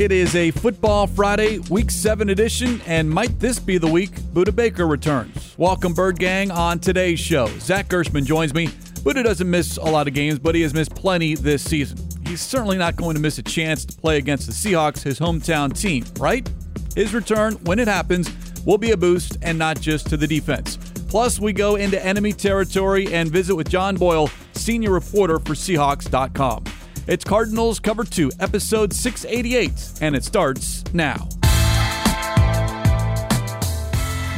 It 0.00 0.12
is 0.12 0.34
a 0.34 0.50
Football 0.50 1.06
Friday, 1.06 1.58
Week 1.68 1.90
7 1.90 2.30
edition, 2.30 2.80
and 2.86 3.10
might 3.10 3.38
this 3.38 3.58
be 3.58 3.76
the 3.76 3.86
week 3.86 4.12
Budda 4.32 4.56
Baker 4.56 4.86
returns? 4.86 5.54
Welcome, 5.58 5.92
Bird 5.92 6.18
Gang, 6.18 6.50
on 6.50 6.78
today's 6.78 7.20
show. 7.20 7.48
Zach 7.58 7.88
Gershman 7.88 8.24
joins 8.24 8.54
me. 8.54 8.68
Budda 8.68 9.22
doesn't 9.22 9.50
miss 9.50 9.76
a 9.76 9.84
lot 9.84 10.08
of 10.08 10.14
games, 10.14 10.38
but 10.38 10.54
he 10.54 10.62
has 10.62 10.72
missed 10.72 10.94
plenty 10.94 11.34
this 11.34 11.62
season. 11.62 11.98
He's 12.26 12.40
certainly 12.40 12.78
not 12.78 12.96
going 12.96 13.14
to 13.14 13.20
miss 13.20 13.36
a 13.36 13.42
chance 13.42 13.84
to 13.84 13.94
play 13.94 14.16
against 14.16 14.46
the 14.46 14.54
Seahawks, 14.54 15.02
his 15.02 15.18
hometown 15.18 15.78
team, 15.78 16.06
right? 16.18 16.50
His 16.96 17.12
return, 17.12 17.56
when 17.64 17.78
it 17.78 17.86
happens, 17.86 18.30
will 18.64 18.78
be 18.78 18.92
a 18.92 18.96
boost 18.96 19.36
and 19.42 19.58
not 19.58 19.78
just 19.82 20.08
to 20.08 20.16
the 20.16 20.26
defense. 20.26 20.78
Plus, 21.10 21.38
we 21.38 21.52
go 21.52 21.76
into 21.76 22.02
enemy 22.02 22.32
territory 22.32 23.12
and 23.12 23.30
visit 23.30 23.54
with 23.54 23.68
John 23.68 23.96
Boyle, 23.96 24.30
senior 24.54 24.92
reporter 24.92 25.38
for 25.40 25.52
Seahawks.com. 25.52 26.64
It's 27.06 27.24
Cardinals 27.24 27.80
Cover 27.80 28.04
2, 28.04 28.30
episode 28.40 28.92
688, 28.92 30.00
and 30.02 30.14
it 30.14 30.22
starts 30.22 30.84
now. 30.92 31.28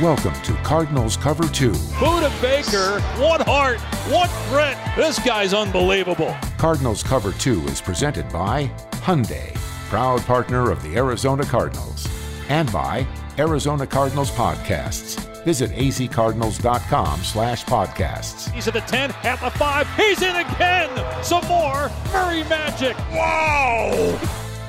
Welcome 0.00 0.32
to 0.42 0.52
Cardinals 0.62 1.16
Cover 1.16 1.46
2. 1.48 1.72
Budda 1.72 2.40
Baker, 2.40 3.00
what 3.20 3.42
heart, 3.42 3.80
what 4.10 4.30
grit. 4.48 4.78
This 4.96 5.18
guy's 5.24 5.52
unbelievable. 5.52 6.34
Cardinals 6.56 7.02
Cover 7.02 7.32
2 7.32 7.62
is 7.66 7.80
presented 7.80 8.28
by 8.30 8.68
Hyundai, 8.92 9.54
proud 9.88 10.20
partner 10.22 10.70
of 10.70 10.82
the 10.84 10.96
Arizona 10.96 11.44
Cardinals, 11.44 12.08
and 12.48 12.72
by 12.72 13.06
Arizona 13.38 13.86
Cardinals 13.86 14.30
Podcasts. 14.30 15.31
Visit 15.44 15.70
azcardinals.com 15.72 17.20
slash 17.22 17.64
podcasts. 17.64 18.50
He's 18.52 18.68
at 18.68 18.74
the 18.74 18.80
10, 18.80 19.10
at 19.24 19.40
the 19.40 19.50
5. 19.50 19.96
He's 19.96 20.22
in 20.22 20.36
again. 20.36 21.24
Some 21.24 21.44
more. 21.46 21.90
Murray 22.12 22.44
Magic. 22.44 22.96
Wow. 23.10 24.18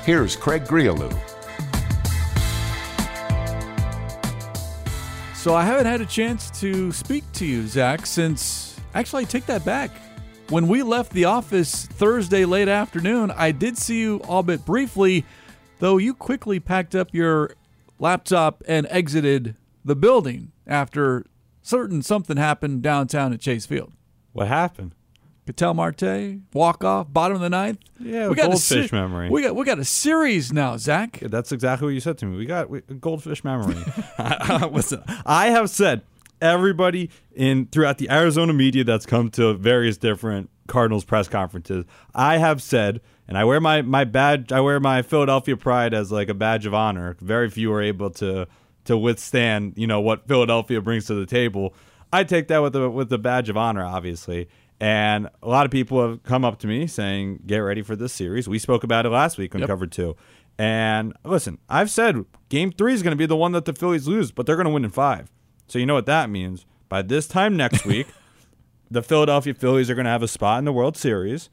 Here's 0.03 0.35
Craig 0.35 0.65
Grialou. 0.65 1.11
So 5.35 5.53
I 5.53 5.63
haven't 5.65 5.85
had 5.85 6.01
a 6.01 6.05
chance 6.05 6.49
to 6.61 6.91
speak 6.93 7.23
to 7.33 7.45
you, 7.45 7.67
Zach, 7.67 8.05
since 8.05 8.79
actually 8.95 9.23
I 9.23 9.25
take 9.25 9.45
that 9.47 9.65
back. 9.65 9.91
When 10.49 10.67
we 10.67 10.83
left 10.83 11.11
the 11.11 11.25
office 11.25 11.85
Thursday 11.85 12.45
late 12.45 12.67
afternoon, 12.67 13.31
I 13.31 13.51
did 13.51 13.77
see 13.77 13.99
you 13.99 14.21
albeit 14.23 14.65
briefly, 14.65 15.25
though 15.79 15.97
you 15.97 16.13
quickly 16.13 16.59
packed 16.59 16.95
up 16.95 17.13
your 17.13 17.55
laptop 17.99 18.63
and 18.67 18.87
exited 18.89 19.55
the 19.83 19.95
building 19.95 20.51
after 20.67 21.25
certain 21.61 22.01
something 22.01 22.37
happened 22.37 22.81
downtown 22.81 23.33
at 23.33 23.39
Chase 23.39 23.65
Field. 23.65 23.93
What 24.31 24.47
happened? 24.47 24.95
Ketel 25.45 25.73
Marte, 25.73 26.39
walk 26.53 26.85
off, 26.85 27.11
bottom 27.11 27.35
of 27.35 27.41
the 27.41 27.49
ninth. 27.49 27.79
Yeah, 27.99 28.29
we 28.29 28.35
got 28.35 28.49
goldfish 28.49 28.89
se- 28.89 28.95
memory. 28.95 29.29
We 29.29 29.41
got 29.41 29.55
we 29.55 29.65
got 29.65 29.77
a 29.77 29.85
series 29.85 30.53
now, 30.53 30.77
Zach. 30.77 31.21
Yeah, 31.21 31.27
that's 31.27 31.51
exactly 31.51 31.87
what 31.87 31.93
you 31.93 31.99
said 31.99 32.17
to 32.19 32.25
me. 32.25 32.37
We 32.37 32.45
got 32.45 32.69
we, 32.69 32.79
goldfish 32.81 33.43
memory. 33.43 33.75
Listen, 34.71 35.03
I 35.25 35.47
have 35.47 35.69
said 35.69 36.03
everybody 36.41 37.09
in 37.35 37.65
throughout 37.67 37.97
the 37.97 38.09
Arizona 38.09 38.53
media 38.53 38.85
that's 38.85 39.05
come 39.05 39.29
to 39.31 39.53
various 39.53 39.97
different 39.97 40.49
Cardinals 40.67 41.03
press 41.03 41.27
conferences. 41.27 41.83
I 42.15 42.37
have 42.37 42.61
said, 42.61 43.01
and 43.27 43.37
I 43.37 43.43
wear 43.43 43.59
my 43.59 43.81
my 43.81 44.05
badge. 44.05 44.53
I 44.53 44.61
wear 44.61 44.79
my 44.79 45.01
Philadelphia 45.01 45.57
pride 45.57 45.93
as 45.93 46.09
like 46.09 46.29
a 46.29 46.33
badge 46.33 46.65
of 46.65 46.73
honor. 46.73 47.17
Very 47.19 47.49
few 47.49 47.71
are 47.73 47.81
able 47.81 48.11
to 48.11 48.47
to 48.85 48.97
withstand, 48.97 49.73
you 49.75 49.87
know, 49.87 50.01
what 50.01 50.27
Philadelphia 50.27 50.81
brings 50.81 51.05
to 51.05 51.15
the 51.15 51.25
table. 51.25 51.73
I 52.11 52.23
take 52.23 52.47
that 52.49 52.59
with 52.59 52.73
the 52.73 52.89
with 52.89 53.09
the 53.09 53.17
badge 53.17 53.49
of 53.49 53.57
honor, 53.57 53.83
obviously. 53.83 54.47
And 54.79 55.29
a 55.41 55.47
lot 55.47 55.65
of 55.65 55.71
people 55.71 56.01
have 56.07 56.23
come 56.23 56.43
up 56.43 56.59
to 56.59 56.67
me 56.67 56.87
saying, 56.87 57.43
"Get 57.45 57.59
ready 57.59 57.81
for 57.81 57.95
this 57.95 58.13
series." 58.13 58.47
We 58.47 58.59
spoke 58.59 58.83
about 58.83 59.05
it 59.05 59.09
last 59.09 59.37
week 59.37 59.55
on 59.55 59.61
yep. 59.61 59.69
Cover 59.69 59.87
Two. 59.87 60.15
And 60.57 61.13
listen, 61.23 61.57
I've 61.69 61.89
said 61.89 62.25
Game 62.49 62.71
Three 62.71 62.93
is 62.93 63.01
going 63.01 63.11
to 63.11 63.17
be 63.17 63.25
the 63.25 63.35
one 63.35 63.53
that 63.53 63.65
the 63.65 63.73
Phillies 63.73 64.07
lose, 64.07 64.31
but 64.31 64.45
they're 64.45 64.55
going 64.55 64.67
to 64.67 64.71
win 64.71 64.85
in 64.85 64.91
five. 64.91 65.31
So 65.67 65.79
you 65.79 65.85
know 65.85 65.93
what 65.93 66.05
that 66.05 66.29
means. 66.29 66.65
By 66.89 67.01
this 67.01 67.27
time 67.27 67.57
next 67.57 67.85
week, 67.87 68.07
the 68.91 69.01
Philadelphia 69.01 69.53
Phillies 69.53 69.89
are 69.89 69.95
going 69.95 70.05
to 70.05 70.11
have 70.11 70.23
a 70.23 70.27
spot 70.27 70.59
in 70.59 70.65
the 70.65 70.73
World 70.73 70.97
Series. 70.97 71.49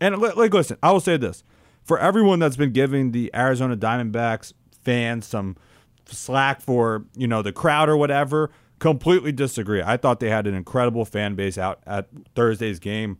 And 0.00 0.18
like, 0.18 0.52
listen, 0.52 0.76
I 0.82 0.92
will 0.92 1.00
say 1.00 1.16
this: 1.16 1.44
for 1.82 1.98
everyone 1.98 2.38
that's 2.38 2.56
been 2.56 2.72
giving 2.72 3.12
the 3.12 3.30
Arizona 3.34 3.76
Diamondbacks 3.76 4.52
fans 4.82 5.26
some 5.26 5.56
slack 6.10 6.60
for 6.60 7.04
you 7.16 7.26
know 7.26 7.42
the 7.42 7.52
crowd 7.52 7.88
or 7.88 7.96
whatever. 7.96 8.50
Completely 8.78 9.32
disagree. 9.32 9.82
I 9.82 9.96
thought 9.96 10.20
they 10.20 10.30
had 10.30 10.46
an 10.46 10.54
incredible 10.54 11.04
fan 11.04 11.34
base 11.34 11.58
out 11.58 11.80
at 11.86 12.08
Thursday's 12.34 12.78
game. 12.78 13.18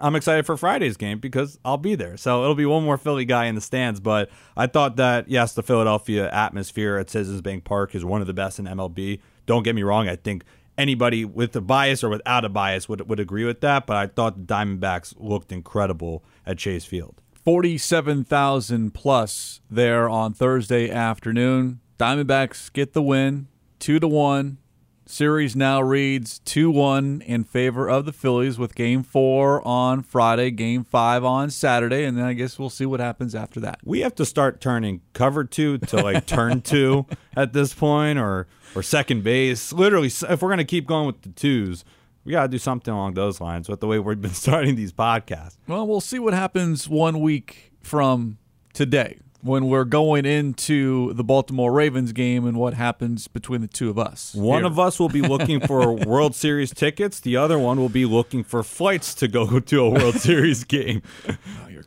I'm 0.00 0.14
excited 0.14 0.46
for 0.46 0.56
Friday's 0.56 0.96
game 0.96 1.18
because 1.18 1.58
I'll 1.64 1.76
be 1.76 1.94
there. 1.94 2.16
So 2.16 2.42
it'll 2.42 2.54
be 2.54 2.66
one 2.66 2.84
more 2.84 2.96
Philly 2.96 3.24
guy 3.24 3.46
in 3.46 3.54
the 3.54 3.60
stands. 3.60 4.00
But 4.00 4.30
I 4.56 4.66
thought 4.66 4.96
that, 4.96 5.28
yes, 5.28 5.54
the 5.54 5.62
Philadelphia 5.62 6.30
atmosphere 6.30 6.96
at 6.96 7.10
Citizens 7.10 7.42
Bank 7.42 7.64
Park 7.64 7.94
is 7.94 8.04
one 8.04 8.20
of 8.20 8.26
the 8.26 8.32
best 8.32 8.58
in 8.58 8.66
MLB. 8.66 9.20
Don't 9.46 9.62
get 9.62 9.74
me 9.74 9.82
wrong. 9.82 10.08
I 10.08 10.16
think 10.16 10.44
anybody 10.76 11.24
with 11.24 11.54
a 11.56 11.60
bias 11.60 12.04
or 12.04 12.08
without 12.08 12.44
a 12.44 12.48
bias 12.48 12.88
would, 12.88 13.08
would 13.08 13.20
agree 13.20 13.44
with 13.44 13.60
that. 13.60 13.86
But 13.86 13.96
I 13.96 14.06
thought 14.06 14.46
the 14.46 14.54
Diamondbacks 14.54 15.14
looked 15.18 15.52
incredible 15.52 16.24
at 16.46 16.58
Chase 16.58 16.84
Field. 16.84 17.20
47,000 17.44 18.92
plus 18.92 19.60
there 19.70 20.08
on 20.08 20.34
Thursday 20.34 20.90
afternoon. 20.90 21.80
Diamondbacks 21.98 22.72
get 22.72 22.92
the 22.92 23.02
win, 23.02 23.48
two 23.80 23.98
to 23.98 24.06
one. 24.06 24.58
Series 25.04 25.56
now 25.56 25.80
reads 25.80 26.38
2 26.40 26.70
1 26.70 27.22
in 27.22 27.42
favor 27.42 27.88
of 27.88 28.04
the 28.04 28.12
Phillies 28.12 28.58
with 28.58 28.74
game 28.74 29.02
four 29.02 29.66
on 29.66 30.02
Friday, 30.02 30.50
game 30.50 30.84
five 30.84 31.24
on 31.24 31.48
Saturday, 31.48 32.04
and 32.04 32.18
then 32.18 32.26
I 32.26 32.34
guess 32.34 32.58
we'll 32.58 32.68
see 32.68 32.84
what 32.84 33.00
happens 33.00 33.34
after 33.34 33.58
that. 33.60 33.80
We 33.82 34.00
have 34.00 34.14
to 34.16 34.26
start 34.26 34.60
turning 34.60 35.00
cover 35.14 35.44
two 35.44 35.78
to 35.78 35.96
like 36.02 36.26
turn 36.26 36.60
two 36.62 37.06
at 37.34 37.54
this 37.54 37.72
point 37.72 38.18
or, 38.18 38.48
or 38.74 38.82
second 38.82 39.24
base. 39.24 39.72
Literally, 39.72 40.08
if 40.08 40.42
we're 40.42 40.50
going 40.50 40.58
to 40.58 40.64
keep 40.64 40.86
going 40.86 41.06
with 41.06 41.22
the 41.22 41.30
twos, 41.30 41.86
we 42.24 42.32
got 42.32 42.42
to 42.42 42.48
do 42.48 42.58
something 42.58 42.92
along 42.92 43.14
those 43.14 43.40
lines 43.40 43.66
with 43.66 43.80
the 43.80 43.86
way 43.86 43.98
we've 43.98 44.20
been 44.20 44.30
starting 44.34 44.74
these 44.76 44.92
podcasts. 44.92 45.56
Well, 45.66 45.86
we'll 45.86 46.02
see 46.02 46.18
what 46.18 46.34
happens 46.34 46.86
one 46.86 47.20
week 47.20 47.72
from 47.80 48.36
today 48.74 49.20
when 49.40 49.68
we're 49.68 49.84
going 49.84 50.26
into 50.26 51.12
the 51.14 51.22
Baltimore 51.22 51.72
Ravens 51.72 52.12
game 52.12 52.44
and 52.44 52.58
what 52.58 52.74
happens 52.74 53.28
between 53.28 53.60
the 53.60 53.68
two 53.68 53.88
of 53.88 53.98
us. 53.98 54.34
One 54.34 54.60
here. 54.60 54.66
of 54.66 54.78
us 54.78 54.98
will 54.98 55.08
be 55.08 55.22
looking 55.22 55.60
for 55.60 55.92
World 56.06 56.34
Series 56.34 56.74
tickets. 56.74 57.20
The 57.20 57.36
other 57.36 57.58
one 57.58 57.78
will 57.78 57.88
be 57.88 58.04
looking 58.04 58.42
for 58.42 58.62
flights 58.62 59.14
to 59.14 59.28
go 59.28 59.60
to 59.60 59.80
a 59.80 59.90
World 59.90 60.16
Series 60.16 60.64
game. 60.64 61.02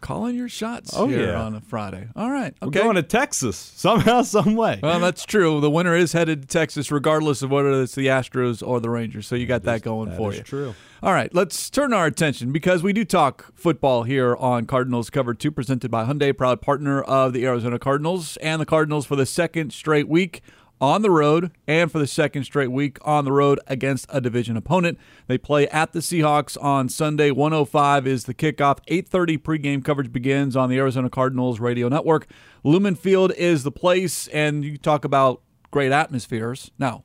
Calling 0.02 0.36
your 0.36 0.50
shots 0.50 0.94
oh, 0.96 1.08
here 1.08 1.28
yeah. 1.28 1.42
on 1.42 1.56
a 1.56 1.62
Friday. 1.62 2.08
All 2.16 2.30
right. 2.30 2.56
Okay. 2.62 2.80
We're 2.80 2.84
going 2.84 2.96
to 2.96 3.04
Texas 3.04 3.56
somehow, 3.56 4.22
some 4.24 4.56
way. 4.56 4.80
Well, 4.82 5.00
that's 5.00 5.26
true. 5.26 5.62
The 5.62 5.70
winner 5.70 5.96
is 5.96 6.14
headed 6.14 6.42
to 6.42 6.48
Texas, 6.48 6.92
regardless 6.92 7.42
of 7.42 7.52
whether 7.52 7.82
it's 7.82 7.96
the 7.96 8.08
Astros 8.08 8.66
or 8.68 8.80
the 8.80 8.90
Rangers. 8.90 9.28
So 9.28 9.36
you 9.36 9.46
got 9.46 9.64
that, 9.64 9.84
that 9.84 9.84
going 9.84 10.10
that 10.10 10.18
for 10.18 10.34
you. 10.34 10.42
true. 10.42 10.76
All 11.04 11.14
right, 11.14 11.34
let's 11.34 11.72
turn 11.72 11.94
our 11.94 12.06
attention 12.06 12.52
because 12.52 12.84
we 12.84 12.94
do 12.94 13.04
talk 13.04 13.52
football 13.56 14.04
here 14.04 14.36
on 14.36 14.66
Cardinals 14.66 15.10
Cover 15.10 15.34
2, 15.34 15.50
presented 15.50 15.90
by 15.90 16.06
Hyundai, 16.06 16.38
proud 16.38 16.62
partner 16.62 17.02
of 17.02 17.34
the 17.34 17.44
Arizona 17.46 17.80
Cardinals, 17.80 18.38
and 18.38 18.62
the 18.62 18.68
Cardinals 18.68 19.08
for 19.08 19.16
the 19.16 19.26
second 19.26 19.74
straight 19.74 20.08
week 20.08 20.42
on 20.82 21.04
the 21.04 21.12
road 21.12 21.52
and 21.68 21.92
for 21.92 22.00
the 22.00 22.08
second 22.08 22.44
straight 22.44 22.72
week 22.72 22.98
on 23.04 23.24
the 23.24 23.32
road 23.32 23.60
against 23.68 24.08
a 24.10 24.20
division 24.20 24.58
opponent. 24.58 24.98
They 25.28 25.38
play 25.38 25.68
at 25.70 25.94
the 25.94 26.00
Seahawks 26.00 26.62
on 26.62 26.90
Sunday. 26.90 27.30
105 27.30 28.08
is 28.08 28.26
the 28.26 28.34
kickoff. 28.34 28.80
8:30 28.88 29.38
pregame 29.38 29.86
coverage 29.86 30.12
begins 30.12 30.56
on 30.56 30.70
the 30.70 30.78
Arizona 30.78 31.10
Cardinals 31.10 31.60
radio 31.60 31.88
network. 31.88 32.28
Lumen 32.64 32.96
Field 32.96 33.32
is 33.38 33.64
the 33.64 33.72
place 33.72 34.28
and 34.30 34.66
you 34.66 34.78
talk 34.78 35.06
about 35.06 35.42
great 35.70 35.92
atmospheres. 35.92 36.72
Now, 36.80 37.04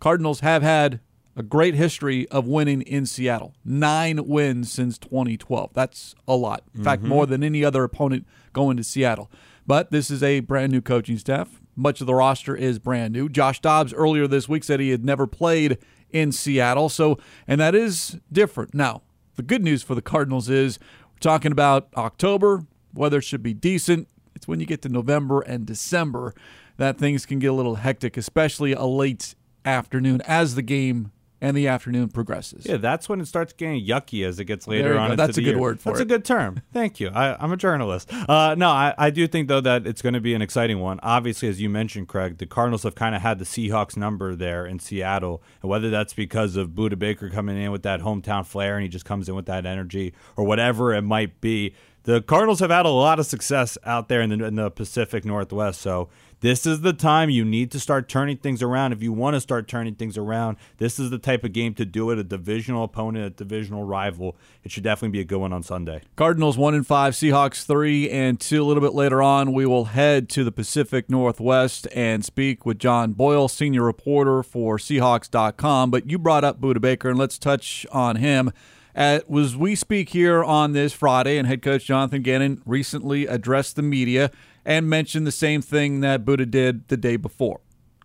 Cardinals 0.00 0.40
have 0.40 0.62
had 0.62 1.00
a 1.36 1.42
great 1.42 1.74
history 1.74 2.26
of 2.28 2.46
winning 2.46 2.82
in 2.82 3.06
Seattle. 3.06 3.54
Nine 3.64 4.26
wins 4.26 4.72
since 4.72 4.98
2012. 4.98 5.70
That's 5.74 6.14
a 6.26 6.34
lot. 6.34 6.64
In 6.74 6.80
mm-hmm. 6.80 6.84
fact, 6.84 7.02
more 7.02 7.26
than 7.26 7.44
any 7.44 7.64
other 7.64 7.84
opponent 7.84 8.26
going 8.52 8.76
to 8.78 8.84
Seattle. 8.84 9.30
But 9.66 9.90
this 9.90 10.10
is 10.10 10.22
a 10.22 10.40
brand 10.40 10.72
new 10.72 10.80
coaching 10.80 11.18
staff. 11.18 11.60
Much 11.76 12.00
of 12.00 12.06
the 12.06 12.14
roster 12.14 12.54
is 12.56 12.78
brand 12.78 13.12
new. 13.12 13.28
Josh 13.28 13.60
Dobbs 13.60 13.94
earlier 13.94 14.26
this 14.26 14.48
week 14.48 14.64
said 14.64 14.80
he 14.80 14.90
had 14.90 15.04
never 15.04 15.26
played 15.26 15.78
in 16.10 16.32
Seattle. 16.32 16.88
So, 16.88 17.18
and 17.46 17.60
that 17.60 17.74
is 17.74 18.18
different. 18.30 18.74
Now, 18.74 19.02
the 19.36 19.42
good 19.42 19.62
news 19.62 19.82
for 19.82 19.94
the 19.94 20.02
Cardinals 20.02 20.48
is 20.48 20.78
we're 21.12 21.20
talking 21.20 21.52
about 21.52 21.88
October. 21.96 22.64
Weather 22.92 23.20
should 23.22 23.42
be 23.42 23.54
decent. 23.54 24.08
It's 24.34 24.48
when 24.48 24.60
you 24.60 24.66
get 24.66 24.82
to 24.82 24.88
November 24.88 25.40
and 25.40 25.66
December 25.66 26.34
that 26.76 26.98
things 26.98 27.26
can 27.26 27.38
get 27.38 27.48
a 27.48 27.54
little 27.54 27.76
hectic, 27.76 28.16
especially 28.16 28.72
a 28.72 28.84
late 28.84 29.34
afternoon 29.64 30.22
as 30.22 30.54
the 30.54 30.62
game 30.62 31.12
and 31.40 31.56
the 31.56 31.68
afternoon 31.68 32.08
progresses. 32.08 32.66
Yeah, 32.66 32.76
that's 32.76 33.08
when 33.08 33.20
it 33.20 33.26
starts 33.26 33.52
getting 33.52 33.84
yucky 33.84 34.26
as 34.26 34.38
it 34.38 34.44
gets 34.44 34.68
later 34.68 34.98
on. 34.98 35.16
That's 35.16 35.38
a 35.38 35.42
good 35.42 35.50
year. 35.50 35.58
word 35.58 35.80
for 35.80 35.90
that's 35.90 36.00
it. 36.00 36.08
That's 36.08 36.14
a 36.14 36.18
good 36.18 36.24
term. 36.24 36.62
Thank 36.72 37.00
you. 37.00 37.08
I, 37.08 37.42
am 37.42 37.52
a 37.52 37.56
journalist. 37.56 38.12
Uh, 38.12 38.54
no, 38.56 38.68
I, 38.68 38.94
I 38.98 39.10
do 39.10 39.26
think 39.26 39.48
though 39.48 39.60
that 39.60 39.86
it's 39.86 40.02
going 40.02 40.14
to 40.14 40.20
be 40.20 40.34
an 40.34 40.42
exciting 40.42 40.80
one. 40.80 41.00
Obviously, 41.02 41.48
as 41.48 41.60
you 41.60 41.70
mentioned, 41.70 42.08
Craig, 42.08 42.38
the 42.38 42.46
Cardinals 42.46 42.82
have 42.82 42.94
kind 42.94 43.14
of 43.14 43.22
had 43.22 43.38
the 43.38 43.44
Seahawks 43.44 43.96
number 43.96 44.34
there 44.34 44.66
in 44.66 44.78
Seattle, 44.78 45.42
and 45.62 45.70
whether 45.70 45.90
that's 45.90 46.12
because 46.12 46.56
of 46.56 46.70
Budda 46.70 46.98
Baker 46.98 47.30
coming 47.30 47.60
in 47.60 47.70
with 47.72 47.82
that 47.82 48.00
hometown 48.00 48.44
flair 48.46 48.76
and 48.76 48.82
he 48.82 48.88
just 48.88 49.04
comes 49.04 49.28
in 49.28 49.34
with 49.34 49.46
that 49.46 49.66
energy, 49.66 50.12
or 50.36 50.44
whatever 50.44 50.92
it 50.92 51.02
might 51.02 51.40
be 51.40 51.74
the 52.04 52.22
Cardinals 52.22 52.60
have 52.60 52.70
had 52.70 52.86
a 52.86 52.90
lot 52.90 53.18
of 53.18 53.26
success 53.26 53.76
out 53.84 54.08
there 54.08 54.20
in 54.20 54.30
the, 54.30 54.44
in 54.44 54.54
the 54.54 54.70
Pacific 54.70 55.24
Northwest. 55.24 55.80
So 55.80 56.08
this 56.40 56.66
is 56.66 56.80
the 56.80 56.92
time 56.92 57.30
you 57.30 57.44
need 57.44 57.70
to 57.72 57.80
start 57.80 58.08
turning 58.08 58.38
things 58.38 58.62
around. 58.62 58.92
If 58.92 59.02
you 59.02 59.12
want 59.12 59.34
to 59.34 59.40
start 59.40 59.68
turning 59.68 59.94
things 59.94 60.16
around, 60.16 60.56
this 60.78 60.98
is 60.98 61.10
the 61.10 61.18
type 61.18 61.44
of 61.44 61.52
game 61.52 61.74
to 61.74 61.84
do 61.84 62.10
it. 62.10 62.18
A 62.18 62.24
divisional 62.24 62.84
opponent, 62.84 63.26
a 63.26 63.30
divisional 63.30 63.84
rival. 63.84 64.36
It 64.64 64.72
should 64.72 64.84
definitely 64.84 65.12
be 65.18 65.20
a 65.20 65.24
good 65.24 65.38
one 65.38 65.52
on 65.52 65.62
Sunday. 65.62 66.02
Cardinals 66.16 66.56
one 66.56 66.74
and 66.74 66.86
five, 66.86 67.14
Seahawks 67.14 67.64
three 67.64 68.08
and 68.10 68.40
two. 68.40 68.62
A 68.62 68.66
little 68.66 68.82
bit 68.82 68.94
later 68.94 69.22
on, 69.22 69.52
we 69.52 69.66
will 69.66 69.86
head 69.86 70.28
to 70.30 70.44
the 70.44 70.52
Pacific 70.52 71.10
Northwest 71.10 71.86
and 71.94 72.24
speak 72.24 72.64
with 72.64 72.78
John 72.78 73.12
Boyle, 73.12 73.48
senior 73.48 73.82
reporter 73.82 74.42
for 74.42 74.78
Seahawks.com. 74.78 75.90
But 75.90 76.08
you 76.08 76.18
brought 76.18 76.44
up 76.44 76.60
Budda 76.60 76.80
Baker, 76.80 77.10
and 77.10 77.18
let's 77.18 77.38
touch 77.38 77.86
on 77.92 78.16
him. 78.16 78.52
As 78.92 79.22
we 79.56 79.76
speak 79.76 80.08
here 80.10 80.42
on 80.42 80.72
this 80.72 80.92
Friday, 80.92 81.38
and 81.38 81.46
head 81.46 81.62
coach 81.62 81.84
Jonathan 81.84 82.22
Gannon 82.22 82.60
recently 82.66 83.26
addressed 83.26 83.76
the 83.76 83.82
media 83.82 84.32
and 84.64 84.88
mentioned 84.88 85.26
the 85.26 85.32
same 85.32 85.62
thing 85.62 86.00
that 86.00 86.24
Budda 86.24 86.50
did 86.50 86.88
the 86.88 86.96
day 86.96 87.16
before. 87.16 87.60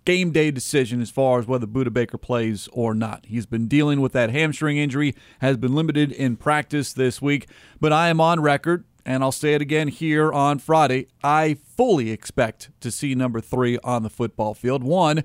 Game 0.05 0.31
day 0.31 0.51
decision 0.51 1.01
as 1.01 1.09
far 1.09 1.39
as 1.39 1.47
whether 1.47 1.65
Budda 1.65 1.91
Baker 1.91 2.17
plays 2.17 2.69
or 2.71 2.93
not. 2.93 3.25
He's 3.25 3.45
been 3.45 3.67
dealing 3.67 4.01
with 4.01 4.13
that 4.13 4.29
hamstring 4.29 4.77
injury, 4.77 5.15
has 5.39 5.57
been 5.57 5.73
limited 5.73 6.11
in 6.11 6.37
practice 6.37 6.93
this 6.93 7.21
week, 7.21 7.47
but 7.79 7.91
I 7.91 8.09
am 8.09 8.21
on 8.21 8.39
record, 8.39 8.85
and 9.03 9.23
I'll 9.23 9.31
say 9.31 9.55
it 9.55 9.61
again 9.61 9.87
here 9.87 10.31
on 10.31 10.59
Friday. 10.59 11.07
I 11.23 11.57
fully 11.75 12.11
expect 12.11 12.69
to 12.81 12.91
see 12.91 13.15
number 13.15 13.41
three 13.41 13.79
on 13.83 14.03
the 14.03 14.09
football 14.09 14.53
field. 14.53 14.83
One, 14.83 15.23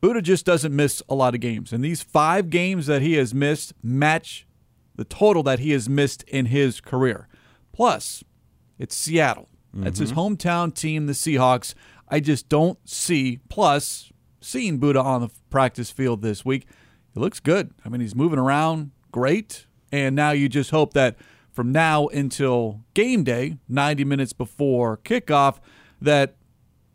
Budda 0.00 0.22
just 0.22 0.46
doesn't 0.46 0.74
miss 0.74 1.02
a 1.08 1.14
lot 1.14 1.34
of 1.34 1.40
games, 1.40 1.72
and 1.72 1.84
these 1.84 2.02
five 2.02 2.48
games 2.48 2.86
that 2.86 3.02
he 3.02 3.14
has 3.14 3.34
missed 3.34 3.72
match 3.82 4.46
the 4.94 5.04
total 5.04 5.42
that 5.42 5.58
he 5.58 5.72
has 5.72 5.88
missed 5.88 6.22
in 6.24 6.46
his 6.46 6.80
career. 6.80 7.28
Plus, 7.72 8.24
it's 8.78 8.94
Seattle. 8.96 9.48
That's 9.84 9.98
his 9.98 10.12
Mm-hmm. 10.12 10.18
hometown 10.20 10.74
team, 10.74 11.06
the 11.06 11.12
Seahawks. 11.12 11.74
I 12.08 12.20
just 12.20 12.48
don't 12.48 12.78
see. 12.88 13.40
Plus, 13.48 14.12
seeing 14.40 14.78
Budda 14.80 15.02
on 15.04 15.20
the 15.22 15.28
practice 15.50 15.90
field 15.90 16.22
this 16.22 16.44
week, 16.44 16.66
it 17.14 17.18
looks 17.18 17.40
good. 17.40 17.72
I 17.84 17.88
mean, 17.88 18.00
he's 18.00 18.14
moving 18.14 18.38
around 18.38 18.90
great. 19.12 19.66
And 19.92 20.14
now 20.16 20.30
you 20.32 20.48
just 20.48 20.70
hope 20.70 20.92
that 20.94 21.16
from 21.52 21.72
now 21.72 22.06
until 22.08 22.80
game 22.94 23.24
day, 23.24 23.56
90 23.68 24.04
minutes 24.04 24.32
before 24.32 24.98
kickoff, 24.98 25.58
that 26.00 26.36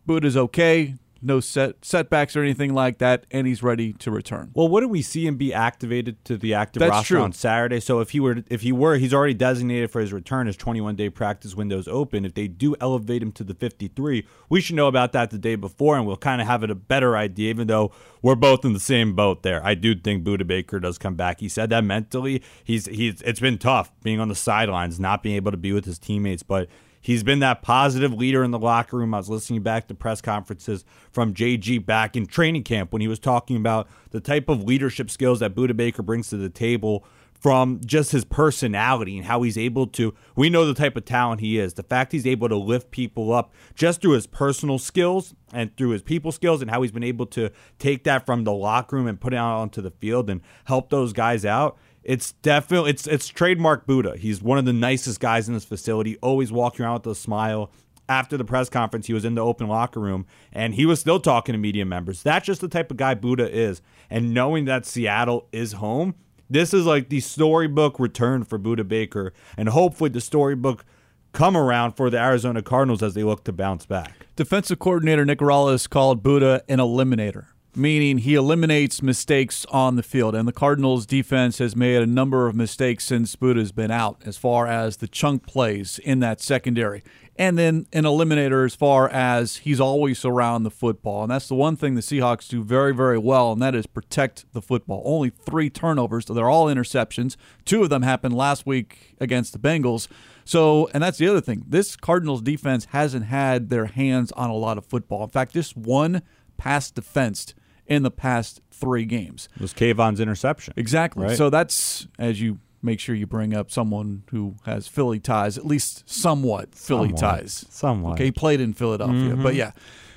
Budda's 0.07 0.37
okay, 0.37 0.95
no 1.21 1.39
set 1.39 1.83
setbacks 1.83 2.35
or 2.35 2.41
anything 2.41 2.73
like 2.73 2.97
that, 2.97 3.25
and 3.31 3.45
he's 3.45 3.61
ready 3.61 3.93
to 3.93 4.11
return. 4.11 4.51
Well, 4.53 4.67
what 4.67 4.81
do 4.81 4.87
we 4.87 5.01
see 5.01 5.27
him 5.27 5.37
be 5.37 5.53
activated 5.53 6.23
to 6.25 6.37
the 6.37 6.53
active 6.53 6.79
That's 6.79 6.91
roster 6.91 7.15
true. 7.15 7.23
on 7.23 7.33
Saturday? 7.33 7.79
So 7.79 7.99
if 7.99 8.11
he 8.11 8.19
were, 8.19 8.43
if 8.49 8.61
he 8.61 8.71
were, 8.71 8.97
he's 8.97 9.13
already 9.13 9.33
designated 9.33 9.91
for 9.91 10.01
his 10.01 10.11
return. 10.11 10.47
His 10.47 10.57
21 10.57 10.95
day 10.95 11.09
practice 11.09 11.55
window 11.55 11.77
is 11.77 11.87
open. 11.87 12.25
If 12.25 12.33
they 12.33 12.47
do 12.47 12.75
elevate 12.81 13.21
him 13.21 13.31
to 13.33 13.43
the 13.43 13.53
53, 13.53 14.25
we 14.49 14.61
should 14.61 14.75
know 14.75 14.87
about 14.87 15.11
that 15.13 15.29
the 15.29 15.37
day 15.37 15.55
before, 15.55 15.97
and 15.97 16.05
we'll 16.05 16.17
kind 16.17 16.41
of 16.41 16.47
have 16.47 16.63
it 16.63 16.71
a 16.71 16.75
better 16.75 17.15
idea. 17.15 17.49
Even 17.49 17.67
though 17.67 17.91
we're 18.21 18.35
both 18.35 18.65
in 18.65 18.73
the 18.73 18.79
same 18.79 19.15
boat 19.15 19.43
there, 19.43 19.65
I 19.65 19.75
do 19.75 19.95
think 19.95 20.23
Budda 20.23 20.47
Baker 20.47 20.79
does 20.79 20.97
come 20.97 21.15
back. 21.15 21.39
He 21.39 21.49
said 21.49 21.69
that 21.69 21.83
mentally, 21.83 22.41
he's 22.63 22.87
he's 22.87 23.21
it's 23.21 23.39
been 23.39 23.57
tough 23.57 23.91
being 24.03 24.19
on 24.19 24.27
the 24.27 24.35
sidelines, 24.35 24.99
not 24.99 25.23
being 25.23 25.35
able 25.35 25.51
to 25.51 25.57
be 25.57 25.71
with 25.71 25.85
his 25.85 25.99
teammates, 25.99 26.43
but. 26.43 26.67
He's 27.01 27.23
been 27.23 27.39
that 27.39 27.61
positive 27.61 28.13
leader 28.13 28.43
in 28.43 28.51
the 28.51 28.59
locker 28.59 28.97
room. 28.97 29.13
I 29.13 29.17
was 29.17 29.29
listening 29.29 29.63
back 29.63 29.87
to 29.87 29.95
press 29.95 30.21
conferences 30.21 30.85
from 31.11 31.33
JG 31.33 31.85
back 31.85 32.15
in 32.15 32.27
training 32.27 32.63
camp 32.63 32.93
when 32.93 33.01
he 33.01 33.07
was 33.07 33.19
talking 33.19 33.57
about 33.57 33.89
the 34.11 34.19
type 34.19 34.47
of 34.47 34.63
leadership 34.63 35.09
skills 35.09 35.39
that 35.39 35.55
Budda 35.55 35.75
Baker 35.75 36.03
brings 36.03 36.29
to 36.29 36.37
the 36.37 36.49
table 36.49 37.05
from 37.41 37.81
just 37.83 38.11
his 38.11 38.23
personality 38.23 39.17
and 39.17 39.25
how 39.25 39.41
he's 39.41 39.57
able 39.57 39.87
to. 39.87 40.13
We 40.35 40.51
know 40.51 40.63
the 40.67 40.75
type 40.75 40.95
of 40.95 41.05
talent 41.05 41.41
he 41.41 41.57
is. 41.57 41.73
The 41.73 41.81
fact 41.81 42.11
he's 42.11 42.27
able 42.27 42.47
to 42.47 42.55
lift 42.55 42.91
people 42.91 43.33
up 43.33 43.51
just 43.73 43.99
through 43.99 44.11
his 44.11 44.27
personal 44.27 44.77
skills 44.77 45.33
and 45.51 45.75
through 45.75 45.89
his 45.89 46.03
people 46.03 46.31
skills 46.31 46.61
and 46.61 46.69
how 46.69 46.83
he's 46.83 46.91
been 46.91 47.03
able 47.03 47.25
to 47.27 47.49
take 47.79 48.03
that 48.03 48.27
from 48.27 48.43
the 48.43 48.53
locker 48.53 48.95
room 48.95 49.07
and 49.07 49.19
put 49.19 49.33
it 49.33 49.37
out 49.37 49.59
onto 49.59 49.81
the 49.81 49.89
field 49.89 50.29
and 50.29 50.41
help 50.65 50.91
those 50.91 51.13
guys 51.13 51.43
out. 51.43 51.79
It's 52.03 52.31
definitely 52.33 52.91
it's 52.91 53.07
it's 53.07 53.27
trademark 53.27 53.85
Budda. 53.85 54.17
He's 54.17 54.41
one 54.41 54.57
of 54.57 54.65
the 54.65 54.73
nicest 54.73 55.19
guys 55.19 55.47
in 55.47 55.53
this 55.53 55.65
facility. 55.65 56.17
Always 56.17 56.51
walking 56.51 56.85
around 56.85 56.95
with 56.95 57.07
a 57.07 57.15
smile. 57.15 57.71
After 58.09 58.35
the 58.35 58.43
press 58.43 58.67
conference, 58.67 59.07
he 59.07 59.13
was 59.13 59.23
in 59.23 59.35
the 59.35 59.41
open 59.41 59.67
locker 59.67 60.01
room 60.01 60.25
and 60.51 60.75
he 60.75 60.85
was 60.85 60.99
still 60.99 61.19
talking 61.19 61.53
to 61.53 61.59
media 61.59 61.85
members. 61.85 62.21
That's 62.21 62.45
just 62.45 62.59
the 62.59 62.67
type 62.67 62.91
of 62.91 62.97
guy 62.97 63.15
Budda 63.15 63.49
is. 63.49 63.81
And 64.09 64.33
knowing 64.33 64.65
that 64.65 64.85
Seattle 64.85 65.47
is 65.53 65.73
home, 65.73 66.15
this 66.49 66.73
is 66.73 66.85
like 66.85 67.07
the 67.07 67.21
storybook 67.21 67.97
return 68.01 68.43
for 68.43 68.59
Budda 68.59 68.85
Baker, 68.85 69.31
and 69.55 69.69
hopefully 69.69 70.09
the 70.09 70.19
storybook 70.19 70.83
come 71.31 71.55
around 71.55 71.93
for 71.93 72.09
the 72.09 72.19
Arizona 72.19 72.61
Cardinals 72.61 73.01
as 73.01 73.13
they 73.13 73.23
look 73.23 73.45
to 73.45 73.53
bounce 73.53 73.85
back. 73.85 74.13
Defensive 74.35 74.77
coordinator 74.77 75.23
Nick 75.23 75.39
Rallis 75.39 75.89
called 75.89 76.21
Budda 76.21 76.59
an 76.67 76.79
eliminator, 76.79 77.45
meaning 77.75 78.19
he 78.19 78.35
eliminates 78.35 79.01
mistakes 79.01 79.65
on 79.69 79.95
the 79.95 80.03
field. 80.03 80.35
And 80.35 80.47
the 80.47 80.53
Cardinals' 80.53 81.05
defense 81.05 81.57
has 81.59 81.75
made 81.75 82.01
a 82.01 82.07
number 82.07 82.47
of 82.47 82.55
mistakes 82.55 83.05
since 83.05 83.35
Budda's 83.35 83.71
been 83.71 83.91
out, 83.91 84.21
as 84.25 84.37
far 84.37 84.67
as 84.67 84.97
the 84.97 85.07
chunk 85.07 85.47
plays 85.47 85.99
in 85.99 86.19
that 86.19 86.41
secondary. 86.41 87.03
And 87.37 87.57
then 87.57 87.87
an 87.93 88.03
eliminator 88.03 88.65
as 88.65 88.75
far 88.75 89.09
as 89.09 89.57
he's 89.57 89.79
always 89.79 90.23
around 90.25 90.63
the 90.63 90.69
football. 90.69 91.23
And 91.23 91.31
that's 91.31 91.47
the 91.47 91.55
one 91.55 91.75
thing 91.75 91.95
the 91.95 92.01
Seahawks 92.01 92.49
do 92.49 92.61
very, 92.61 92.93
very 92.93 93.17
well, 93.17 93.53
and 93.53 93.61
that 93.61 93.73
is 93.73 93.87
protect 93.87 94.51
the 94.53 94.61
football. 94.61 95.01
Only 95.05 95.29
three 95.29 95.69
turnovers, 95.69 96.25
so 96.25 96.33
they're 96.33 96.49
all 96.49 96.67
interceptions. 96.67 97.37
Two 97.65 97.83
of 97.83 97.89
them 97.89 98.01
happened 98.01 98.35
last 98.35 98.65
week 98.65 99.15
against 99.19 99.53
the 99.53 99.59
Bengals. 99.59 100.07
So, 100.43 100.89
and 100.93 101.01
that's 101.01 101.17
the 101.17 101.27
other 101.27 101.41
thing. 101.41 101.63
This 101.67 101.95
Cardinals 101.95 102.41
defense 102.41 102.85
hasn't 102.91 103.25
had 103.25 103.69
their 103.69 103.85
hands 103.85 104.31
on 104.33 104.49
a 104.49 104.55
lot 104.55 104.77
of 104.77 104.85
football. 104.85 105.23
In 105.23 105.29
fact, 105.29 105.53
just 105.53 105.77
one 105.77 106.23
pass 106.57 106.91
defensed 106.91 107.55
in 107.91 108.03
the 108.03 108.11
past 108.11 108.61
three 108.71 109.03
games. 109.03 109.49
It 109.53 109.61
was 109.61 109.73
Kayvon's 109.73 110.21
interception. 110.21 110.73
Exactly. 110.77 111.25
Right. 111.25 111.37
So 111.37 111.49
that's 111.49 112.07
as 112.17 112.39
you 112.39 112.59
make 112.81 113.01
sure 113.01 113.13
you 113.13 113.27
bring 113.27 113.53
up 113.53 113.69
someone 113.69 114.23
who 114.31 114.55
has 114.63 114.87
Philly 114.87 115.19
ties, 115.19 115.57
at 115.57 115.65
least 115.65 116.09
somewhat 116.09 116.73
Philly 116.73 117.09
Somewhat. 117.09 117.19
ties. 117.19 117.65
Somewhat. 117.69 118.13
Okay, 118.13 118.25
he 118.25 118.31
played 118.31 118.61
in 118.61 118.71
Philadelphia. 118.71 119.35
But 119.35 119.49
mm-hmm. 119.49 119.57
yeah, 119.57 119.71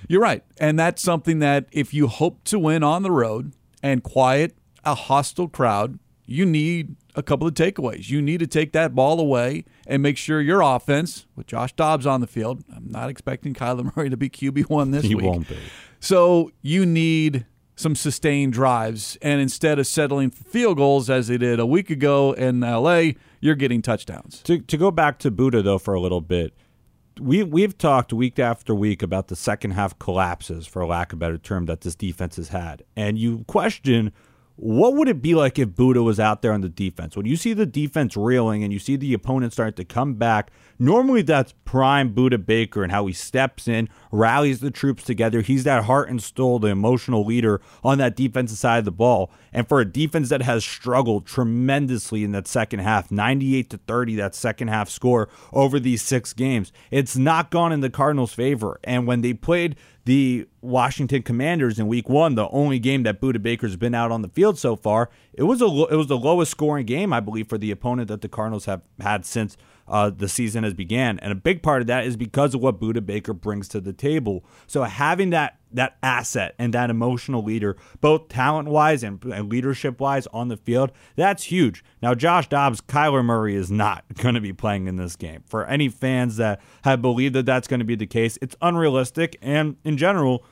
you're 0.08 0.22
right. 0.22 0.44
And 0.58 0.78
that's 0.78 1.02
something 1.02 1.40
that 1.40 1.66
if 1.72 1.92
you 1.92 2.06
hope 2.06 2.44
to 2.44 2.60
win 2.60 2.84
on 2.84 3.02
the 3.02 3.10
road 3.10 3.54
and 3.82 4.04
quiet 4.04 4.56
a 4.84 4.94
hostile 4.94 5.48
crowd, 5.48 5.98
you 6.24 6.46
need 6.46 6.94
a 7.16 7.24
couple 7.24 7.48
of 7.48 7.54
takeaways. 7.54 8.08
You 8.08 8.22
need 8.22 8.38
to 8.38 8.46
take 8.46 8.70
that 8.72 8.94
ball 8.94 9.18
away 9.18 9.64
and 9.88 10.00
make 10.00 10.16
sure 10.16 10.40
your 10.40 10.60
offense, 10.62 11.26
with 11.34 11.48
Josh 11.48 11.72
Dobbs 11.72 12.06
on 12.06 12.20
the 12.20 12.28
field, 12.28 12.62
I'm 12.74 12.88
not 12.88 13.10
expecting 13.10 13.52
Kyler 13.52 13.90
Murray 13.96 14.10
to 14.10 14.16
be 14.16 14.30
QB1 14.30 14.92
this 14.92 15.04
He 15.04 15.16
week. 15.16 15.26
won't 15.26 15.48
be. 15.48 15.56
So 15.98 16.52
you 16.62 16.86
need 16.86 17.46
some 17.76 17.94
sustained 17.94 18.52
drives. 18.52 19.16
And 19.22 19.40
instead 19.40 19.78
of 19.78 19.86
settling 19.86 20.30
for 20.30 20.44
field 20.44 20.76
goals 20.76 21.10
as 21.10 21.28
they 21.28 21.38
did 21.38 21.58
a 21.58 21.66
week 21.66 21.90
ago 21.90 22.32
in 22.32 22.60
LA, 22.60 23.12
you're 23.40 23.54
getting 23.54 23.82
touchdowns. 23.82 24.42
To 24.42 24.60
to 24.60 24.76
go 24.76 24.90
back 24.90 25.18
to 25.20 25.30
Budda 25.30 25.62
though 25.62 25.78
for 25.78 25.94
a 25.94 26.00
little 26.00 26.20
bit, 26.20 26.54
we 27.20 27.42
we've 27.42 27.76
talked 27.76 28.12
week 28.12 28.38
after 28.38 28.74
week 28.74 29.02
about 29.02 29.28
the 29.28 29.36
second 29.36 29.72
half 29.72 29.98
collapses, 29.98 30.66
for 30.66 30.84
lack 30.86 31.12
of 31.12 31.18
a 31.18 31.20
better 31.20 31.38
term, 31.38 31.66
that 31.66 31.82
this 31.82 31.94
defense 31.94 32.36
has 32.36 32.48
had, 32.48 32.82
and 32.96 33.18
you 33.18 33.44
question. 33.46 34.12
What 34.56 34.94
would 34.94 35.08
it 35.08 35.20
be 35.20 35.34
like 35.34 35.58
if 35.58 35.70
Budda 35.70 36.04
was 36.04 36.20
out 36.20 36.40
there 36.40 36.52
on 36.52 36.60
the 36.60 36.68
defense? 36.68 37.16
When 37.16 37.26
you 37.26 37.34
see 37.34 37.54
the 37.54 37.66
defense 37.66 38.16
reeling 38.16 38.62
and 38.62 38.72
you 38.72 38.78
see 38.78 38.94
the 38.94 39.12
opponent 39.12 39.52
starting 39.52 39.74
to 39.74 39.84
come 39.84 40.14
back, 40.14 40.52
normally 40.78 41.22
that's 41.22 41.54
prime 41.64 42.14
Budda 42.14 42.44
Baker 42.44 42.82
and 42.82 42.92
how 42.92 43.06
he 43.06 43.12
steps 43.12 43.66
in, 43.66 43.88
rallies 44.12 44.60
the 44.60 44.70
troops 44.70 45.02
together. 45.04 45.40
He's 45.40 45.64
that 45.64 45.84
heart 45.84 46.08
and 46.08 46.22
soul, 46.22 46.58
the 46.58 46.68
emotional 46.68 47.24
leader 47.24 47.60
on 47.82 47.98
that 47.98 48.16
defensive 48.16 48.58
side 48.58 48.78
of 48.78 48.84
the 48.84 48.92
ball. 48.92 49.30
And 49.52 49.68
for 49.68 49.80
a 49.80 49.84
defense 49.84 50.28
that 50.28 50.42
has 50.42 50.64
struggled 50.64 51.26
tremendously 51.26 52.24
in 52.24 52.32
that 52.32 52.46
second 52.46 52.80
half, 52.80 53.10
98 53.10 53.70
to 53.70 53.78
30, 53.78 54.16
that 54.16 54.34
second 54.34 54.68
half 54.68 54.88
score 54.88 55.28
over 55.52 55.80
these 55.80 56.02
six 56.02 56.32
games, 56.32 56.72
it's 56.90 57.16
not 57.16 57.50
gone 57.50 57.72
in 57.72 57.80
the 57.80 57.90
Cardinals' 57.90 58.32
favor. 58.32 58.78
And 58.84 59.06
when 59.06 59.20
they 59.20 59.32
played 59.32 59.76
the 60.04 60.46
Washington 60.60 61.22
Commanders 61.22 61.78
in 61.78 61.86
Week 61.86 62.08
One, 62.08 62.34
the 62.34 62.48
only 62.48 62.78
game 62.78 63.04
that 63.04 63.20
Budda 63.20 63.42
Baker's 63.42 63.76
been 63.76 63.94
out 63.94 64.10
on 64.10 64.22
the 64.22 64.28
field 64.28 64.58
so 64.58 64.76
far, 64.76 65.10
it 65.32 65.44
was 65.44 65.62
a 65.62 65.66
it 65.90 65.96
was 65.96 66.08
the 66.08 66.18
lowest 66.18 66.50
scoring 66.50 66.86
game 66.86 67.12
I 67.12 67.20
believe 67.20 67.48
for 67.48 67.58
the 67.58 67.70
opponent 67.70 68.08
that 68.08 68.20
the 68.20 68.28
Cardinals 68.28 68.66
have 68.66 68.82
had 69.00 69.24
since 69.24 69.56
uh, 69.86 70.10
the 70.10 70.28
season 70.28 70.64
has 70.64 70.74
began, 70.74 71.18
and 71.20 71.32
a 71.32 71.36
big 71.36 71.62
part 71.62 71.80
of 71.80 71.86
that 71.88 72.06
is 72.06 72.16
because 72.16 72.54
of 72.54 72.60
what 72.60 72.80
Budda 72.80 73.04
Baker 73.04 73.32
brings 73.32 73.68
to 73.68 73.80
the 73.80 73.92
table. 73.92 74.44
So 74.66 74.82
having 74.84 75.30
that 75.30 75.58
that 75.74 75.96
asset 76.02 76.54
and 76.58 76.72
that 76.72 76.88
emotional 76.88 77.42
leader, 77.42 77.76
both 78.00 78.28
talent 78.28 78.68
wise 78.68 79.02
and, 79.02 79.22
and 79.24 79.50
leadership 79.50 80.00
wise 80.00 80.26
on 80.28 80.48
the 80.48 80.56
field, 80.56 80.92
that's 81.16 81.44
huge. 81.44 81.84
Now, 82.00 82.14
Josh 82.14 82.48
Dobbs, 82.48 82.80
Kyler 82.80 83.24
Murray 83.24 83.56
is 83.56 83.70
not 83.70 84.04
going 84.14 84.36
to 84.36 84.40
be 84.40 84.52
playing 84.52 84.86
in 84.86 84.96
this 84.96 85.16
game. 85.16 85.42
For 85.46 85.66
any 85.66 85.88
fans 85.88 86.36
that 86.36 86.60
have 86.84 87.02
believed 87.02 87.34
that 87.34 87.46
that's 87.46 87.66
going 87.66 87.80
to 87.80 87.84
be 87.84 87.96
the 87.96 88.06
case, 88.06 88.38
it's 88.40 88.56
unrealistic. 88.62 89.36
And 89.42 89.76
in 89.84 89.96
general, 89.96 90.44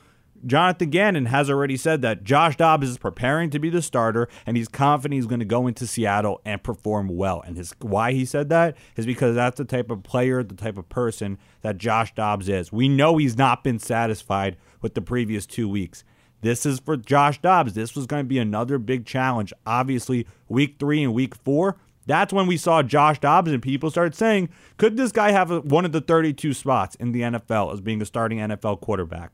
Jonathan 0.45 0.89
Gannon 0.89 1.25
has 1.27 1.49
already 1.49 1.77
said 1.77 2.01
that 2.01 2.23
Josh 2.23 2.57
Dobbs 2.57 2.89
is 2.89 2.97
preparing 2.97 3.49
to 3.51 3.59
be 3.59 3.69
the 3.69 3.81
starter 3.81 4.27
and 4.45 4.57
he's 4.57 4.67
confident 4.67 5.15
he's 5.15 5.27
going 5.27 5.39
to 5.39 5.45
go 5.45 5.67
into 5.67 5.87
Seattle 5.87 6.41
and 6.45 6.61
perform 6.61 7.07
well. 7.07 7.41
And 7.45 7.57
his 7.57 7.73
why 7.79 8.11
he 8.13 8.25
said 8.25 8.49
that 8.49 8.75
is 8.95 9.05
because 9.05 9.35
that's 9.35 9.57
the 9.57 9.65
type 9.65 9.89
of 9.89 10.03
player, 10.03 10.43
the 10.43 10.55
type 10.55 10.77
of 10.77 10.89
person 10.89 11.37
that 11.61 11.77
Josh 11.77 12.13
Dobbs 12.13 12.49
is. 12.49 12.71
We 12.71 12.89
know 12.89 13.17
he's 13.17 13.37
not 13.37 13.63
been 13.63 13.79
satisfied 13.79 14.57
with 14.81 14.93
the 14.93 15.01
previous 15.01 15.45
2 15.45 15.69
weeks. 15.69 16.03
This 16.41 16.65
is 16.65 16.79
for 16.79 16.97
Josh 16.97 17.39
Dobbs. 17.41 17.73
This 17.73 17.95
was 17.95 18.05
going 18.05 18.23
to 18.23 18.27
be 18.27 18.39
another 18.39 18.77
big 18.77 19.05
challenge. 19.05 19.53
Obviously, 19.65 20.27
week 20.49 20.75
3 20.77 21.03
and 21.03 21.13
week 21.13 21.35
4 21.35 21.77
that's 22.05 22.33
when 22.33 22.47
we 22.47 22.57
saw 22.57 22.83
Josh 22.83 23.19
Dobbs 23.19 23.51
and 23.51 23.61
people 23.61 23.89
started 23.89 24.15
saying, 24.15 24.49
could 24.77 24.97
this 24.97 25.11
guy 25.11 25.31
have 25.31 25.49
one 25.63 25.85
of 25.85 25.93
the 25.93 26.01
32 26.01 26.53
spots 26.53 26.95
in 26.95 27.11
the 27.11 27.21
NFL 27.21 27.71
as 27.71 27.81
being 27.81 28.01
a 28.01 28.05
starting 28.05 28.39
NFL 28.39 28.81
quarterback? 28.81 29.31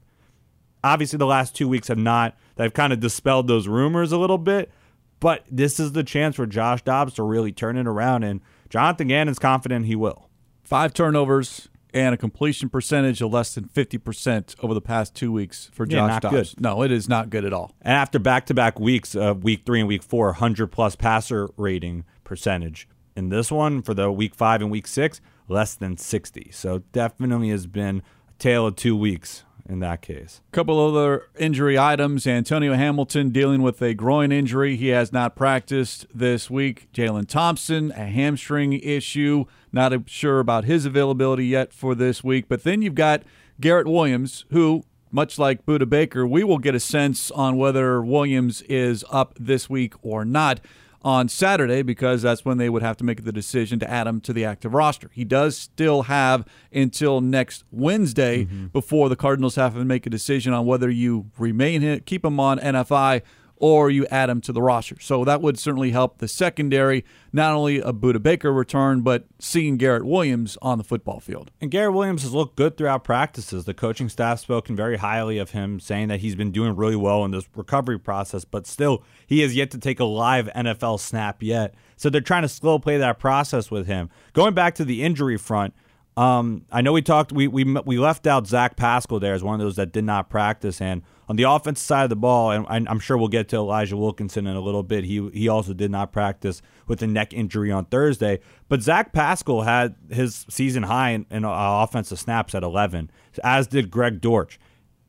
Obviously, 0.83 1.17
the 1.17 1.25
last 1.25 1.55
two 1.55 1.67
weeks 1.67 1.88
have 1.89 1.98
not, 1.98 2.38
they've 2.55 2.74
kind 2.74 2.93
of 2.93 3.00
dispelled 3.00 3.48
those 3.48 3.67
rumors 3.67 4.12
a 4.12 4.17
little 4.17 4.38
bit, 4.38 4.71
but 5.19 5.43
this 5.51 5.79
is 5.79 5.91
the 5.91 6.03
chance 6.03 6.36
for 6.36 6.45
Josh 6.45 6.81
Dobbs 6.83 7.13
to 7.15 7.24
really 7.24 7.51
turn 7.51 7.77
it 7.77 7.88
around, 7.88 8.24
and 8.24 8.41
Jonathan 8.69 9.07
Gannon's 9.09 9.39
confident 9.39 9.86
he 9.86 9.95
will. 9.95 10.29
Five 10.63 10.93
turnovers 10.93 11.67
and 11.93 12.13
a 12.13 12.17
completion 12.17 12.69
percentage 12.69 13.19
of 13.21 13.33
less 13.33 13.55
than 13.55 13.65
50% 13.65 14.55
over 14.63 14.74
the 14.75 14.81
past 14.81 15.15
two 15.15 15.31
weeks 15.31 15.69
for 15.74 15.86
Yeah, 15.86 15.98
Josh 15.98 16.09
not 16.09 16.21
Dobbs. 16.21 16.53
good. 16.53 16.62
No, 16.62 16.83
it 16.83 16.91
is 16.91 17.09
not 17.09 17.29
good 17.31 17.43
at 17.45 17.51
all. 17.51 17.74
And 17.81 17.93
after 17.93 18.19
back 18.19 18.45
to 18.45 18.53
back 18.53 18.79
weeks 18.79 19.15
of 19.15 19.43
week 19.43 19.63
three 19.65 19.79
and 19.79 19.88
week 19.88 20.03
four, 20.03 20.27
100 20.27 20.67
plus 20.67 20.95
passer 20.95 21.50
rating 21.57 22.05
percentage. 22.24 22.88
In 23.15 23.29
this 23.29 23.51
one, 23.51 23.81
for 23.81 23.93
the 23.95 24.12
week 24.12 24.36
five 24.36 24.62
and 24.62 24.69
week 24.69 24.86
six, 24.88 25.19
less 25.48 25.74
than 25.74 25.98
60. 25.98 26.51
So 26.53 26.83
definitely 26.93 27.50
has 27.50 27.65
been 27.65 28.03
a 28.29 28.33
tale 28.38 28.67
of 28.67 28.75
two 28.75 28.95
weeks 28.95 29.43
in 29.69 29.79
that 29.79 30.01
case. 30.01 30.41
A 30.47 30.51
couple 30.51 30.79
other 30.79 31.27
injury 31.38 31.77
items. 31.77 32.25
Antonio 32.25 32.73
Hamilton 32.73 33.29
dealing 33.29 33.61
with 33.61 33.81
a 33.81 33.93
groin 33.93 34.31
injury. 34.31 34.75
He 34.75 34.88
has 34.88 35.13
not 35.13 35.35
practiced 35.35 36.07
this 36.13 36.49
week. 36.49 36.89
Jalen 36.91 37.27
Thompson, 37.27 37.91
a 37.91 38.07
hamstring 38.07 38.73
issue. 38.73 39.45
Not 39.71 39.93
sure 40.09 40.39
about 40.39 40.65
his 40.65 40.85
availability 40.85 41.45
yet 41.45 41.71
for 41.71 41.93
this 41.93 42.23
week. 42.23 42.49
But 42.49 42.63
then 42.63 42.81
you've 42.81 42.95
got 42.95 43.21
Garrett 43.61 43.88
Williams, 43.88 44.45
who, 44.49 44.83
much 45.11 45.38
like 45.38 45.65
Budda 45.65 45.88
Baker, 45.88 46.25
we 46.25 46.43
will 46.43 46.57
get 46.57 46.73
a 46.73 46.79
sense 46.79 47.29
on 47.31 47.55
whether 47.55 48.01
Williams 48.01 48.63
is 48.63 49.05
up 49.11 49.35
this 49.39 49.69
week 49.69 49.93
or 50.01 50.25
not 50.25 50.59
on 51.01 51.29
Saturday 51.29 51.82
because 51.82 52.22
that's 52.22 52.44
when 52.44 52.58
they 52.58 52.70
would 52.70 52.82
have 52.82 52.98
to 52.98 53.03
make 53.03 53.24
the 53.24 53.32
decision 53.32 53.79
to 53.79 53.89
add 53.89 54.08
him 54.08 54.20
to 54.22 54.34
the 54.34 54.44
active 54.44 54.74
roster. 54.74 55.10
He 55.13 55.24
does 55.24 55.58
still 55.58 56.03
have 56.03 56.46
until 56.74 57.22
next 57.22 57.63
Wednesday 57.72 58.46
mm-hmm. 58.46 58.68
before 58.68 59.10
the 59.10 59.15
Cardinals 59.15 59.56
have 59.56 59.74
to 59.75 59.86
make 59.86 60.06
a 60.06 60.10
decision 60.10 60.53
on 60.53 60.65
whether 60.65 60.89
you 60.89 61.32
remain 61.38 61.82
him, 61.82 62.01
keep 62.01 62.25
him 62.25 62.39
on 62.39 62.60
NFI 62.60 63.22
or 63.59 63.89
you 63.89 64.07
add 64.07 64.29
him 64.29 64.41
to 64.41 64.53
the 64.53 64.61
roster. 64.61 64.97
So 64.99 65.23
that 65.25 65.41
would 65.41 65.59
certainly 65.59 65.91
help 65.91 66.17
the 66.17 66.27
secondary, 66.27 67.05
not 67.31 67.53
only 67.53 67.79
a 67.79 67.91
Budda 67.91 68.23
Baker 68.23 68.51
return, 68.51 69.01
but 69.01 69.25
seeing 69.37 69.77
Garrett 69.77 70.05
Williams 70.05 70.57
on 70.61 70.77
the 70.77 70.83
football 70.83 71.19
field. 71.19 71.51
And 71.61 71.69
Garrett 71.69 71.93
Williams 71.93 72.23
has 72.23 72.33
looked 72.33 72.55
good 72.55 72.77
throughout 72.77 73.03
practices. 73.03 73.65
The 73.65 73.73
coaching 73.73 74.09
staff 74.09 74.39
spoken 74.39 74.75
very 74.75 74.97
highly 74.97 75.37
of 75.37 75.51
him, 75.51 75.79
saying 75.79 76.07
that 76.07 76.21
he's 76.21 76.35
been 76.35 76.51
doing 76.51 76.75
really 76.75 76.95
well 76.95 77.25
in 77.25 77.31
this 77.31 77.47
recovery 77.55 77.99
process, 77.99 78.45
but 78.45 78.65
still, 78.65 79.03
he 79.27 79.41
has 79.41 79.55
yet 79.55 79.71
to 79.71 79.77
take 79.77 79.99
a 79.99 80.05
live 80.05 80.47
NFL 80.55 80.99
snap 80.99 81.43
yet. 81.43 81.75
So 81.97 82.09
they're 82.09 82.21
trying 82.21 82.43
to 82.43 82.49
slow 82.49 82.79
play 82.79 82.97
that 82.97 83.19
process 83.19 83.69
with 83.69 83.85
him. 83.85 84.09
Going 84.33 84.53
back 84.53 84.75
to 84.75 84.85
the 84.85 85.03
injury 85.03 85.37
front, 85.37 85.73
um, 86.19 86.65
I 86.69 86.81
know 86.81 86.91
we 86.91 87.01
talked, 87.01 87.31
we, 87.31 87.47
we 87.47 87.63
we 87.63 87.97
left 87.97 88.27
out 88.27 88.45
Zach 88.45 88.75
Pascal 88.75 89.21
there 89.21 89.33
as 89.33 89.41
one 89.41 89.53
of 89.53 89.61
those 89.61 89.77
that 89.77 89.93
did 89.93 90.03
not 90.03 90.29
practice, 90.29 90.81
and 90.81 91.01
on 91.29 91.38
the 91.38 91.43
offensive 91.43 91.85
side 91.85 92.03
of 92.03 92.09
the 92.09 92.17
ball, 92.17 92.51
and 92.51 92.89
I'm 92.89 92.99
sure 92.99 93.17
we'll 93.17 93.29
get 93.29 93.47
to 93.49 93.55
Elijah 93.55 93.95
Wilkinson 93.95 94.45
in 94.45 94.57
a 94.57 94.59
little 94.59 94.83
bit. 94.83 95.05
He 95.05 95.29
he 95.29 95.47
also 95.47 95.73
did 95.73 95.89
not 95.89 96.11
practice 96.11 96.61
with 96.88 97.01
a 97.01 97.07
neck 97.07 97.33
injury 97.33 97.71
on 97.71 97.85
Thursday, 97.85 98.41
but 98.67 98.81
Zach 98.81 99.13
Pascal 99.13 99.61
had 99.61 99.95
his 100.09 100.45
season 100.49 100.83
high 100.83 101.11
in, 101.11 101.25
in 101.31 101.45
uh, 101.45 101.51
offensive 101.53 102.19
snaps 102.19 102.53
at 102.53 102.63
11, 102.63 103.09
as 103.41 103.67
did 103.67 103.89
Greg 103.89 104.19
Dortch. 104.19 104.59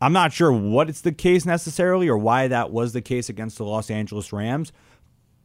I'm 0.01 0.13
not 0.13 0.33
sure 0.33 0.53
what 0.53 0.89
it's 0.89 1.01
the 1.01 1.11
case 1.11 1.45
necessarily 1.45 2.09
or 2.09 2.19
why 2.19 2.47
that 2.47 2.71
was 2.71 2.93
the 2.93 3.03
case 3.03 3.29
against 3.29 3.59
the 3.59 3.65
Los 3.65 3.91
Angeles 3.91 4.33
Rams, 4.33 4.73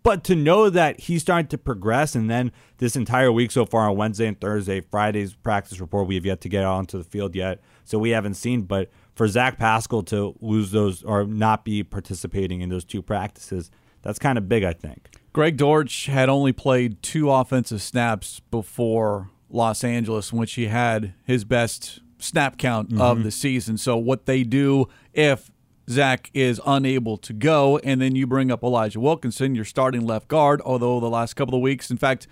but 0.06 0.24
to 0.26 0.36
know 0.36 0.70
that 0.70 1.00
he's 1.00 1.24
starting 1.24 1.48
to 1.48 1.58
progress, 1.58 2.14
and 2.14 2.30
then 2.30 2.52
this 2.78 2.96
entire 2.96 3.32
week 3.32 3.50
so 3.50 3.66
far 3.66 3.90
on 3.90 3.98
Wednesday 3.98 4.28
and 4.28 4.40
Thursday, 4.40 4.80
Friday's 4.80 5.34
practice 5.34 5.80
report, 5.82 6.08
we 6.08 6.14
have 6.14 6.28
yet 6.28 6.42
to 6.42 6.50
get 6.50 6.64
onto 6.64 7.00
the 7.00 7.04
field 7.04 7.36
yet, 7.36 7.60
so 7.84 7.98
we 7.98 8.12
haven't 8.12 8.36
seen. 8.36 8.62
But 8.62 8.92
for 9.16 9.28
Zach 9.28 9.58
Pascal 9.58 10.04
to 10.04 10.36
lose 10.42 10.70
those 10.70 11.02
or 11.02 11.26
not 11.26 11.66
be 11.66 11.82
participating 11.82 12.62
in 12.62 12.70
those 12.70 12.86
two 12.86 13.02
practices, 13.02 13.72
that's 14.04 14.20
kind 14.20 14.38
of 14.38 14.48
big, 14.48 14.64
I 14.64 14.74
think. 14.74 15.10
Greg 15.34 15.58
Dortch 15.58 16.06
had 16.06 16.30
only 16.30 16.54
played 16.54 17.02
two 17.02 17.32
offensive 17.32 17.82
snaps 17.82 18.42
before 18.52 19.32
Los 19.50 19.84
Angeles, 19.84 20.32
in 20.32 20.38
which 20.38 20.54
he 20.54 20.68
had 20.68 21.16
his 21.24 21.44
best 21.46 22.00
snap 22.20 22.60
count 22.60 22.94
of 22.94 23.00
mm-hmm. 23.00 23.24
the 23.24 23.32
season. 23.32 23.80
So, 23.80 23.98
what 23.98 24.28
they 24.28 24.44
do 24.44 24.88
if 25.14 25.50
Zach 25.90 26.32
is 26.34 26.60
unable 26.66 27.18
to 27.18 27.34
go, 27.34 27.78
and 27.80 28.02
then 28.02 28.16
you 28.16 28.26
bring 28.26 28.52
up 28.52 28.64
Elijah 28.64 29.00
Wilkinson, 29.00 29.54
your 29.54 29.66
starting 29.66 30.06
left 30.06 30.28
guard, 30.28 30.62
although 30.62 31.00
the 31.00 31.10
last 31.10 31.36
couple 31.36 31.56
of 31.56 31.62
weeks, 31.62 31.92
in 31.92 31.98
fact, 31.98 32.28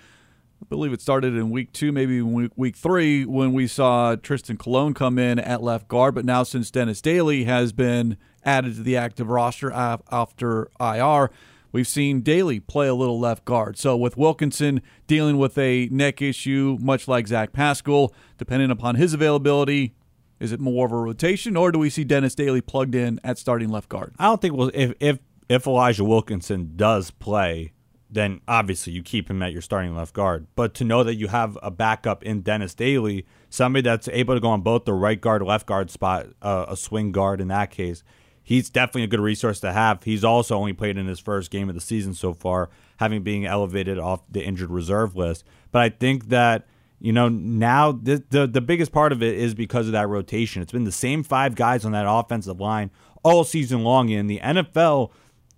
I 0.62 0.66
believe 0.70 0.94
it 0.94 1.02
started 1.02 1.36
in 1.36 1.50
week 1.50 1.74
two, 1.74 1.92
maybe 1.92 2.22
week, 2.22 2.76
three, 2.78 3.26
when 3.26 3.52
we 3.52 3.68
saw 3.68 4.16
Trystan 4.16 4.58
Colon 4.58 4.94
come 4.94 5.20
in 5.20 5.38
at 5.38 5.62
left 5.62 5.90
guard. 5.90 6.16
But 6.16 6.24
now, 6.24 6.44
since 6.44 6.72
Dennis 6.72 7.02
Daly 7.02 7.44
has 7.44 7.74
been 7.74 8.18
added 8.46 8.76
to 8.78 8.82
the 8.82 8.96
active 8.96 9.30
roster 9.30 9.72
after 9.74 10.70
IR, 10.80 11.32
we've 11.74 11.88
seen 11.88 12.22
Daly 12.22 12.62
play 12.62 12.88
a 12.88 12.96
little 12.96 13.20
left 13.20 13.44
guard. 13.44 13.78
So, 13.78 13.98
with 13.98 14.16
Wilkinson 14.16 14.82
dealing 15.06 15.38
with 15.38 15.58
a 15.58 15.90
neck 15.92 16.22
issue, 16.22 16.78
much 16.80 17.10
like 17.10 17.28
Zach 17.28 17.52
Pascal, 17.52 18.14
depending 18.38 18.72
upon 18.72 18.96
his 18.96 19.14
availability, 19.14 19.94
is 20.40 20.52
it 20.52 20.60
more 20.60 20.86
of 20.86 20.92
a 20.92 20.98
rotation, 20.98 21.56
or 21.56 21.72
do 21.72 21.80
we 21.80 21.90
see 21.90 22.04
Dennis 22.04 22.36
Daly 22.36 22.62
plugged 22.62 22.96
in 22.96 23.20
at 23.24 23.38
starting 23.38 23.70
left 23.70 23.90
guard? 23.90 24.14
I 24.20 24.26
don't 24.26 24.42
think 24.42 24.56
well 24.56 24.72
if 24.74 24.94
if 25.00 25.20
if 25.50 25.68
Elijah 25.68 26.04
Wilkinson 26.04 26.74
does 26.76 27.12
play, 27.12 27.74
then 28.10 28.42
obviously 28.48 28.94
you 28.94 29.04
keep 29.04 29.30
him 29.30 29.42
at 29.42 29.52
your 29.52 29.62
starting 29.62 29.96
left 29.96 30.14
guard. 30.14 30.48
But 30.56 30.74
to 30.76 30.84
know 30.84 31.04
that 31.04 31.16
you 31.16 31.28
have 31.28 31.58
a 31.62 31.72
backup 31.72 32.24
in 32.24 32.42
Dennis 32.42 32.74
Daly, 32.74 33.26
somebody 33.50 33.82
that's 33.82 34.08
able 34.10 34.36
to 34.36 34.40
go 34.40 34.50
on 34.50 34.62
both 34.62 34.86
the 34.86 34.94
right 34.94 35.20
guard, 35.20 35.42
left 35.42 35.66
guard 35.66 35.90
spot, 35.90 36.28
uh, 36.42 36.66
a 36.68 36.78
swing 36.78 37.12
guard 37.12 37.42
in 37.42 37.48
that 37.50 37.72
case, 37.72 38.04
he's 38.44 38.70
definitely 38.70 39.04
a 39.04 39.08
good 39.08 39.20
resource 39.20 39.60
to 39.62 39.74
have. 39.74 40.04
He's 40.04 40.24
also 40.24 40.56
only 40.56 40.74
played 40.74 40.98
in 40.98 41.08
his 41.08 41.20
first 41.20 41.50
game 41.50 41.70
of 41.70 41.76
the 41.76 41.82
season 41.82 42.14
so 42.14 42.34
far, 42.34 42.70
having 42.98 43.24
being 43.24 43.46
elevated 43.46 43.98
off 43.98 44.22
the 44.30 44.44
injured 44.44 44.70
reserve 44.70 45.16
list. 45.16 45.44
But 45.72 45.82
I 45.82 45.90
think 45.90 46.30
that 46.30 46.68
you 47.04 47.12
know, 47.12 47.28
now 47.28 47.92
the, 47.92 48.24
the 48.30 48.48
the 48.48 48.62
biggest 48.62 48.94
part 48.94 49.12
of 49.12 49.22
it 49.22 49.36
is 49.36 49.54
because 49.54 49.88
of 49.88 49.92
that 49.92 50.08
rotation. 50.08 50.62
It's 50.62 50.72
been 50.72 50.86
the 50.86 50.92
same 50.92 51.22
five 51.22 51.54
guys 51.54 51.84
on 51.84 51.92
that 51.92 52.06
offensive 52.08 52.62
line 52.62 52.92
all 53.24 53.44
season 53.44 53.84
long. 53.84 54.08
In 54.08 54.28
the 54.28 54.40
NFL, 54.40 55.12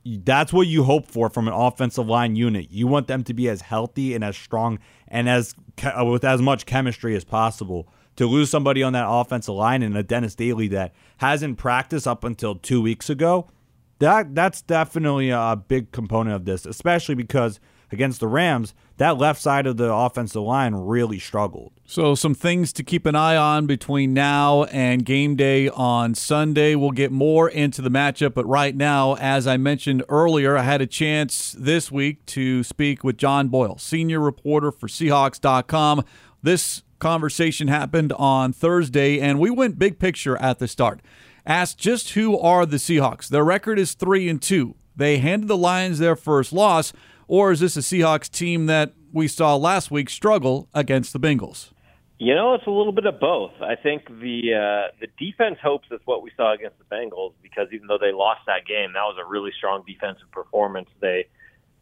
that's 0.03 0.51
what 0.51 0.65
you 0.65 0.85
hope 0.85 1.05
for 1.05 1.29
from 1.29 1.47
an 1.47 1.53
offensive 1.53 2.07
line 2.07 2.35
unit. 2.35 2.71
You 2.71 2.87
want 2.87 3.05
them 3.05 3.23
to 3.25 3.33
be 3.35 3.47
as 3.47 3.61
healthy 3.61 4.15
and 4.15 4.23
as 4.23 4.35
strong 4.35 4.79
and 5.07 5.29
as 5.29 5.53
uh, 5.83 6.03
with 6.03 6.23
as 6.23 6.41
much 6.41 6.65
chemistry 6.65 7.15
as 7.15 7.23
possible. 7.23 7.87
To 8.15 8.25
lose 8.25 8.49
somebody 8.49 8.81
on 8.81 8.93
that 8.93 9.05
offensive 9.07 9.53
line 9.53 9.83
and 9.83 9.95
a 9.95 10.01
Dennis 10.01 10.33
Daly 10.33 10.67
that 10.69 10.95
hasn't 11.17 11.59
practiced 11.59 12.07
up 12.07 12.23
until 12.23 12.55
two 12.55 12.81
weeks 12.81 13.07
ago, 13.07 13.51
that 13.99 14.33
that's 14.33 14.63
definitely 14.63 15.29
a 15.29 15.61
big 15.67 15.91
component 15.91 16.35
of 16.35 16.45
this, 16.45 16.65
especially 16.65 17.13
because 17.13 17.59
against 17.91 18.19
the 18.19 18.27
Rams, 18.27 18.73
that 18.97 19.17
left 19.17 19.41
side 19.41 19.67
of 19.67 19.77
the 19.77 19.93
offensive 19.93 20.41
line 20.41 20.73
really 20.73 21.19
struggled. 21.19 21.73
So, 21.85 22.15
some 22.15 22.33
things 22.33 22.71
to 22.73 22.83
keep 22.83 23.05
an 23.05 23.15
eye 23.15 23.35
on 23.35 23.67
between 23.67 24.13
now 24.13 24.63
and 24.65 25.05
game 25.05 25.35
day 25.35 25.69
on 25.69 26.15
Sunday. 26.15 26.75
We'll 26.75 26.91
get 26.91 27.11
more 27.11 27.49
into 27.49 27.81
the 27.81 27.89
matchup, 27.89 28.33
but 28.33 28.45
right 28.47 28.75
now, 28.75 29.15
as 29.15 29.47
I 29.47 29.57
mentioned 29.57 30.03
earlier, 30.09 30.57
I 30.57 30.63
had 30.63 30.81
a 30.81 30.87
chance 30.87 31.55
this 31.57 31.91
week 31.91 32.25
to 32.27 32.63
speak 32.63 33.03
with 33.03 33.17
John 33.17 33.49
Boyle, 33.49 33.77
senior 33.77 34.19
reporter 34.19 34.71
for 34.71 34.87
Seahawks.com. 34.87 36.03
This 36.41 36.83
conversation 36.99 37.67
happened 37.67 38.13
on 38.13 38.53
Thursday, 38.53 39.19
and 39.19 39.39
we 39.39 39.49
went 39.49 39.77
big 39.77 39.99
picture 39.99 40.37
at 40.37 40.59
the 40.59 40.67
start. 40.67 41.01
Asked 41.45 41.77
just 41.77 42.13
who 42.13 42.39
are 42.39 42.65
the 42.65 42.77
Seahawks? 42.77 43.27
Their 43.27 43.43
record 43.43 43.77
is 43.77 43.93
3 43.93 44.29
and 44.29 44.41
2. 44.41 44.75
They 44.95 45.17
handed 45.19 45.47
the 45.47 45.57
Lions 45.57 45.99
their 45.99 46.15
first 46.15 46.53
loss, 46.53 46.93
or 47.27 47.51
is 47.51 47.59
this 47.59 47.77
a 47.77 47.81
Seahawks 47.81 48.29
team 48.29 48.65
that 48.67 48.93
we 49.11 49.27
saw 49.27 49.55
last 49.55 49.91
week 49.91 50.09
struggle 50.09 50.67
against 50.73 51.13
the 51.13 51.19
Bengals? 51.19 51.71
You 52.17 52.33
know, 52.33 52.53
it's 52.53 52.65
a 52.65 52.71
little 52.71 52.93
bit 52.93 53.05
of 53.05 53.19
both. 53.19 53.51
I 53.61 53.75
think 53.75 54.07
the 54.07 54.53
uh, 54.53 54.95
the 55.01 55.07
defense 55.19 55.57
hopes 55.61 55.87
is 55.91 55.99
what 56.05 56.23
we 56.23 56.31
saw 56.37 56.53
against 56.53 56.77
the 56.77 56.85
Bengals 56.85 57.33
because 57.41 57.67
even 57.73 57.87
though 57.87 57.97
they 57.99 58.13
lost 58.13 58.41
that 58.47 58.65
game, 58.65 58.93
that 58.93 59.03
was 59.03 59.17
a 59.21 59.29
really 59.29 59.51
strong 59.57 59.83
defensive 59.85 60.31
performance. 60.31 60.87
They 61.01 61.27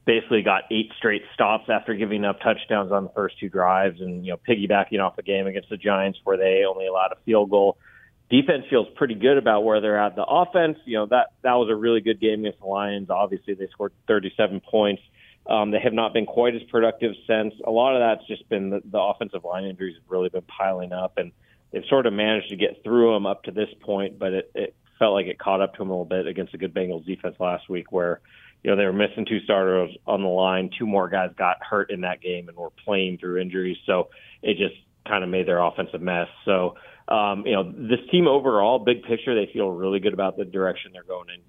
basically 0.06 0.42
got 0.42 0.64
eight 0.72 0.92
straight 0.98 1.22
stops 1.36 1.70
after 1.70 1.94
giving 1.94 2.26
up 2.26 2.40
touchdowns 2.42 2.92
on 2.92 3.04
the 3.04 3.12
first 3.12 3.40
two 3.40 3.48
drives, 3.48 4.02
and 4.02 4.26
you 4.26 4.32
know, 4.32 4.40
piggybacking 4.48 5.00
off 5.00 5.16
the 5.16 5.22
game 5.24 5.46
against 5.46 5.70
the 5.70 5.78
Giants 5.78 6.20
where 6.24 6.38
they 6.38 6.64
only 6.68 6.88
allowed 6.88 7.12
a 7.12 7.18
field 7.26 7.52
goal. 7.52 7.78
defense 8.32 8.66
feels 8.72 8.88
pretty 8.96 9.16
good 9.16 9.38
about 9.38 9.64
where 9.64 9.82
they're 9.82 10.00
at. 10.00 10.16
The 10.16 10.26
offense, 10.26 10.80
you 10.86 10.98
know, 10.98 11.06
that 11.08 11.34
that 11.44 11.54
was 11.54 11.70
a 11.70 11.76
really 11.76 12.02
good 12.02 12.20
game 12.20 12.40
against 12.40 12.60
the 12.60 12.66
Lions. 12.66 13.12
Obviously, 13.12 13.54
they 13.54 13.68
scored 13.68 13.94
37 14.08 14.62
points. 14.62 15.04
Um, 15.46 15.72
they 15.72 15.80
have 15.80 15.94
not 15.94 16.14
been 16.14 16.26
quite 16.26 16.56
as 16.56 16.64
productive 16.64 17.14
since. 17.28 17.54
A 17.66 17.72
lot 17.72 17.96
of 17.96 18.02
that's 18.02 18.28
just 18.28 18.48
been 18.50 18.70
the, 18.70 18.82
the 18.86 19.00
offensive 19.00 19.44
line 19.44 19.66
injuries 19.66 19.96
have 19.96 20.10
really 20.10 20.30
been 20.30 20.44
piling 20.44 20.94
up, 20.94 21.18
and 21.18 21.32
they've 21.72 21.84
sort 21.90 22.06
of 22.06 22.14
managed 22.14 22.50
to 22.50 22.56
get 22.56 22.82
through 22.84 23.14
them 23.14 23.26
up 23.26 23.44
to 23.44 23.52
this 23.52 23.70
point. 23.82 24.18
But 24.18 24.34
it, 24.34 24.52
it 24.56 24.76
felt 25.00 25.14
like 25.14 25.26
it 25.26 25.38
caught 25.38 25.62
up 25.62 25.74
to 25.74 25.80
them 25.80 25.90
a 25.90 25.92
little 25.92 26.06
bit 26.06 26.28
against 26.28 26.54
a 26.54 26.58
good 26.58 26.74
Bengals 26.74 27.06
defense 27.06 27.36
last 27.40 27.68
week, 27.70 27.92
where 27.92 28.22
you 28.64 28.72
know 28.72 28.78
they 28.78 28.86
were 28.86 28.94
missing 28.94 29.26
two 29.26 29.42
starters 29.42 29.92
on 30.08 30.22
the 30.22 30.30
line. 30.30 30.70
Two 30.80 30.88
more 30.88 31.10
guys 31.10 31.32
got 31.38 31.58
hurt 31.62 31.92
in 31.92 32.02
that 32.02 32.22
game 32.22 32.48
and 32.48 32.58
were 32.58 32.72
playing 32.86 33.18
through 33.18 33.42
injuries, 33.42 33.78
so 33.86 34.10
it 34.42 34.58
just 34.58 34.76
kind 35.06 35.26
of 35.26 35.30
made 35.30 35.46
their 35.46 35.60
offense 35.60 35.90
a 35.94 36.00
mess. 36.00 36.30
So 36.46 36.76
um, 37.10 37.46
you 37.46 37.52
know 37.52 37.70
this 37.70 38.00
team 38.12 38.28
overall, 38.28 38.80
big 38.80 39.04
picture, 39.04 39.36
they 39.36 39.52
feel 39.52 39.70
really 39.70 40.00
good 40.00 40.14
about 40.14 40.38
the 40.38 40.46
direction 40.46 40.92
they're 40.94 41.04
going 41.04 41.28
in 41.36 41.42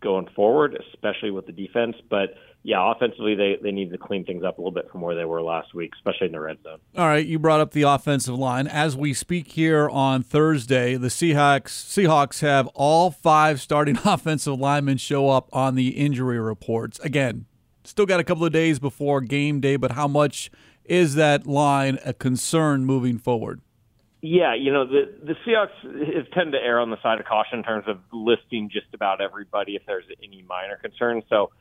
going 0.00 0.28
forward, 0.34 0.78
especially 0.92 1.30
with 1.30 1.46
the 1.46 1.52
defense. 1.52 1.96
But 2.08 2.34
yeah, 2.62 2.90
offensively, 2.90 3.34
they, 3.34 3.58
they 3.62 3.70
need 3.70 3.90
to 3.92 3.98
clean 3.98 4.24
things 4.24 4.42
up 4.42 4.58
a 4.58 4.60
little 4.60 4.72
bit 4.72 4.90
from 4.90 5.00
where 5.00 5.14
they 5.14 5.24
were 5.24 5.40
last 5.40 5.74
week, 5.74 5.92
especially 5.94 6.26
in 6.26 6.32
the 6.32 6.40
red 6.40 6.58
zone. 6.62 6.78
All 6.96 7.06
right, 7.06 7.24
you 7.24 7.38
brought 7.38 7.60
up 7.60 7.72
the 7.72 7.82
offensive 7.82 8.34
line. 8.34 8.66
As 8.66 8.96
we 8.96 9.14
speak 9.14 9.52
here 9.52 9.88
on 9.88 10.22
Thursday, 10.22 10.96
the 10.96 11.08
Seahawks 11.08 11.68
Seahawks 11.68 12.40
have 12.40 12.66
all 12.68 13.10
five 13.10 13.60
starting 13.60 13.98
offensive 14.04 14.58
linemen 14.58 14.98
show 14.98 15.30
up 15.30 15.48
on 15.52 15.76
the 15.76 15.90
injury 15.90 16.40
reports. 16.40 16.98
Again, 17.00 17.46
still 17.84 18.06
got 18.06 18.20
a 18.20 18.24
couple 18.24 18.44
of 18.44 18.52
days 18.52 18.78
before 18.78 19.20
game 19.20 19.60
day, 19.60 19.76
but 19.76 19.92
how 19.92 20.08
much 20.08 20.50
is 20.84 21.14
that 21.14 21.46
line 21.46 21.98
a 22.04 22.12
concern 22.12 22.84
moving 22.84 23.18
forward? 23.18 23.60
Yeah, 24.26 24.54
you 24.54 24.72
know 24.72 24.86
the 24.86 25.12
the 25.22 25.34
Seahawks 25.46 26.32
tend 26.32 26.52
to 26.52 26.58
err 26.58 26.80
on 26.80 26.90
the 26.90 27.00
side 27.00 27.20
of 27.20 27.26
caution 27.26 27.58
in 27.58 27.64
terms 27.64 27.84
of 27.86 28.00
listing 28.12 28.70
just 28.72 28.86
about 28.92 29.20
everybody 29.20 29.76
if 29.76 29.82
there's 29.86 30.04
any 30.22 30.44
minor 30.48 30.76
concern. 30.76 31.22
So 31.28 31.52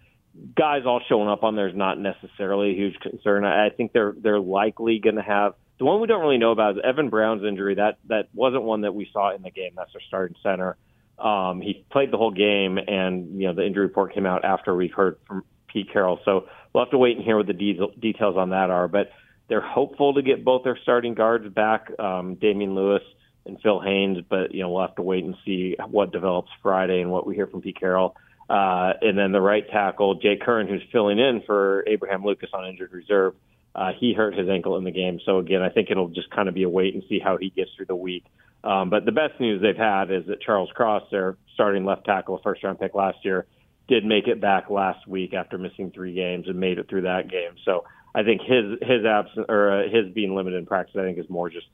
guys 0.57 0.81
all 0.85 0.99
showing 1.07 1.29
up 1.29 1.43
on 1.43 1.55
there 1.55 1.67
is 1.67 1.75
not 1.75 1.99
necessarily 1.99 2.71
a 2.71 2.73
huge 2.73 2.99
concern. 3.01 3.45
I 3.45 3.69
think 3.69 3.93
they're 3.93 4.15
they're 4.17 4.39
likely 4.39 4.97
going 4.99 5.17
to 5.17 5.21
have 5.21 5.53
the 5.77 5.85
one 5.85 6.01
we 6.01 6.07
don't 6.07 6.21
really 6.21 6.39
know 6.39 6.51
about 6.51 6.77
is 6.77 6.83
Evan 6.83 7.09
Brown's 7.09 7.43
injury. 7.43 7.75
That 7.75 7.99
that 8.07 8.29
wasn't 8.33 8.63
one 8.63 8.81
that 8.81 8.95
we 8.95 9.07
saw 9.13 9.35
in 9.35 9.43
the 9.43 9.51
game. 9.51 9.73
That's 9.75 9.93
their 9.93 10.01
starting 10.07 10.37
center. 10.41 10.75
Um, 11.19 11.61
he 11.61 11.85
played 11.91 12.09
the 12.11 12.17
whole 12.17 12.31
game, 12.31 12.79
and 12.79 13.39
you 13.39 13.47
know 13.47 13.53
the 13.53 13.65
injury 13.65 13.85
report 13.85 14.15
came 14.15 14.25
out 14.25 14.43
after 14.43 14.75
we 14.75 14.87
heard 14.87 15.17
from 15.27 15.43
Pete 15.71 15.93
Carroll. 15.93 16.19
So 16.25 16.47
we'll 16.73 16.83
have 16.83 16.91
to 16.91 16.97
wait 16.97 17.15
and 17.15 17.23
hear 17.23 17.37
what 17.37 17.45
the 17.45 17.53
de- 17.53 17.93
details 17.99 18.37
on 18.37 18.49
that 18.49 18.71
are. 18.71 18.87
But 18.87 19.11
they're 19.47 19.61
hopeful 19.61 20.13
to 20.15 20.21
get 20.21 20.43
both 20.43 20.63
their 20.63 20.77
starting 20.81 21.13
guards 21.13 21.47
back, 21.53 21.91
um, 21.99 22.35
Damien 22.35 22.75
Lewis 22.75 23.03
and 23.45 23.59
Phil 23.61 23.79
Haynes. 23.79 24.19
But 24.29 24.53
you 24.53 24.61
know 24.61 24.69
we'll 24.69 24.81
have 24.81 24.95
to 24.95 25.01
wait 25.01 25.23
and 25.23 25.35
see 25.45 25.75
what 25.89 26.11
develops 26.11 26.49
Friday 26.61 27.01
and 27.01 27.11
what 27.11 27.27
we 27.27 27.35
hear 27.35 27.47
from 27.47 27.61
Pete 27.61 27.79
Carroll. 27.79 28.15
Uh, 28.49 28.93
and 29.01 29.17
then 29.17 29.31
the 29.31 29.41
right 29.41 29.67
tackle, 29.71 30.15
Jake 30.15 30.41
Curhan, 30.41 30.69
who's 30.69 30.83
filling 30.91 31.17
in 31.17 31.41
for 31.45 31.83
Abraham 31.87 32.23
Lucas 32.23 32.49
on 32.53 32.67
injured 32.67 32.93
reserve, 32.93 33.33
uh, 33.73 33.91
he 33.99 34.13
hurt 34.13 34.35
his 34.35 34.47
ankle 34.47 34.77
in 34.77 34.83
the 34.83 34.91
game. 34.91 35.19
So 35.25 35.39
again, 35.39 35.61
I 35.61 35.69
think 35.69 35.89
it'll 35.89 36.09
just 36.09 36.29
kind 36.29 36.47
of 36.47 36.53
be 36.53 36.63
a 36.63 36.69
wait 36.69 36.93
and 36.93 37.03
see 37.09 37.19
how 37.19 37.37
he 37.37 37.49
gets 37.49 37.71
through 37.75 37.87
the 37.87 37.95
week. 37.95 38.23
Um, 38.63 38.89
but 38.89 39.05
the 39.05 39.11
best 39.11 39.39
news 39.39 39.61
they've 39.61 39.75
had 39.75 40.11
is 40.11 40.25
that 40.27 40.41
Charles 40.41 40.69
Cross, 40.73 41.03
their 41.11 41.37
starting 41.53 41.85
left 41.85 42.05
tackle, 42.05 42.39
first 42.43 42.63
round 42.63 42.79
pick 42.79 42.95
last 42.95 43.17
year, 43.23 43.45
did 43.87 44.05
make 44.05 44.27
it 44.27 44.41
back 44.41 44.69
last 44.69 45.07
week 45.07 45.33
after 45.33 45.57
missing 45.57 45.91
three 45.91 46.13
games 46.13 46.47
and 46.47 46.59
made 46.59 46.79
it 46.79 46.89
through 46.89 47.03
that 47.03 47.29
game. 47.29 47.51
So 47.63 47.83
I 48.15 48.23
think 48.23 48.41
his 48.41 48.79
his 48.81 49.05
absence 49.05 49.45
or 49.49 49.71
uh, 49.71 49.89
his 49.89 50.13
being 50.13 50.35
limited 50.35 50.57
in 50.57 50.65
practice, 50.65 50.95
I 50.97 51.03
think, 51.03 51.19
is 51.19 51.29
more 51.29 51.49
just 51.49 51.67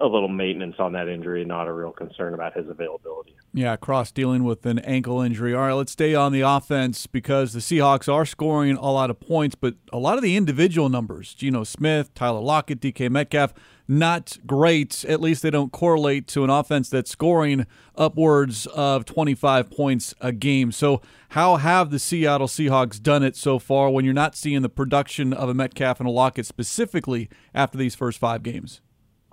a 0.00 0.06
little 0.06 0.28
maintenance 0.28 0.76
on 0.78 0.92
that 0.92 1.08
injury, 1.08 1.44
not 1.44 1.68
a 1.68 1.72
real 1.72 1.92
concern 1.92 2.34
about 2.34 2.56
his 2.56 2.68
availability. 2.68 3.34
Yeah, 3.54 3.76
Cross 3.76 4.12
dealing 4.12 4.44
with 4.44 4.66
an 4.66 4.78
ankle 4.80 5.20
injury. 5.20 5.54
All 5.54 5.62
right, 5.62 5.72
let's 5.72 5.92
stay 5.92 6.14
on 6.14 6.32
the 6.32 6.42
offense 6.42 7.06
because 7.06 7.52
the 7.52 7.60
Seahawks 7.60 8.12
are 8.12 8.26
scoring 8.26 8.76
a 8.76 8.90
lot 8.90 9.10
of 9.10 9.18
points, 9.20 9.54
but 9.54 9.74
a 9.92 9.98
lot 9.98 10.18
of 10.18 10.22
the 10.22 10.36
individual 10.36 10.88
numbers, 10.88 11.32
Geno 11.34 11.64
Smith, 11.64 12.12
Tyler 12.14 12.40
Lockett, 12.40 12.80
DK 12.80 13.10
Metcalf, 13.10 13.54
not 13.88 14.38
great. 14.46 15.04
At 15.08 15.20
least 15.20 15.42
they 15.42 15.50
don't 15.50 15.72
correlate 15.72 16.26
to 16.28 16.44
an 16.44 16.50
offense 16.50 16.88
that's 16.90 17.10
scoring 17.10 17.66
upwards 17.94 18.66
of 18.66 19.04
25 19.04 19.70
points 19.70 20.14
a 20.20 20.32
game. 20.32 20.72
So, 20.72 21.00
how 21.30 21.56
have 21.56 21.90
the 21.90 21.98
Seattle 21.98 22.48
Seahawks 22.48 23.00
done 23.00 23.22
it 23.22 23.36
so 23.36 23.58
far 23.58 23.90
when 23.90 24.04
you're 24.04 24.14
not 24.14 24.36
seeing 24.36 24.62
the 24.62 24.68
production 24.68 25.32
of 25.32 25.48
a 25.48 25.54
Metcalf 25.54 26.00
and 26.00 26.08
a 26.08 26.12
Lockett 26.12 26.46
specifically 26.46 27.28
after 27.54 27.78
these 27.78 27.94
first 27.94 28.18
five 28.18 28.42
games? 28.42 28.80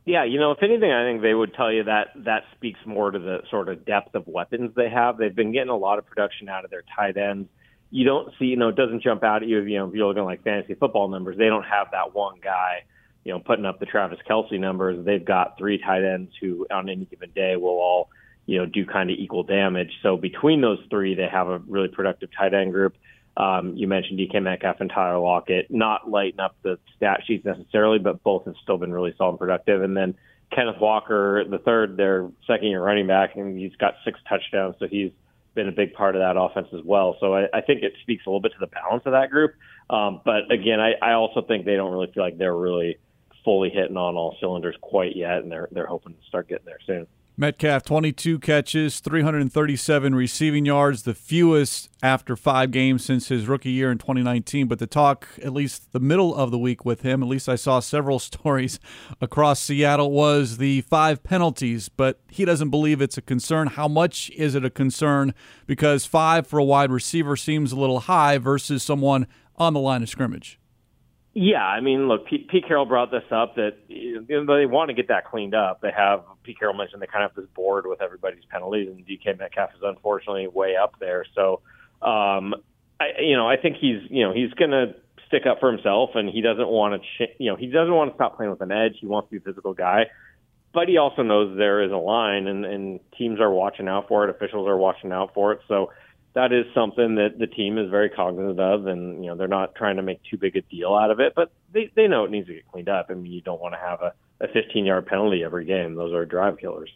Yeah, 0.06 0.26
you 0.26 0.38
know, 0.38 0.52
if 0.52 0.62
anything, 0.62 0.92
I 0.92 1.06
think 1.06 1.22
they 1.22 1.34
would 1.34 1.54
tell 1.54 1.72
you 1.72 1.86
that 1.86 2.08
that 2.26 2.44
speaks 2.56 2.80
more 2.86 3.10
to 3.12 3.20
the 3.20 3.38
sort 3.50 3.70
of 3.70 3.86
depth 3.86 4.16
of 4.16 4.28
weapons 4.28 4.72
they 4.76 4.89
have. 4.89 5.18
They've 5.18 5.34
been 5.34 5.54
getting 5.54 5.70
a 5.70 5.78
lot 5.78 5.98
of 5.98 6.06
production 6.06 6.50
out 6.50 6.66
of 6.66 6.72
their 6.72 6.84
tight 6.96 7.16
ends. 7.16 7.48
You 7.89 8.06
don't 8.06 8.34
see, 8.38 8.46
you 8.46 8.58
know, 8.58 8.70
it 8.70 8.76
doesn't 8.76 9.02
jump 9.02 9.24
out 9.24 9.44
at 9.44 9.48
you. 9.48 9.62
You 9.62 9.78
know, 9.78 9.88
if 9.88 9.94
you're 9.94 10.08
looking 10.08 10.26
like 10.26 10.44
fantasy 10.44 10.74
football 10.74 11.08
numbers, 11.08 11.38
they 11.38 11.46
don't 11.46 11.63
have 11.63 11.88
that 11.92 12.13
one 12.13 12.39
guy, 12.44 12.84
you 13.24 13.32
know, 13.32 13.39
putting 13.39 13.66
up 13.66 13.80
the 13.80 13.86
Travis 13.86 14.20
Kelce 14.30 14.60
numbers. 14.60 15.06
They've 15.06 15.24
got 15.24 15.58
three 15.58 15.78
tight 15.78 16.04
ends 16.04 16.34
who, 16.42 16.68
on 16.70 16.89
any 16.89 17.06
given 17.06 17.30
day, 17.32 17.56
will 17.56 17.70
all, 17.70 18.10
you 18.46 18.58
know, 18.58 18.66
do 18.66 18.86
kind 18.86 19.10
of 19.10 19.16
equal 19.18 19.44
damage. 19.44 19.92
So 20.02 20.18
between 20.18 20.60
those 20.60 20.80
three, 20.89 21.16
they 21.16 21.28
have 21.32 21.48
a 21.48 21.60
really 21.60 21.88
productive 21.88 22.30
tight 22.38 22.54
end 22.54 22.74
group. 22.74 22.98
Um, 23.36 23.76
you 23.76 23.88
mentioned 23.88 24.19
DK 24.19 24.41
Metcalf 24.41 24.78
and 24.80 24.89
Tyler 24.89 25.19
Lockett, 25.19 25.72
not 25.72 26.10
lighting 26.10 26.39
up 26.39 26.56
the 26.62 26.78
stat 26.96 27.22
sheets 27.26 27.46
necessarily, 27.46 28.00
but 28.00 28.24
both 28.24 28.46
have 28.46 28.56
still 28.62 28.78
been 28.78 28.93
really 28.93 29.13
solid 29.17 29.32
and 29.32 29.39
productive. 29.39 29.82
And 29.82 29.98
then 29.98 30.15
Kenneth 30.54 30.80
Walker, 30.80 31.43
the 31.50 31.58
third, 31.58 31.98
their 31.98 32.30
second 32.46 32.67
year 32.67 32.84
running 32.84 33.08
back, 33.08 33.36
and 33.36 33.58
he's 33.58 33.76
got 33.76 33.96
six 34.06 34.19
touchdowns, 34.30 34.76
so 34.78 34.88
he's 34.88 35.12
been 35.56 35.67
a 35.67 35.72
big 35.72 35.93
part 35.93 36.15
of 36.15 36.22
that 36.22 36.39
offense 36.39 36.67
as 36.74 36.84
well. 36.84 37.15
So 37.19 37.36
I, 37.36 37.46
I 37.54 37.62
think 37.62 37.84
it 37.84 37.93
speaks 38.02 38.26
a 38.26 38.30
little 38.30 38.41
bit 38.41 38.54
to 38.54 38.60
the 38.60 38.67
balance 38.67 39.04
of 39.06 39.13
that 39.13 39.30
group. 39.30 39.54
Um, 39.89 40.22
but 40.24 40.52
again, 40.52 40.80
I, 40.80 40.93
I 41.02 41.13
also 41.13 41.41
think 41.41 41.65
they 41.65 41.76
don't 41.76 41.91
really 41.91 42.12
feel 42.13 42.24
like 42.24 42.38
they're 42.38 42.56
really 42.56 42.98
fully 43.43 43.69
hitting 43.69 43.98
on 43.98 44.15
all 44.15 44.38
cylinders 44.39 44.76
quite 44.82 45.15
yet, 45.15 45.39
and 45.39 45.52
they're 45.52 45.67
they're 45.72 45.86
hoping 45.86 46.13
to 46.13 46.19
start 46.28 46.48
getting 46.48 46.65
there 46.65 46.80
soon. 46.86 47.08
Metcalf, 47.36 47.82
22 47.82 48.38
catches, 48.38 49.00
337 49.00 50.13
receiving 50.13 50.65
yards, 50.65 51.02
the 51.02 51.15
fewest 51.15 51.89
after 52.04 52.36
five 52.36 52.69
games 52.69 53.04
since 53.04 53.30
his 53.30 53.48
rookie 53.48 53.72
year 53.72 53.91
in 53.91 53.98
2019. 53.98 54.67
But 54.67 54.78
the 54.78 54.86
talk, 54.86 55.28
at 55.41 55.52
least 55.52 55.93
the 55.93 56.00
middle 56.00 56.36
of 56.36 56.52
the 56.52 56.60
week 56.60 56.86
with 56.86 57.02
him, 57.02 57.24
at 57.24 57.30
least 57.30 57.50
I 57.50 57.56
saw 57.56 57.80
several 57.80 58.19
stories 58.19 58.80
across 59.19 59.60
Seattle, 59.60 60.12
was 60.12 60.58
the 60.58 60.82
five 60.82 61.24
penalties. 61.24 61.89
But 61.89 62.19
he 62.30 62.46
doesn't 62.46 62.69
believe 62.69 63.02
it's 63.02 63.17
a 63.17 63.22
concern. 63.22 63.67
How 63.67 63.88
much 63.88 64.30
is 64.32 64.54
it 64.54 64.63
a 64.63 64.69
concern? 64.69 65.34
Because 65.65 66.06
five 66.06 66.46
for 66.46 66.60
a 66.60 66.63
wide 66.63 66.91
receiver 66.91 67.36
seems 67.36 67.72
a 67.72 67.80
little 67.80 68.02
high 68.02 68.38
versus 68.38 68.84
someone 68.84 69.26
on 69.58 69.74
the 69.74 69.80
line 69.80 70.04
of 70.04 70.10
scrimmage. 70.10 70.60
Yeah, 71.36 71.65
I 71.65 71.82
mean, 71.82 72.08
look, 72.08 72.28
Pete, 72.28 72.48
Pete 72.48 72.67
Carroll 72.67 72.86
brought 72.86 73.10
this 73.10 73.24
up 73.32 73.56
that 73.56 73.78
you 73.88 74.24
know, 74.30 74.56
they 74.56 74.67
want 74.67 74.89
to 74.89 74.93
get 74.93 75.08
that 75.08 75.26
cleaned 75.26 75.56
up. 75.56 75.82
They 75.82 75.89
have 75.96 76.24
Pete 76.43 76.60
Carroll 76.60 76.76
mentioned 76.76 77.02
they 77.02 77.08
kind 77.08 77.26
of 77.26 77.32
have 77.32 77.36
this 77.36 77.50
board 77.56 77.88
with 77.88 78.02
everybody's 78.02 78.43
penalties, 78.52 78.88
and 78.89 79.04
DK 79.06 79.39
Metcalf 79.39 79.72
is 79.76 79.82
unfortunately 79.84 80.48
way 80.48 80.76
up 80.76 80.93
there. 81.00 81.26
So, 81.34 81.62
um, 82.04 82.54
I, 83.00 83.19
you 83.19 83.36
know, 83.36 83.50
I 83.50 83.58
think 83.58 83.78
he's, 83.82 84.02
you 84.12 84.24
know, 84.24 84.32
he's 84.32 84.54
going 84.54 84.72
to 84.72 84.93
stick 85.28 85.43
up 85.50 85.60
for 85.60 85.72
himself, 85.72 86.12
and 86.13 86.30
he 86.30 86.41
doesn't 86.41 86.67
want 86.67 87.02
to, 87.02 87.26
ch- 87.26 87.36
you 87.39 87.50
know, 87.50 87.56
he 87.56 87.65
doesn't 87.65 87.93
want 87.93 88.12
to 88.12 88.15
stop 88.15 88.38
playing 88.38 88.52
with 88.52 88.62
an 88.62 88.72
edge. 88.72 88.98
He 89.02 89.08
wants 89.08 89.30
to 89.30 89.32
be 89.32 89.38
a 89.38 89.41
physical 89.41 89.74
guy, 89.74 90.06
but 90.72 90.88
he 90.88 90.98
also 90.98 91.24
knows 91.24 91.58
there 91.58 91.82
is 91.82 91.91
a 91.91 91.98
line, 91.98 92.46
and, 92.46 92.63
and 92.63 93.00
teams 93.17 93.39
are 93.39 93.50
watching 93.52 93.88
out 93.88 94.08
for 94.08 94.24
it. 94.24 94.30
Officials 94.30 94.67
are 94.67 94.78
watching 94.78 95.12
out 95.12 95.34
for 95.34 95.54
it. 95.54 95.62
So 95.67 95.89
that 96.34 96.52
is 96.52 96.65
something 96.74 97.15
that 97.15 97.38
the 97.38 97.48
team 97.48 97.78
is 97.78 97.89
very 97.89 98.10
cognizant 98.10 98.60
of, 98.60 98.88
and 98.88 99.24
you 99.24 99.30
know 99.30 99.38
they're 99.38 99.48
not 99.48 99.76
trying 99.76 99.98
to 99.98 100.04
make 100.04 100.19
too 100.30 100.38
big 100.38 100.56
a 100.56 100.62
deal 100.62 100.96
out 100.96 101.12
of 101.12 101.19
it, 101.19 101.34
but 101.36 101.52
they 101.72 101.91
they 101.96 102.08
know 102.08 102.26
it 102.26 102.32
needs 102.32 102.48
to 102.48 102.54
get 102.56 102.72
cleaned 102.72 102.89
up. 102.89 103.08
I 103.10 103.13
mean, 103.13 103.32
you 103.32 103.41
don't 103.41 103.62
want 103.62 103.74
to 103.74 103.80
have 103.80 104.02
a, 104.02 104.13
a 104.41 104.48
15 104.48 104.86
yard 104.86 105.06
penalty 105.06 105.43
every 105.43 105.65
game; 105.65 105.96
those 105.96 106.13
are 106.13 106.26
drive 106.26 106.58
killers. 106.58 106.91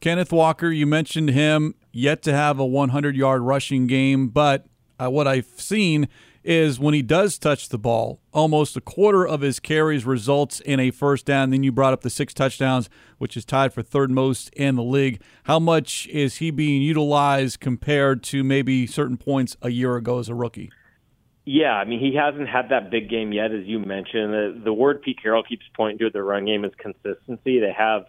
Kenneth 0.00 0.32
Walker, 0.32 0.70
you 0.70 0.86
mentioned 0.86 1.30
him, 1.30 1.74
yet 1.90 2.20
to 2.22 2.32
have 2.34 2.58
a 2.58 2.66
100 2.66 3.16
yard 3.16 3.40
rushing 3.40 3.86
game, 3.86 4.28
but 4.28 4.66
uh, 4.98 5.08
what 5.08 5.26
I've 5.26 5.46
seen 5.56 6.08
is 6.44 6.78
when 6.78 6.94
he 6.94 7.02
does 7.02 7.38
touch 7.38 7.70
the 7.70 7.78
ball, 7.78 8.20
almost 8.32 8.76
a 8.76 8.80
quarter 8.80 9.26
of 9.26 9.40
his 9.40 9.58
carries 9.58 10.04
results 10.04 10.60
in 10.60 10.78
a 10.78 10.90
first 10.90 11.24
down. 11.24 11.50
Then 11.50 11.62
you 11.62 11.72
brought 11.72 11.92
up 11.94 12.02
the 12.02 12.10
six 12.10 12.34
touchdowns, 12.34 12.90
which 13.18 13.36
is 13.36 13.44
tied 13.44 13.72
for 13.72 13.82
third 13.82 14.10
most 14.10 14.50
in 14.50 14.76
the 14.76 14.82
league. 14.82 15.20
How 15.44 15.58
much 15.58 16.06
is 16.08 16.36
he 16.36 16.50
being 16.50 16.82
utilized 16.82 17.60
compared 17.60 18.22
to 18.24 18.44
maybe 18.44 18.86
certain 18.86 19.16
points 19.16 19.56
a 19.62 19.70
year 19.70 19.96
ago 19.96 20.18
as 20.18 20.28
a 20.28 20.34
rookie? 20.34 20.70
Yeah, 21.46 21.72
I 21.72 21.84
mean, 21.84 22.00
he 22.00 22.14
hasn't 22.14 22.48
had 22.48 22.68
that 22.70 22.90
big 22.90 23.10
game 23.10 23.32
yet, 23.32 23.52
as 23.52 23.64
you 23.66 23.78
mentioned. 23.78 24.32
The, 24.32 24.60
the 24.64 24.72
word 24.72 25.02
Pete 25.02 25.20
Carroll 25.22 25.42
keeps 25.42 25.64
pointing 25.74 25.98
to 25.98 26.06
at 26.06 26.12
the 26.12 26.22
run 26.22 26.44
game 26.44 26.64
is 26.64 26.72
consistency. 26.78 27.58
They 27.58 27.74
have 27.76 28.06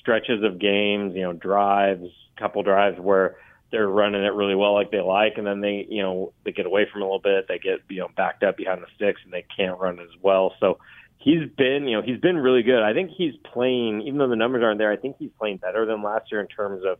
stretches 0.00 0.42
of 0.42 0.58
games, 0.58 1.14
you 1.14 1.22
know, 1.22 1.32
drives, 1.32 2.08
couple 2.38 2.62
drives 2.62 2.98
where– 3.00 3.36
they're 3.70 3.88
running 3.88 4.24
it 4.24 4.32
really 4.32 4.54
well 4.54 4.74
like 4.74 4.90
they 4.90 5.00
like 5.00 5.34
and 5.36 5.46
then 5.46 5.60
they 5.60 5.86
you 5.88 6.02
know 6.02 6.32
they 6.44 6.52
get 6.52 6.66
away 6.66 6.86
from 6.90 7.02
it 7.02 7.04
a 7.04 7.06
little 7.06 7.20
bit 7.20 7.46
they 7.48 7.58
get 7.58 7.80
you 7.88 8.00
know 8.00 8.08
backed 8.16 8.42
up 8.42 8.56
behind 8.56 8.82
the 8.82 8.86
sticks 8.94 9.20
and 9.24 9.32
they 9.32 9.44
can't 9.56 9.78
run 9.78 9.98
as 10.00 10.10
well 10.22 10.54
so 10.60 10.78
he's 11.18 11.48
been, 11.56 11.86
you 11.86 11.96
know, 11.96 12.02
he's 12.02 12.20
been 12.20 12.38
really 12.38 12.62
good. 12.62 12.82
I 12.82 12.94
think 12.94 13.10
he's 13.10 13.34
playing, 13.52 14.02
even 14.02 14.18
though 14.18 14.28
the 14.28 14.36
numbers 14.36 14.62
aren't 14.62 14.78
there, 14.78 14.92
I 14.92 14.96
think 14.96 15.16
he's 15.18 15.30
playing 15.38 15.58
better 15.58 15.84
than 15.84 16.02
last 16.02 16.30
year 16.30 16.40
in 16.40 16.46
terms 16.46 16.82
of 16.86 16.98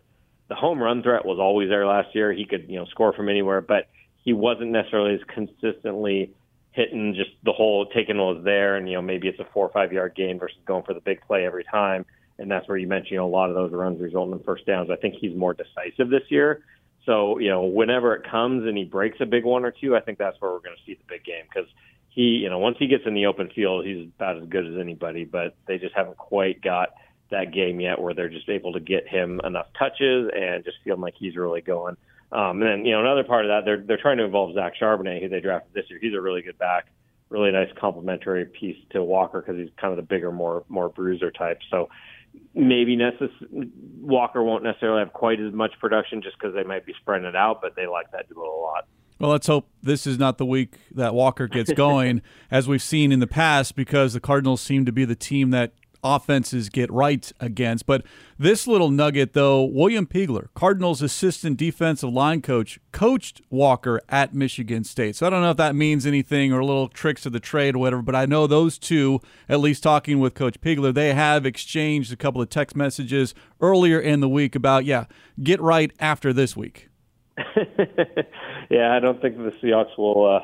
the 0.49 0.55
home 0.55 0.81
run 0.81 1.03
threat 1.03 1.25
was 1.25 1.39
always 1.39 1.69
there 1.69 1.87
last 1.87 2.15
year. 2.15 2.33
He 2.33 2.45
could, 2.45 2.67
you 2.69 2.79
know, 2.79 2.87
score 2.87 3.13
from 3.13 3.29
anywhere, 3.29 3.61
but 3.61 3.89
he 4.25 4.33
wasn't 4.33 4.71
necessarily 4.71 5.15
as 5.15 5.21
consistently 5.33 6.33
hitting 6.73 7.15
just 7.15 7.31
the 7.45 7.53
whole 7.53 7.87
taking 7.87 8.19
was 8.19 8.43
there, 8.45 8.77
and 8.77 8.89
you 8.89 8.95
know, 8.95 9.03
maybe 9.03 9.29
it's 9.29 9.41
a 9.41 9.47
four 9.53 9.67
or 9.67 9.73
five 9.73 9.93
yard 9.93 10.15
gain 10.15 10.39
versus 10.39 10.59
going 10.67 10.85
for 10.85 10.95
the 10.95 11.01
big 11.01 11.21
play 11.23 11.45
every 11.45 11.65
time. 11.65 12.05
And 12.39 12.51
that's 12.51 12.69
where 12.69 12.77
you 12.77 12.87
mentioned 12.87 13.13
you 13.13 13.17
know, 13.19 13.27
a 13.27 13.29
lot 13.29 13.51
of 13.51 13.57
those 13.57 13.73
runs 13.73 14.01
result 14.01 14.33
in 14.33 14.39
first 14.41 14.67
downs. 14.67 14.91
I 14.91 14.97
think 14.97 15.15
he's 15.21 15.37
more 15.37 15.55
decisive 15.55 16.11
this 16.11 16.23
year. 16.29 16.63
So, 17.05 17.39
you 17.39 17.49
know, 17.49 17.65
whenever 17.65 18.15
it 18.15 18.31
comes 18.31 18.67
and 18.67 18.77
he 18.77 18.85
breaks 18.85 19.19
a 19.21 19.27
big 19.27 19.45
one 19.45 19.65
or 19.65 19.71
two, 19.71 19.97
I 19.97 20.01
think 20.01 20.19
that's 20.19 20.41
where 20.41 20.53
we're 20.53 20.61
going 20.61 20.77
to 20.77 20.83
see 20.85 20.95
the 20.95 21.05
big 21.09 21.25
game 21.25 21.45
because 21.49 21.69
he, 22.11 22.23
you 22.23 22.51
know, 22.51 22.59
once 22.59 22.77
he 22.79 22.87
gets 22.87 23.05
in 23.07 23.15
the 23.15 23.27
open 23.27 23.49
field, 23.55 23.87
he's 23.87 24.09
about 24.17 24.43
as 24.43 24.49
good 24.49 24.67
as 24.67 24.79
anybody, 24.79 25.25
but 25.25 25.57
they 25.67 25.79
just 25.79 25.95
haven't 25.95 26.17
quite 26.17 26.61
got 26.61 26.91
that 27.31 27.53
game 27.53 27.81
yet 27.81 28.01
where 28.01 28.15
they're 28.15 28.29
just 28.29 28.49
able 28.49 28.73
to 28.73 28.81
get 28.81 29.09
him 29.09 29.41
enough 29.45 29.67
touches 29.79 30.31
and 30.35 30.65
just 30.65 30.79
feeling 30.85 31.01
like 31.01 31.15
he's 31.19 31.37
really 31.37 31.61
going. 31.61 31.97
Um, 32.31 32.61
and 32.61 32.63
then, 32.63 32.85
you 32.85 32.93
know, 32.93 33.01
another 33.01 33.25
part 33.25 33.47
of 33.47 33.49
that, 33.51 33.65
they're, 33.65 33.81
they're 33.81 34.01
trying 34.01 34.19
to 34.19 34.25
involve 34.25 34.55
Zach 34.55 34.75
Charbonnet, 34.81 35.23
who 35.23 35.29
they 35.29 35.41
drafted 35.41 35.73
this 35.73 35.85
year. 35.89 35.99
He's 36.01 36.15
a 36.15 36.21
really 36.21 36.43
good 36.43 36.59
back, 36.59 36.89
really 37.31 37.51
nice 37.53 37.71
complementary 37.81 38.45
piece 38.45 38.77
to 38.91 39.03
Walker 39.03 39.41
because 39.41 39.57
he's 39.57 39.71
kind 39.81 39.93
of 39.93 39.97
the 39.97 40.03
bigger, 40.03 40.31
more, 40.31 40.65
more 40.69 40.91
bruiser 40.91 41.31
type. 41.31 41.61
So, 41.71 41.89
maybe 42.55 42.97
necess- 42.97 43.71
Walker 44.01 44.43
won't 44.43 44.65
necessarily 44.65 45.01
have 45.01 45.13
quite 45.13 45.41
as 45.41 45.53
much 45.53 45.73
production 45.81 46.23
just 46.23 46.39
because 46.39 46.55
they 46.55 46.65
might 46.65 46.87
be 46.87 46.95
spreading 47.01 47.27
it 47.27 47.37
out, 47.37 47.61
but 47.61 47.77
they 47.77 47.87
like 47.87 48.11
that 48.13 48.29
duo 48.29 48.45
a 48.45 48.61
lot. 48.61 48.87
Well, 49.19 49.31
let's 49.31 49.49
hope 49.49 49.69
this 49.83 50.07
is 50.07 50.19
not 50.19 50.39
the 50.39 50.47
week 50.47 50.77
that 50.93 51.13
Walker 51.13 51.49
gets 51.49 51.73
going, 51.73 52.23
as 52.51 52.69
we've 52.69 52.83
seen 52.83 53.11
in 53.11 53.19
the 53.19 53.27
past, 53.27 53.75
because 53.75 54.13
the 54.13 54.21
Cardinals 54.21 54.61
seem 54.61 54.85
to 54.87 54.93
be 54.93 55.05
the 55.05 55.17
team 55.17 55.51
that 55.51 55.73
offenses 56.03 56.69
get 56.69 56.91
right 56.93 57.31
against. 57.41 57.87
But 57.87 58.05
this 58.39 58.67
little 58.67 58.91
nugget, 58.91 59.33
though, 59.33 59.65
William 59.65 60.07
Peagler, 60.07 60.49
Cardinals 60.55 61.03
assistant 61.03 61.57
defensive 61.57 62.13
line 62.13 62.43
coach, 62.43 62.79
coached 62.93 63.41
Walker 63.51 64.01
at 64.09 64.35
Michigan 64.35 64.85
State. 64.85 65.17
So 65.17 65.27
I 65.27 65.31
don't 65.31 65.43
know 65.43 65.51
if 65.51 65.57
that 65.57 65.75
means 65.75 66.07
anything 66.07 66.53
or 66.53 66.65
little 66.65 66.89
tricks 66.89 67.27
of 67.27 67.33
the 67.33 67.41
trade 67.41 67.75
or 67.75 67.79
whatever, 67.79 68.03
but 68.03 68.15
I 68.15 68.27
know 68.27 68.47
those 68.47 68.79
two, 68.79 69.21
at 69.49 69.61
least 69.61 69.83
talking 69.83 70.19
with 70.19 70.35
Coach 70.35 70.61
Peagler, 70.61 70.95
they 70.95 71.15
have 71.15 71.45
exchanged 71.45 72.13
a 72.13 72.17
couple 72.17 72.41
of 72.41 72.49
text 72.49 72.77
messages 72.77 73.35
earlier 73.61 73.99
in 74.01 74.21
the 74.21 74.29
week 74.29 74.55
about, 74.55 74.85
yeah, 74.85 75.05
get 75.43 75.61
right 75.61 75.93
after 75.99 76.33
this 76.33 76.57
week. 76.57 76.89
yeah, 78.71 78.95
I 78.95 79.01
don't 79.01 79.21
think 79.21 79.37
the 79.37 79.53
Seahawks 79.63 79.97
will. 79.97 80.37
Uh, 80.37 80.41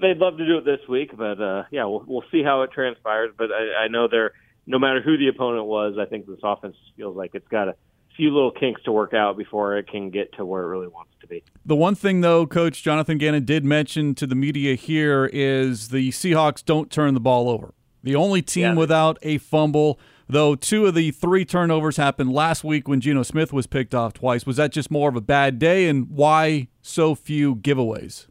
they'd 0.00 0.18
love 0.18 0.38
to 0.38 0.46
do 0.46 0.58
it 0.58 0.64
this 0.64 0.86
week, 0.88 1.10
but 1.16 1.40
uh, 1.40 1.64
yeah, 1.70 1.84
we'll, 1.84 2.04
we'll 2.06 2.24
see 2.30 2.42
how 2.42 2.62
it 2.62 2.72
transpires. 2.72 3.32
But 3.36 3.50
I, 3.50 3.84
I 3.84 3.88
know 3.88 4.08
they're 4.08 4.32
no 4.66 4.78
matter 4.78 5.00
who 5.00 5.16
the 5.16 5.28
opponent 5.28 5.66
was, 5.66 5.96
I 5.98 6.04
think 6.04 6.26
this 6.26 6.38
offense 6.42 6.76
feels 6.96 7.16
like 7.16 7.32
it's 7.34 7.48
got 7.48 7.68
a 7.68 7.74
few 8.16 8.32
little 8.32 8.50
kinks 8.50 8.82
to 8.84 8.92
work 8.92 9.14
out 9.14 9.36
before 9.36 9.76
it 9.76 9.88
can 9.88 10.10
get 10.10 10.32
to 10.34 10.44
where 10.44 10.62
it 10.62 10.66
really 10.66 10.88
wants 10.88 11.12
to 11.20 11.26
be. 11.26 11.42
The 11.64 11.76
one 11.76 11.94
thing, 11.94 12.20
though, 12.20 12.46
Coach 12.46 12.82
Jonathan 12.82 13.18
Gannon 13.18 13.44
did 13.44 13.64
mention 13.64 14.14
to 14.16 14.26
the 14.26 14.34
media 14.34 14.74
here 14.74 15.30
is 15.32 15.88
the 15.88 16.10
Seahawks 16.10 16.64
don't 16.64 16.90
turn 16.90 17.14
the 17.14 17.20
ball 17.20 17.48
over. 17.48 17.74
The 18.02 18.14
only 18.14 18.42
team 18.42 18.62
yeah. 18.62 18.74
without 18.74 19.18
a 19.22 19.38
fumble, 19.38 19.98
though 20.28 20.54
two 20.54 20.86
of 20.86 20.94
the 20.94 21.12
three 21.12 21.44
turnovers 21.44 21.96
happened 21.96 22.32
last 22.32 22.64
week 22.64 22.88
when 22.88 23.00
Geno 23.00 23.22
Smith 23.22 23.52
was 23.52 23.66
picked 23.66 23.94
off 23.94 24.12
twice. 24.12 24.44
Was 24.44 24.56
that 24.56 24.72
just 24.72 24.90
more 24.90 25.08
of 25.08 25.16
a 25.16 25.20
bad 25.20 25.58
day, 25.58 25.88
and 25.88 26.10
why 26.10 26.68
so 26.82 27.14
few 27.14 27.56
giveaways? 27.56 28.26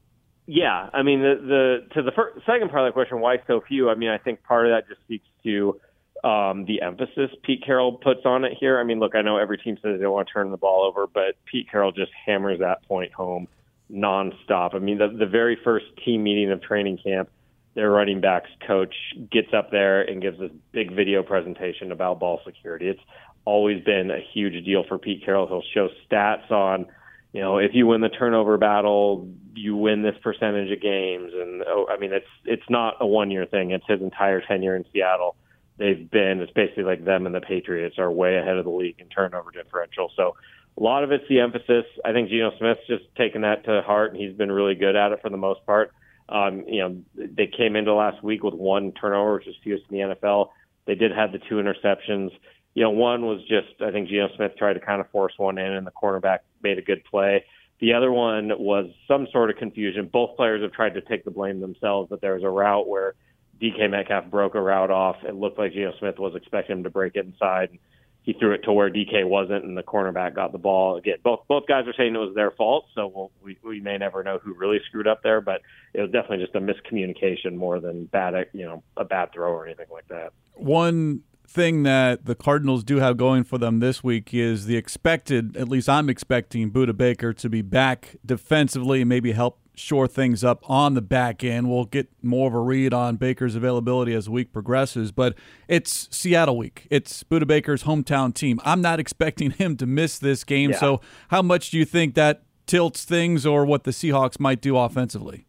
Yeah, 0.46 0.90
I 0.94 1.04
mean 1.04 1.22
the 1.22 1.36
the 1.42 1.94
to 1.96 2.02
the 2.02 2.12
first, 2.12 2.46
second 2.46 2.70
part 2.70 2.86
of 2.86 2.90
the 2.90 2.94
question, 2.94 3.22
why 3.22 3.38
so 3.48 3.62
few? 3.66 3.90
I 3.90 3.96
mean, 3.96 4.10
I 4.10 4.18
think 4.18 4.44
part 4.44 4.66
of 4.66 4.74
that 4.74 4.90
just 4.90 5.00
speaks 5.02 5.26
to 5.44 5.80
um, 6.24 6.66
the 6.66 6.82
emphasis 6.82 7.32
Pete 7.44 7.64
Carroll 7.66 7.94
puts 7.94 8.22
on 8.26 8.46
it 8.46 8.54
here. 8.60 8.80
I 8.80 8.84
mean, 8.84 9.00
look, 9.00 9.16
I 9.16 9.22
know 9.22 9.38
every 9.38 9.58
team 9.58 9.76
says 9.82 9.98
they 9.98 10.04
don't 10.04 10.14
want 10.14 10.28
to 10.28 10.34
turn 10.34 10.52
the 10.52 10.58
ball 10.58 10.84
over, 10.84 11.08
but 11.08 11.36
Pete 11.46 11.70
Carroll 11.70 11.92
just 11.92 12.12
hammers 12.26 12.60
that 12.60 12.84
point 12.88 13.12
home 13.14 13.48
nonstop. 13.92 14.76
I 14.76 14.80
mean, 14.80 15.00
the, 15.00 15.08
the 15.08 15.26
very 15.26 15.58
first 15.64 15.86
team 16.06 16.24
meeting 16.24 16.52
of 16.52 16.62
training 16.62 17.00
camp, 17.04 17.30
their 17.74 17.90
running 17.90 18.22
backs 18.22 18.50
coach 18.68 18.94
gets 19.32 19.54
up 19.54 19.72
there 19.72 20.02
and 20.02 20.22
gives 20.22 20.40
this 20.40 20.52
big 20.72 20.96
video 20.96 21.24
presentation 21.24 21.92
about 21.92 22.20
ball 22.20 22.40
security. 22.46 22.88
It's 22.88 23.02
always 23.46 23.84
been 23.84 24.12
a 24.12 24.20
huge 24.34 24.64
deal 24.64 24.84
for 24.88 24.98
Pete 25.00 25.26
Carroll. 25.26 25.48
He'll 25.48 25.64
show 25.74 25.90
stats 26.08 26.52
on, 26.52 26.86
you 27.34 27.42
know, 27.42 27.58
if 27.58 27.72
you 27.74 27.88
win 27.88 28.02
the 28.02 28.10
turnover 28.10 28.58
battle, 28.58 29.28
you 29.56 29.76
win 29.76 30.04
this 30.04 30.16
percentage 30.22 30.72
of 30.72 30.82
games. 30.82 31.32
And 31.34 31.64
oh, 31.66 31.88
I 31.90 31.98
mean, 31.98 32.14
it's 32.14 32.28
it's 32.46 32.70
not 32.70 32.96
a 33.00 33.08
one 33.08 33.32
year 33.32 33.46
thing. 33.46 33.72
It's 33.72 33.86
his 33.88 34.02
entire 34.02 34.42
tenure 34.42 34.76
in 34.76 34.86
Seattle 34.94 35.36
they've 35.82 36.10
been. 36.10 36.40
It's 36.40 36.52
basically 36.54 36.84
like 36.84 37.04
them 37.04 37.26
and 37.26 37.34
the 37.34 37.42
Patriots 37.42 37.98
are 37.98 38.12
way 38.12 38.38
ahead 38.38 38.58
of 38.58 38.66
the 38.66 38.72
league 38.72 38.96
in 39.00 39.08
turnover 39.08 39.52
differential. 39.52 40.12
So 40.16 40.36
a 40.78 40.82
lot 40.82 41.04
of 41.04 41.12
it's 41.12 41.28
the 41.28 41.40
emphasis. 41.40 41.86
I 42.06 42.14
think 42.14 42.30
Geno 42.30 42.52
Smith's 42.58 42.88
just 42.88 43.04
taken 43.18 43.42
that 43.42 43.66
to 43.66 43.82
heart, 43.82 44.14
and 44.14 44.22
he's 44.22 44.36
been 44.36 44.52
really 44.52 44.76
good 44.76 44.96
at 44.96 45.12
it 45.12 45.20
for 45.22 45.30
the 45.30 45.38
most 45.38 45.66
part. 45.66 45.92
Um, 46.30 46.64
you 46.68 46.80
know, 46.80 46.98
they 47.16 47.48
came 47.48 47.76
into 47.76 47.94
last 47.94 48.24
week 48.24 48.44
with 48.44 48.54
one 48.54 48.94
turnover, 48.94 49.34
which 49.34 49.48
is 49.48 49.56
fewest 49.64 49.84
in 49.90 49.98
the 49.98 50.16
NFL. 50.16 50.50
They 50.86 50.96
did 50.96 51.12
have 51.12 51.34
the 51.34 51.40
two 51.40 51.56
interceptions. 51.56 52.32
You 52.74 52.84
know, 52.84 52.92
one 52.92 53.26
was 53.26 53.42
just 53.42 53.82
I 53.82 53.92
think 53.92 54.08
Geno 54.08 54.30
Smith 54.36 54.54
tried 54.58 54.74
to 54.74 54.80
kind 54.80 55.02
of 55.02 55.10
force 55.10 55.34
one 55.38 55.58
in, 55.58 55.72
and 55.72 55.86
the 55.86 55.92
cornerback 55.92 56.40
made 56.64 56.78
a 56.78 56.82
good 56.82 57.04
play. 57.04 57.44
The 57.80 57.94
other 57.94 58.12
one 58.12 58.52
was 58.60 58.92
some 59.08 59.28
sort 59.32 59.50
of 59.50 59.58
confusion. 59.58 60.08
Both 60.12 60.38
players 60.38 60.62
have 60.62 60.72
tried 60.72 60.94
to 60.94 61.02
take 61.02 61.26
the 61.26 61.32
blame 61.32 61.60
themselves, 61.60 62.10
but 62.10 62.22
there 62.22 62.36
was 62.36 62.44
a 62.44 62.50
route 62.50 62.88
where 62.88 63.16
DK 63.62 63.90
Metcalf 63.90 64.26
broke 64.30 64.56
a 64.56 64.62
route 64.62 64.92
off. 64.92 65.18
It 65.24 65.36
looked 65.36 65.60
like 65.60 65.74
Geno 65.74 65.94
Smith 66.00 66.18
was 66.18 66.34
expecting 66.36 66.78
him 66.78 66.84
to 66.84 66.90
break 66.90 67.16
it 67.16 67.26
inside. 67.26 67.78
He 68.24 68.34
threw 68.34 68.54
it 68.54 68.64
to 68.66 68.74
where 68.74 68.90
DK 68.90 69.28
wasn't, 69.28 69.66
and 69.66 69.76
the 69.76 69.84
cornerback 69.84 70.36
got 70.36 70.52
the 70.52 70.60
ball. 70.60 70.98
Again, 70.98 71.18
both 71.24 71.42
both 71.48 71.66
guys 71.68 71.88
are 71.88 71.94
saying 71.94 72.14
it 72.14 72.20
was 72.20 72.36
their 72.36 72.52
fault, 72.52 72.86
so 72.94 73.08
we'll, 73.08 73.32
we 73.42 73.58
we 73.64 73.80
may 73.80 73.98
never 73.98 74.24
know 74.24 74.40
who 74.44 74.54
really 74.54 74.80
screwed 74.88 75.08
up 75.08 75.24
there. 75.24 75.42
But 75.42 75.62
it 75.94 76.02
was 76.02 76.12
definitely 76.12 76.46
just 76.46 76.56
a 76.56 76.60
miscommunication 76.60 77.56
more 77.56 77.80
than 77.80 78.06
bad, 78.06 78.34
you 78.54 78.66
know, 78.66 78.84
a 78.96 79.06
bad 79.06 79.32
throw 79.34 79.52
or 79.52 79.66
anything 79.66 79.88
like 79.92 80.08
that. 80.10 80.34
One 80.54 81.24
thing 81.52 81.84
that 81.84 82.26
the 82.26 82.36
Cardinals 82.36 82.84
do 82.84 82.98
have 82.98 83.18
going 83.18 83.44
for 83.44 83.58
them 83.58 83.80
this 83.80 84.04
week 84.04 84.34
is 84.34 84.66
the 84.66 84.78
expected, 84.78 85.58
at 85.58 85.68
least 85.68 85.90
I'm 85.90 86.10
expecting 86.10 86.72
Budda 86.72 86.96
Baker 86.96 87.34
to 87.34 87.50
be 87.50 87.62
back 87.62 88.16
defensively 88.26 89.02
and 89.02 89.10
maybe 89.10 89.34
help 89.34 89.60
shore 89.76 90.08
things 90.08 90.44
up 90.44 90.68
on 90.70 90.94
the 90.94 91.02
back 91.02 91.44
end. 91.44 91.70
We'll 91.70 91.86
get 91.86 92.10
more 92.22 92.48
of 92.48 92.54
a 92.54 92.60
read 92.60 92.94
on 92.94 93.16
Baker's 93.16 93.56
availability 93.56 94.14
as 94.14 94.26
the 94.26 94.32
week 94.32 94.54
progresses, 94.54 95.12
but 95.12 95.36
it's 95.68 96.08
Seattle 96.12 96.58
week. 96.58 96.88
It's 96.92 97.24
Budda 97.24 97.48
Baker's 97.48 97.84
hometown 97.84 98.34
team. 98.34 98.60
I'm 98.64 98.82
not 98.82 99.00
expecting 99.02 99.52
him 99.52 99.78
to 99.78 99.86
miss 99.86 100.20
this 100.20 100.44
game. 100.44 100.72
Yeah. 100.72 100.80
So, 100.80 101.02
how 101.30 101.42
much 101.42 101.72
do 101.72 101.78
you 101.78 101.86
think 101.86 102.16
that 102.16 102.44
tilts 102.66 103.04
things 103.04 103.46
or 103.46 103.66
what 103.66 103.84
the 103.84 103.92
Seahawks 103.92 104.40
might 104.40 104.62
do 104.62 104.78
offensively? 104.78 105.46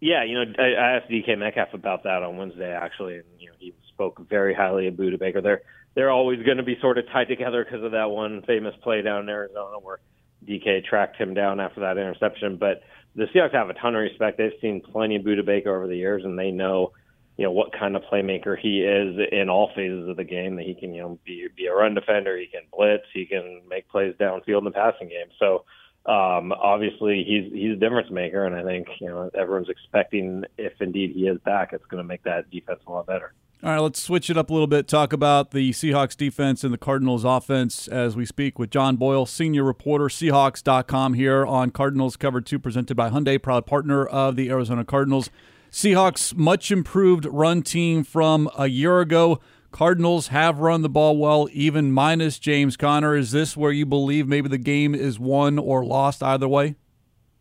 Yeah, 0.00 0.22
you 0.24 0.34
know, 0.34 0.52
I, 0.58 0.72
I 0.72 0.96
asked 0.96 1.10
DK 1.10 1.38
Metcalf 1.38 1.74
about 1.74 2.04
that 2.04 2.22
on 2.22 2.36
Wednesday 2.36 2.72
actually, 2.72 3.16
and 3.16 3.24
you 3.38 3.48
know, 3.48 3.54
he 3.58 3.74
spoke 3.88 4.20
very 4.28 4.54
highly 4.54 4.86
of 4.86 4.94
Budda 4.94 5.18
Baker. 5.18 5.40
They're 5.40 5.62
they're 5.94 6.10
always 6.10 6.40
going 6.44 6.58
to 6.58 6.62
be 6.62 6.78
sort 6.80 6.98
of 6.98 7.06
tied 7.08 7.26
together 7.26 7.64
because 7.64 7.82
of 7.82 7.90
that 7.92 8.10
one 8.10 8.42
famous 8.42 8.74
play 8.82 9.02
down 9.02 9.22
in 9.22 9.28
Arizona 9.28 9.78
where 9.80 9.98
DK 10.46 10.84
tracked 10.84 11.16
him 11.16 11.34
down 11.34 11.58
after 11.58 11.80
that 11.80 11.98
interception, 11.98 12.56
but 12.56 12.82
the 13.14 13.24
Seahawks 13.26 13.52
have 13.52 13.70
a 13.70 13.74
ton 13.74 13.94
of 13.94 14.02
respect. 14.02 14.38
They've 14.38 14.52
seen 14.60 14.80
plenty 14.80 15.16
of 15.16 15.22
Budda 15.22 15.44
Baker 15.44 15.74
over 15.74 15.86
the 15.86 15.96
years, 15.96 16.24
and 16.24 16.38
they 16.38 16.50
know, 16.50 16.92
you 17.36 17.44
know, 17.44 17.52
what 17.52 17.72
kind 17.72 17.96
of 17.96 18.02
playmaker 18.02 18.58
he 18.58 18.80
is 18.80 19.16
in 19.32 19.48
all 19.48 19.70
phases 19.74 20.08
of 20.08 20.16
the 20.16 20.24
game. 20.24 20.56
That 20.56 20.66
he 20.66 20.74
can, 20.74 20.94
you 20.94 21.02
know, 21.02 21.18
be 21.24 21.48
be 21.56 21.66
a 21.66 21.74
run 21.74 21.94
defender, 21.94 22.36
he 22.36 22.46
can 22.46 22.62
blitz, 22.72 23.04
he 23.12 23.26
can 23.26 23.62
make 23.68 23.88
plays 23.88 24.14
downfield 24.20 24.58
in 24.58 24.64
the 24.64 24.70
passing 24.70 25.08
game. 25.08 25.28
So 25.38 25.64
um, 26.06 26.52
obviously 26.52 27.24
he's 27.24 27.52
he's 27.52 27.72
a 27.72 27.76
difference 27.76 28.10
maker, 28.10 28.44
and 28.44 28.54
I 28.54 28.62
think 28.62 28.88
you 29.00 29.08
know 29.08 29.30
everyone's 29.34 29.68
expecting 29.68 30.44
if 30.56 30.72
indeed 30.80 31.12
he 31.14 31.26
is 31.28 31.38
back, 31.44 31.72
it's 31.72 31.84
going 31.86 32.02
to 32.02 32.08
make 32.08 32.22
that 32.22 32.50
defense 32.50 32.80
a 32.86 32.90
lot 32.90 33.06
better. 33.06 33.34
All 33.60 33.70
right, 33.70 33.80
let's 33.80 34.00
switch 34.00 34.30
it 34.30 34.36
up 34.36 34.50
a 34.50 34.52
little 34.52 34.68
bit. 34.68 34.86
Talk 34.86 35.12
about 35.12 35.50
the 35.50 35.72
Seahawks 35.72 36.16
defense 36.16 36.62
and 36.62 36.72
the 36.72 36.78
Cardinals 36.78 37.24
offense 37.24 37.88
as 37.88 38.14
we 38.14 38.24
speak 38.24 38.56
with 38.56 38.70
John 38.70 38.94
Boyle, 38.94 39.26
senior 39.26 39.64
reporter, 39.64 40.04
Seahawks.com 40.04 41.14
here 41.14 41.44
on 41.44 41.72
Cardinals 41.72 42.16
Cover 42.16 42.40
2, 42.40 42.60
presented 42.60 42.96
by 42.96 43.10
Hyundai, 43.10 43.42
proud 43.42 43.66
partner 43.66 44.06
of 44.06 44.36
the 44.36 44.48
Arizona 44.48 44.84
Cardinals. 44.84 45.28
Seahawks, 45.72 46.36
much 46.36 46.70
improved 46.70 47.24
run 47.24 47.62
team 47.62 48.04
from 48.04 48.48
a 48.56 48.68
year 48.68 49.00
ago. 49.00 49.40
Cardinals 49.72 50.28
have 50.28 50.60
run 50.60 50.82
the 50.82 50.88
ball 50.88 51.16
well, 51.16 51.48
even 51.50 51.90
minus 51.90 52.38
James 52.38 52.76
Conner. 52.76 53.16
Is 53.16 53.32
this 53.32 53.56
where 53.56 53.72
you 53.72 53.84
believe 53.84 54.28
maybe 54.28 54.48
the 54.48 54.58
game 54.58 54.94
is 54.94 55.18
won 55.18 55.58
or 55.58 55.84
lost 55.84 56.22
either 56.22 56.46
way? 56.46 56.76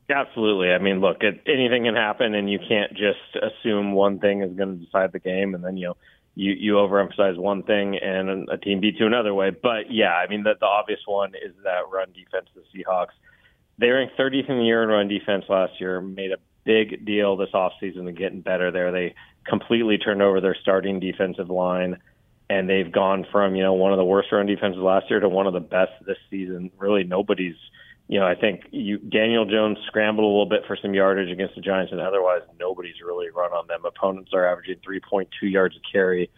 Absolutely. 0.10 0.72
I 0.72 0.78
mean, 0.78 1.02
look, 1.02 1.18
it, 1.22 1.42
anything 1.46 1.84
can 1.84 1.96
happen, 1.96 2.34
and 2.34 2.50
you 2.50 2.60
can't 2.60 2.92
just 2.94 3.36
assume 3.36 3.92
one 3.92 4.20
thing 4.20 4.42
is 4.42 4.56
going 4.56 4.80
to 4.80 4.86
decide 4.86 5.12
the 5.12 5.20
game, 5.20 5.54
and 5.54 5.64
then 5.64 5.76
you 5.76 5.88
know 5.88 5.98
you 6.36 6.54
you 6.54 6.74
overemphasize 6.74 7.38
one 7.38 7.64
thing 7.64 7.98
and 7.98 8.48
a 8.50 8.58
team 8.58 8.80
beats 8.80 9.00
you 9.00 9.06
another 9.06 9.34
way. 9.34 9.50
But 9.50 9.92
yeah, 9.92 10.14
I 10.14 10.28
mean, 10.28 10.44
the, 10.44 10.54
the 10.60 10.66
obvious 10.66 11.02
one 11.06 11.34
is 11.36 11.54
that 11.64 11.90
run 11.92 12.14
defense. 12.14 12.48
The 12.56 12.64
Seahawks 12.74 13.16
they 13.78 13.90
ranked 13.90 14.18
30th 14.18 14.50
in 14.50 14.58
the 14.58 14.64
year 14.64 14.84
in 14.84 14.90
run 14.90 15.08
defense 15.08 15.46
last 15.50 15.74
year, 15.80 16.02
made 16.02 16.32
a 16.32 16.38
big 16.64 17.06
deal 17.06 17.38
this 17.38 17.50
offseason 17.54 18.08
and 18.08 18.18
getting 18.18 18.42
better 18.42 18.72
there. 18.72 18.92
They 18.92 19.16
completely 19.48 19.98
turned 19.98 20.22
over 20.22 20.42
their 20.42 20.58
starting 20.62 21.00
defensive 21.00 21.50
line, 21.50 21.98
and 22.50 22.70
they've 22.70 22.92
gone 22.92 23.26
from 23.32 23.56
you 23.56 23.64
know 23.64 23.74
one 23.74 23.94
of 23.94 23.98
the 23.98 24.06
worst 24.06 24.32
run 24.32 24.46
defenses 24.46 24.82
last 24.82 25.10
year 25.10 25.20
to 25.20 25.30
one 25.30 25.48
of 25.48 25.54
the 25.54 25.60
best 25.60 25.92
this 26.06 26.18
season. 26.30 26.72
Really, 26.78 27.04
nobody's. 27.04 27.56
You 28.08 28.20
know, 28.20 28.26
I 28.26 28.36
think 28.36 28.62
you, 28.72 29.00
Daniel 29.00 29.46
Jones 29.46 29.78
scrambled 29.88 30.24
a 30.24 30.28
little 30.28 30.46
bit 30.46 30.62
for 30.66 30.78
some 30.82 30.94
yardage 30.94 31.30
against 31.30 31.56
the 31.56 31.62
Giants, 31.62 31.92
and 31.92 32.00
otherwise 32.00 32.42
nobody's 32.58 33.02
really 33.06 33.30
run 33.30 33.52
on 33.52 33.68
them. 33.68 33.84
Opponents 33.86 34.32
are 34.34 34.48
averaging 34.48 34.78
3.2 34.88 35.28
yards 35.42 35.76
a 35.76 35.80
carry, 35.92 36.30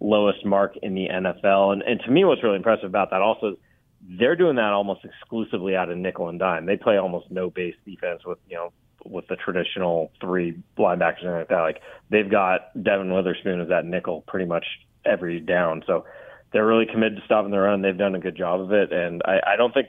lowest 0.00 0.44
mark 0.46 0.76
in 0.82 0.94
the 0.94 1.08
NFL. 1.08 1.72
And, 1.74 1.82
and 1.82 2.00
to 2.00 2.10
me, 2.10 2.24
what's 2.24 2.42
really 2.42 2.56
impressive 2.56 2.86
about 2.86 3.10
that 3.10 3.20
also 3.20 3.48
is 3.48 3.56
they're 4.00 4.36
doing 4.36 4.56
that 4.56 4.72
almost 4.72 5.04
exclusively 5.04 5.76
out 5.76 5.90
of 5.90 5.98
nickel 5.98 6.28
and 6.28 6.38
dime. 6.38 6.66
They 6.66 6.76
play 6.76 6.96
almost 6.96 7.30
no 7.30 7.50
base 7.50 7.74
defense 7.84 8.24
with 8.24 8.38
you 8.48 8.56
know 8.56 8.72
with 9.04 9.26
the 9.28 9.36
traditional 9.36 10.10
three 10.20 10.58
linebackers 10.78 11.24
and 11.24 11.32
like 11.32 11.48
that. 11.48 11.60
Like 11.60 11.82
they've 12.10 12.30
got 12.30 12.82
Devon 12.82 13.12
Witherspoon 13.12 13.60
as 13.60 13.68
that 13.68 13.84
nickel 13.84 14.22
pretty 14.26 14.46
much 14.46 14.64
every 15.04 15.40
down. 15.40 15.82
So 15.86 16.04
they're 16.52 16.66
really 16.66 16.86
committed 16.86 17.16
to 17.16 17.24
stopping 17.24 17.50
the 17.50 17.58
run. 17.58 17.82
They've 17.82 17.96
done 17.96 18.14
a 18.14 18.20
good 18.20 18.36
job 18.36 18.60
of 18.60 18.72
it, 18.72 18.92
and 18.92 19.22
I, 19.24 19.52
I 19.52 19.56
don't 19.56 19.74
think 19.74 19.88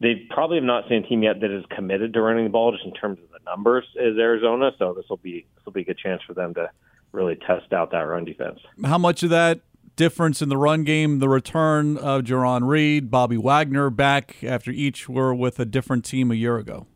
they 0.00 0.26
probably 0.30 0.58
have 0.58 0.64
not 0.64 0.84
seen 0.88 1.04
a 1.04 1.08
team 1.08 1.22
yet 1.22 1.40
that 1.40 1.50
is 1.50 1.64
committed 1.74 2.12
to 2.14 2.20
running 2.20 2.44
the 2.44 2.50
ball 2.50 2.72
just 2.72 2.84
in 2.84 2.92
terms 2.92 3.18
of 3.18 3.30
the 3.30 3.38
numbers 3.50 3.84
as 3.98 4.18
Arizona. 4.18 4.72
So 4.78 4.92
this 4.94 5.06
will 5.08 5.16
be 5.16 5.46
this 5.56 5.64
will 5.64 5.72
be 5.72 5.82
a 5.82 5.84
good 5.84 5.98
chance 5.98 6.22
for 6.26 6.34
them 6.34 6.54
to 6.54 6.70
really 7.12 7.36
test 7.36 7.72
out 7.72 7.92
that 7.92 8.00
run 8.00 8.24
defense. 8.24 8.60
How 8.84 8.98
much 8.98 9.22
of 9.22 9.30
that 9.30 9.60
difference 9.96 10.42
in 10.42 10.48
the 10.48 10.56
run 10.56 10.84
game, 10.84 11.18
the 11.18 11.28
return 11.28 11.96
of 11.96 12.22
Jarran 12.22 12.68
Reed, 12.68 13.10
Bobby 13.10 13.38
Wagner 13.38 13.88
back 13.88 14.44
after 14.44 14.70
each 14.70 15.08
were 15.08 15.34
with 15.34 15.58
a 15.58 15.64
different 15.64 16.04
team 16.04 16.30
a 16.30 16.34
year 16.34 16.58
ago? 16.58 16.86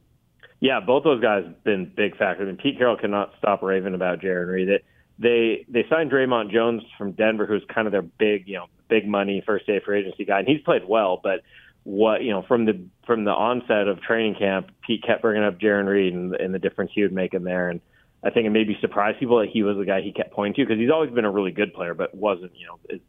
Yeah, 0.60 0.80
both 0.80 1.04
those 1.04 1.22
guys 1.22 1.44
have 1.44 1.64
been 1.64 1.90
big 1.96 2.18
factors. 2.18 2.46
I 2.46 2.50
And 2.50 2.58
Pete 2.58 2.76
Carroll 2.76 2.98
cannot 2.98 3.32
stop 3.38 3.62
raving 3.62 3.94
about 3.94 4.20
Jarran 4.20 4.52
Reed. 4.52 4.68
It, 4.68 4.84
they 5.18 5.64
they 5.68 5.84
signed 5.88 6.10
Dre'Mont 6.10 6.50
Jones 6.50 6.82
from 6.96 7.12
Denver, 7.12 7.46
who's 7.46 7.62
kind 7.74 7.86
of 7.86 7.92
their 7.92 8.02
big, 8.02 8.46
you 8.46 8.56
know, 8.56 8.66
big 8.88 9.06
money 9.06 9.42
first 9.44 9.66
day 9.66 9.80
free 9.84 10.00
agency 10.00 10.24
guy, 10.24 10.40
and 10.40 10.48
he's 10.48 10.60
played 10.60 10.82
well. 10.86 11.20
But 11.22 11.40
what 11.90 12.22
you 12.22 12.30
know 12.30 12.42
from 12.46 12.66
the 12.66 12.80
from 13.04 13.24
the 13.24 13.32
onset 13.32 13.88
of 13.88 14.00
training 14.00 14.36
camp, 14.38 14.70
Pete 14.86 15.02
kept 15.02 15.22
bringing 15.22 15.42
up 15.42 15.58
Jarran 15.58 15.86
Reed 15.86 16.14
and, 16.14 16.34
and 16.34 16.54
the 16.54 16.58
difference 16.60 16.92
he 16.94 17.02
would 17.02 17.12
make 17.12 17.34
in 17.34 17.42
there. 17.42 17.68
And 17.68 17.80
I 18.22 18.30
think 18.30 18.46
it 18.46 18.50
maybe 18.50 18.78
surprised 18.80 19.18
people 19.18 19.40
that 19.40 19.48
he 19.52 19.64
was 19.64 19.76
the 19.76 19.84
guy 19.84 20.00
he 20.00 20.12
kept 20.12 20.32
pointing 20.32 20.54
to 20.54 20.68
because 20.68 20.80
he's 20.80 20.90
always 20.90 21.10
been 21.10 21.24
a 21.24 21.30
really 21.30 21.50
good 21.50 21.74
player, 21.74 21.94
but 21.94 22.14
wasn't 22.14 22.52
you 22.54 22.66
know 22.66 22.78
is, 22.88 23.00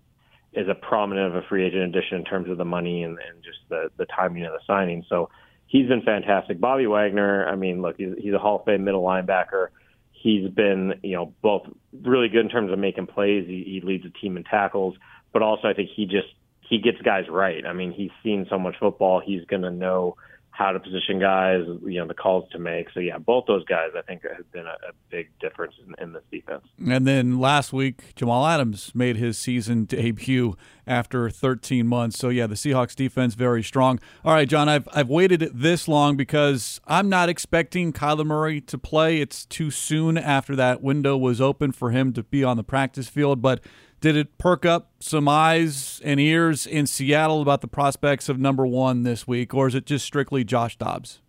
is 0.53 0.67
a 0.67 0.73
prominent 0.73 1.27
of 1.27 1.43
a 1.43 1.47
free 1.47 1.65
agent 1.65 1.95
addition 1.95 2.17
in 2.17 2.25
terms 2.25 2.49
of 2.49 2.57
the 2.57 2.65
money 2.65 3.03
and, 3.03 3.19
and 3.19 3.43
just 3.43 3.59
the 3.69 3.89
the 3.97 4.05
timing 4.05 4.45
of 4.45 4.53
the 4.53 4.61
signing. 4.65 5.05
So 5.07 5.29
he's 5.67 5.87
been 5.87 6.01
fantastic. 6.01 6.59
Bobby 6.59 6.87
Wagner, 6.87 7.47
I 7.47 7.55
mean, 7.55 7.83
look, 7.83 7.97
he's, 7.97 8.15
he's 8.17 8.33
a 8.33 8.39
Hall 8.39 8.59
of 8.59 8.65
Fame 8.65 8.83
middle 8.83 9.03
linebacker. 9.03 9.67
He's 10.11 10.49
been, 10.49 10.95
you 11.03 11.15
know, 11.15 11.33
both 11.41 11.67
really 12.03 12.29
good 12.29 12.45
in 12.45 12.49
terms 12.49 12.71
of 12.71 12.79
making 12.79 13.07
plays. 13.07 13.45
He, 13.47 13.63
he 13.63 13.81
leads 13.81 14.03
the 14.03 14.09
team 14.09 14.37
in 14.37 14.43
tackles, 14.43 14.95
but 15.33 15.41
also 15.43 15.67
I 15.67 15.73
think 15.73 15.89
he 15.95 16.05
just 16.05 16.27
he 16.71 16.77
gets 16.77 17.01
guys 17.01 17.25
right. 17.29 17.65
I 17.65 17.73
mean, 17.73 17.91
he's 17.91 18.12
seen 18.23 18.47
so 18.49 18.57
much 18.57 18.75
football. 18.79 19.19
He's 19.23 19.43
going 19.43 19.63
to 19.63 19.69
know 19.69 20.15
how 20.51 20.71
to 20.71 20.79
position 20.79 21.19
guys, 21.19 21.65
you 21.86 21.99
know, 21.99 22.07
the 22.07 22.13
calls 22.13 22.49
to 22.51 22.60
make. 22.60 22.88
So 22.93 23.01
yeah, 23.01 23.17
both 23.17 23.45
those 23.45 23.65
guys 23.65 23.89
I 23.97 24.01
think 24.03 24.21
have 24.23 24.49
been 24.53 24.67
a, 24.67 24.77
a 24.89 24.93
big 25.10 25.29
difference 25.39 25.73
in, 25.86 26.01
in, 26.01 26.13
this 26.13 26.23
defense. 26.31 26.63
And 26.88 27.05
then 27.05 27.39
last 27.39 27.73
week, 27.73 28.15
Jamal 28.15 28.45
Adams 28.45 28.93
made 28.95 29.17
his 29.17 29.38
season 29.38 29.84
debut 29.84 30.55
after 30.88 31.29
13 31.29 31.88
months. 31.88 32.17
So 32.17 32.29
yeah, 32.29 32.47
the 32.47 32.55
Seahawks 32.55 32.95
defense 32.95 33.34
very 33.34 33.63
strong. 33.63 33.99
All 34.23 34.34
right, 34.34 34.47
John, 34.47 34.69
I've 34.69 34.88
I've 34.93 35.10
waited 35.10 35.51
this 35.53 35.89
long 35.89 36.15
because 36.15 36.79
I'm 36.88 37.10
not 37.10 37.27
expecting 37.27 37.91
Kyler 37.91 38.25
Murray 38.25 38.62
to 38.62 38.77
play. 38.77 39.19
It's 39.19 39.45
too 39.45 39.71
soon 39.71 40.17
after 40.17 40.55
that 40.55 40.81
window 40.81 41.17
was 41.17 41.41
open 41.41 41.73
for 41.73 41.91
him 41.91 42.13
to 42.13 42.23
be 42.23 42.45
on 42.45 42.55
the 42.55 42.63
practice 42.63 43.10
field, 43.10 43.41
but 43.41 43.62
did 44.01 44.17
it 44.17 44.37
perk 44.37 44.65
up 44.65 44.91
some 44.99 45.27
eyes 45.27 46.01
and 46.03 46.19
ears 46.19 46.65
in 46.65 46.87
Seattle 46.87 47.41
about 47.41 47.61
the 47.61 47.67
prospects 47.67 48.27
of 48.27 48.39
number 48.39 48.65
one 48.65 49.03
this 49.03 49.27
week, 49.27 49.53
or 49.53 49.67
is 49.67 49.75
it 49.75 49.85
just 49.85 50.03
strictly 50.05 50.43
Josh 50.43 50.75
Dobbs? 50.75 51.21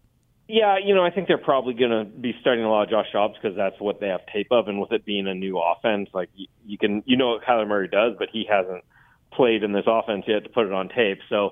Yeah, 0.48 0.76
you 0.84 0.94
know, 0.94 1.04
I 1.04 1.10
think 1.10 1.28
they're 1.28 1.38
probably 1.38 1.74
going 1.74 1.90
to 1.90 2.04
be 2.04 2.34
starting 2.40 2.64
a 2.64 2.70
lot 2.70 2.82
of 2.84 2.90
Josh 2.90 3.06
Dobbs 3.12 3.34
because 3.40 3.56
that's 3.56 3.78
what 3.78 4.00
they 4.00 4.08
have 4.08 4.20
tape 4.32 4.48
of, 4.50 4.68
and 4.68 4.80
with 4.80 4.90
it 4.92 5.04
being 5.04 5.28
a 5.28 5.34
new 5.34 5.58
offense, 5.58 6.08
like 6.12 6.30
you, 6.34 6.46
you 6.66 6.78
can, 6.78 7.02
you 7.06 7.16
know, 7.16 7.28
what 7.28 7.44
Kyler 7.44 7.68
Murray 7.68 7.88
does, 7.88 8.14
but 8.18 8.28
he 8.32 8.46
hasn't 8.50 8.84
played 9.32 9.62
in 9.62 9.72
this 9.72 9.84
offense 9.86 10.24
yet 10.26 10.44
to 10.44 10.50
put 10.50 10.66
it 10.66 10.72
on 10.72 10.88
tape. 10.88 11.18
So, 11.28 11.50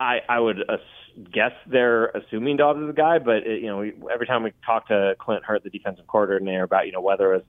I 0.00 0.18
I 0.28 0.40
would 0.40 0.58
guess 1.32 1.52
they're 1.66 2.06
assuming 2.06 2.56
Dobbs 2.56 2.80
is 2.80 2.88
the 2.88 2.92
guy, 2.92 3.18
but 3.18 3.46
it, 3.46 3.62
you 3.62 3.68
know, 3.68 4.08
every 4.12 4.26
time 4.26 4.42
we 4.42 4.52
talk 4.66 4.88
to 4.88 5.14
Clint 5.18 5.44
Hurtt, 5.44 5.62
the 5.62 5.70
defensive 5.70 6.06
coordinator, 6.06 6.44
there 6.44 6.64
about 6.64 6.86
you 6.86 6.92
know 6.92 7.00
whether 7.00 7.34
it's 7.34 7.46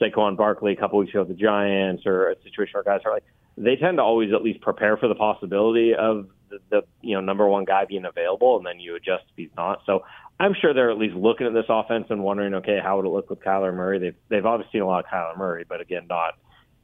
Saquon 0.00 0.36
Barkley 0.36 0.72
a 0.72 0.76
couple 0.76 0.98
weeks 0.98 1.10
ago 1.10 1.20
with 1.20 1.28
the 1.28 1.34
Giants 1.34 2.04
or 2.06 2.30
a 2.30 2.42
situation 2.42 2.72
where 2.74 2.84
guys 2.84 3.00
are 3.04 3.12
like 3.12 3.24
they 3.56 3.76
tend 3.76 3.98
to 3.98 4.02
always 4.02 4.32
at 4.32 4.42
least 4.42 4.60
prepare 4.60 4.96
for 4.96 5.08
the 5.08 5.14
possibility 5.14 5.94
of 5.94 6.28
the, 6.48 6.58
the 6.70 6.82
you 7.02 7.14
know 7.14 7.20
number 7.20 7.46
one 7.46 7.64
guy 7.64 7.84
being 7.84 8.04
available, 8.04 8.56
and 8.56 8.66
then 8.66 8.80
you 8.80 8.94
adjust 8.94 9.24
if 9.30 9.36
he's 9.36 9.50
not. 9.56 9.80
So 9.86 10.04
I'm 10.40 10.54
sure 10.60 10.72
they're 10.72 10.90
at 10.90 10.98
least 10.98 11.16
looking 11.16 11.46
at 11.46 11.52
this 11.52 11.66
offense 11.68 12.06
and 12.10 12.22
wondering, 12.22 12.54
okay, 12.54 12.78
how 12.82 12.96
would 12.96 13.06
it 13.06 13.10
look 13.10 13.28
with 13.28 13.40
Kyler 13.40 13.74
Murray? 13.74 13.98
They've 13.98 14.14
they've 14.28 14.46
obviously 14.46 14.78
seen 14.78 14.82
a 14.82 14.86
lot 14.86 15.04
of 15.04 15.10
Kyler 15.10 15.36
Murray, 15.36 15.64
but 15.68 15.80
again, 15.80 16.06
not 16.08 16.34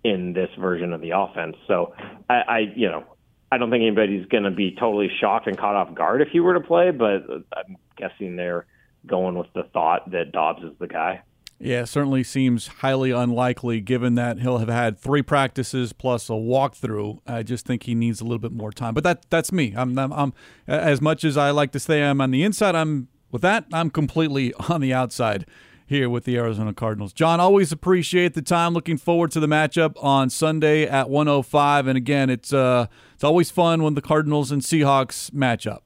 in 0.03 0.33
this 0.33 0.51
version 0.59 0.93
of 0.93 1.01
the 1.01 1.11
offense. 1.11 1.57
So 1.67 1.95
I, 2.29 2.35
I 2.35 2.59
you 2.75 2.89
know 2.89 3.05
I 3.53 3.59
don't 3.59 3.71
think 3.71 3.83
anybody's 3.83 4.27
going 4.27 4.45
to 4.45 4.51
be 4.51 4.77
totally 4.79 5.11
shocked 5.21 5.47
and 5.47 5.57
caught 5.57 5.77
off 5.77 5.95
guard 5.95 6.23
if 6.23 6.29
he 6.29 6.41
were 6.41 6.55
to 6.55 6.61
play, 6.61 6.91
but 6.91 7.25
I'm 7.57 7.77
guessing 7.97 8.37
they're 8.37 8.67
going 9.07 9.39
with 9.39 9.53
the 9.55 9.65
thought 9.73 10.11
that 10.11 10.33
Dobbs 10.33 10.65
is 10.65 10.73
the 10.81 10.89
guy. 10.89 11.23
Yeah, 11.65 11.87
certainly 11.87 12.23
seems 12.25 12.67
highly 12.67 13.11
unlikely 13.11 13.81
given 13.81 14.17
that 14.17 14.39
he'll 14.41 14.59
have 14.59 14.69
had 14.69 14.99
three 14.99 15.23
practices 15.23 15.95
plus 15.95 16.29
a 16.29 16.35
walkthrough. 16.35 17.21
I 17.27 17.43
just 17.43 17.65
think 17.65 17.85
he 17.85 17.95
needs 17.95 18.21
a 18.21 18.25
little 18.25 18.39
bit 18.39 18.53
more 18.53 18.71
time. 18.71 18.93
But 18.93 19.03
that 19.05 19.31
that's 19.31 19.51
me. 19.51 19.73
I'm, 19.75 19.99
I'm, 19.99 20.13
I'm 20.13 20.35
as 20.69 21.01
much 21.01 21.25
as 21.25 21.39
I 21.39 21.53
like 21.53 21.73
to 21.73 21.81
say 21.81 22.03
I'm 22.03 22.21
on 22.21 22.33
the 22.33 22.43
inside, 22.43 22.75
I'm 22.75 23.09
with 23.31 23.41
that, 23.41 23.65
I'm 23.73 23.89
completely 23.89 24.53
on 24.69 24.83
the 24.83 24.93
outside 24.93 25.47
here 25.87 26.11
with 26.11 26.25
the 26.25 26.37
Arizona 26.37 26.75
Cardinals. 26.75 27.15
John, 27.15 27.41
always 27.41 27.73
appreciate 27.73 28.35
the 28.35 28.43
time. 28.43 28.75
Looking 28.75 28.99
forward 28.99 29.31
to 29.31 29.41
the 29.41 29.47
matchup 29.47 29.95
on 30.05 30.29
Sunday 30.29 30.87
at 30.87 31.09
105 31.09 31.87
and 31.87 31.97
again, 31.97 32.29
it's 32.29 32.53
uh 32.53 32.89
it's 33.15 33.25
always 33.25 33.51
fun 33.51 33.83
when 33.83 33.95
the 33.95 34.03
Cardinals 34.03 34.53
and 34.53 34.61
Seahawks 34.61 35.33
match 35.33 35.67
up. 35.67 35.83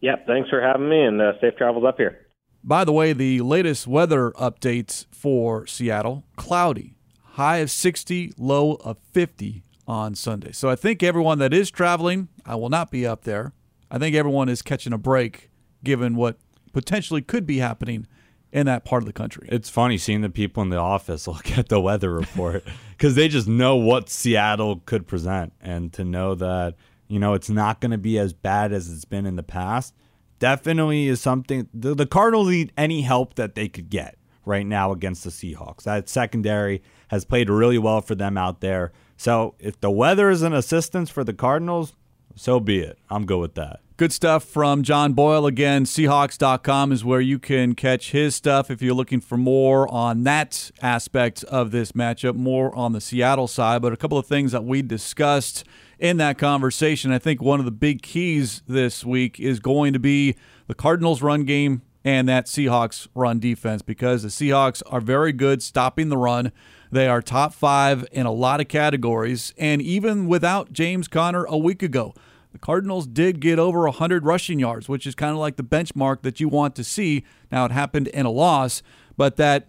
Yep, 0.00 0.26
thanks 0.26 0.50
for 0.50 0.60
having 0.60 0.88
me 0.88 1.00
and 1.04 1.22
uh, 1.22 1.40
safe 1.40 1.54
travels 1.56 1.84
up 1.86 1.96
here. 1.96 2.25
By 2.68 2.84
the 2.84 2.92
way, 2.92 3.12
the 3.12 3.42
latest 3.42 3.86
weather 3.86 4.32
updates 4.32 5.06
for 5.12 5.68
Seattle 5.68 6.24
cloudy, 6.34 6.96
high 7.22 7.58
of 7.58 7.70
60, 7.70 8.32
low 8.36 8.72
of 8.84 8.98
50 9.12 9.62
on 9.86 10.16
Sunday. 10.16 10.50
So 10.50 10.68
I 10.68 10.74
think 10.74 11.00
everyone 11.00 11.38
that 11.38 11.54
is 11.54 11.70
traveling, 11.70 12.26
I 12.44 12.56
will 12.56 12.68
not 12.68 12.90
be 12.90 13.06
up 13.06 13.22
there. 13.22 13.52
I 13.88 13.98
think 13.98 14.16
everyone 14.16 14.48
is 14.48 14.62
catching 14.62 14.92
a 14.92 14.98
break 14.98 15.48
given 15.84 16.16
what 16.16 16.38
potentially 16.72 17.22
could 17.22 17.46
be 17.46 17.58
happening 17.58 18.08
in 18.50 18.66
that 18.66 18.84
part 18.84 19.00
of 19.00 19.06
the 19.06 19.12
country. 19.12 19.48
It's 19.48 19.70
funny 19.70 19.96
seeing 19.96 20.22
the 20.22 20.28
people 20.28 20.60
in 20.64 20.70
the 20.70 20.76
office 20.76 21.28
look 21.28 21.56
at 21.56 21.68
the 21.68 21.80
weather 21.80 22.10
report 22.10 22.64
because 22.90 23.14
they 23.14 23.28
just 23.28 23.46
know 23.46 23.76
what 23.76 24.08
Seattle 24.08 24.82
could 24.86 25.06
present. 25.06 25.52
And 25.60 25.92
to 25.92 26.04
know 26.04 26.34
that, 26.34 26.74
you 27.06 27.20
know, 27.20 27.34
it's 27.34 27.48
not 27.48 27.80
going 27.80 27.92
to 27.92 27.98
be 27.98 28.18
as 28.18 28.32
bad 28.32 28.72
as 28.72 28.90
it's 28.90 29.04
been 29.04 29.24
in 29.24 29.36
the 29.36 29.44
past 29.44 29.94
definitely 30.38 31.08
is 31.08 31.20
something 31.20 31.68
the, 31.72 31.94
the 31.94 32.06
Cardinals 32.06 32.48
need 32.48 32.72
any 32.76 33.02
help 33.02 33.34
that 33.34 33.54
they 33.54 33.68
could 33.68 33.90
get 33.90 34.18
right 34.44 34.66
now 34.66 34.92
against 34.92 35.24
the 35.24 35.30
Seahawks. 35.30 35.82
That 35.82 36.08
secondary 36.08 36.82
has 37.08 37.24
played 37.24 37.50
really 37.50 37.78
well 37.78 38.00
for 38.00 38.14
them 38.14 38.38
out 38.38 38.60
there. 38.60 38.92
So 39.16 39.54
if 39.58 39.80
the 39.80 39.90
weather 39.90 40.30
is 40.30 40.42
an 40.42 40.52
assistance 40.52 41.10
for 41.10 41.24
the 41.24 41.34
Cardinals, 41.34 41.94
so 42.34 42.60
be 42.60 42.78
it. 42.78 42.98
I'm 43.10 43.26
good 43.26 43.38
with 43.38 43.54
that. 43.54 43.80
Good 43.96 44.12
stuff 44.12 44.44
from 44.44 44.82
John 44.82 45.14
Boyle. 45.14 45.46
Again, 45.46 45.84
Seahawks.com 45.84 46.92
is 46.92 47.02
where 47.02 47.20
you 47.20 47.38
can 47.38 47.74
catch 47.74 48.10
his 48.10 48.34
stuff 48.34 48.70
if 48.70 48.82
you're 48.82 48.94
looking 48.94 49.22
for 49.22 49.38
more 49.38 49.90
on 49.90 50.24
that 50.24 50.70
aspect 50.82 51.44
of 51.44 51.70
this 51.70 51.92
matchup, 51.92 52.34
more 52.34 52.76
on 52.76 52.92
the 52.92 53.00
Seattle 53.00 53.48
side. 53.48 53.80
But 53.80 53.94
a 53.94 53.96
couple 53.96 54.18
of 54.18 54.26
things 54.26 54.52
that 54.52 54.64
we 54.64 54.82
discussed 54.82 55.64
in 55.98 56.16
that 56.18 56.38
conversation. 56.38 57.12
I 57.12 57.18
think 57.18 57.40
one 57.40 57.58
of 57.58 57.64
the 57.64 57.72
big 57.72 58.02
keys 58.02 58.62
this 58.66 59.04
week 59.04 59.40
is 59.40 59.60
going 59.60 59.92
to 59.92 59.98
be 59.98 60.36
the 60.66 60.74
Cardinals' 60.74 61.22
run 61.22 61.44
game 61.44 61.82
and 62.04 62.28
that 62.28 62.46
Seahawks 62.46 63.08
run 63.14 63.40
defense 63.40 63.82
because 63.82 64.22
the 64.22 64.28
Seahawks 64.28 64.80
are 64.86 65.00
very 65.00 65.32
good 65.32 65.60
stopping 65.60 66.08
the 66.08 66.16
run. 66.16 66.52
They 66.92 67.08
are 67.08 67.20
top 67.20 67.52
five 67.52 68.06
in 68.12 68.26
a 68.26 68.32
lot 68.32 68.60
of 68.60 68.68
categories. 68.68 69.52
And 69.58 69.82
even 69.82 70.28
without 70.28 70.72
James 70.72 71.08
Conner 71.08 71.44
a 71.44 71.58
week 71.58 71.82
ago, 71.82 72.14
the 72.52 72.58
Cardinals 72.58 73.08
did 73.08 73.40
get 73.40 73.58
over 73.58 73.82
100 73.82 74.24
rushing 74.24 74.60
yards, 74.60 74.88
which 74.88 75.06
is 75.06 75.16
kind 75.16 75.32
of 75.32 75.38
like 75.38 75.56
the 75.56 75.64
benchmark 75.64 76.22
that 76.22 76.38
you 76.38 76.48
want 76.48 76.76
to 76.76 76.84
see. 76.84 77.24
Now, 77.50 77.64
it 77.64 77.72
happened 77.72 78.06
in 78.08 78.24
a 78.24 78.30
loss, 78.30 78.82
but 79.16 79.36
that 79.36 79.68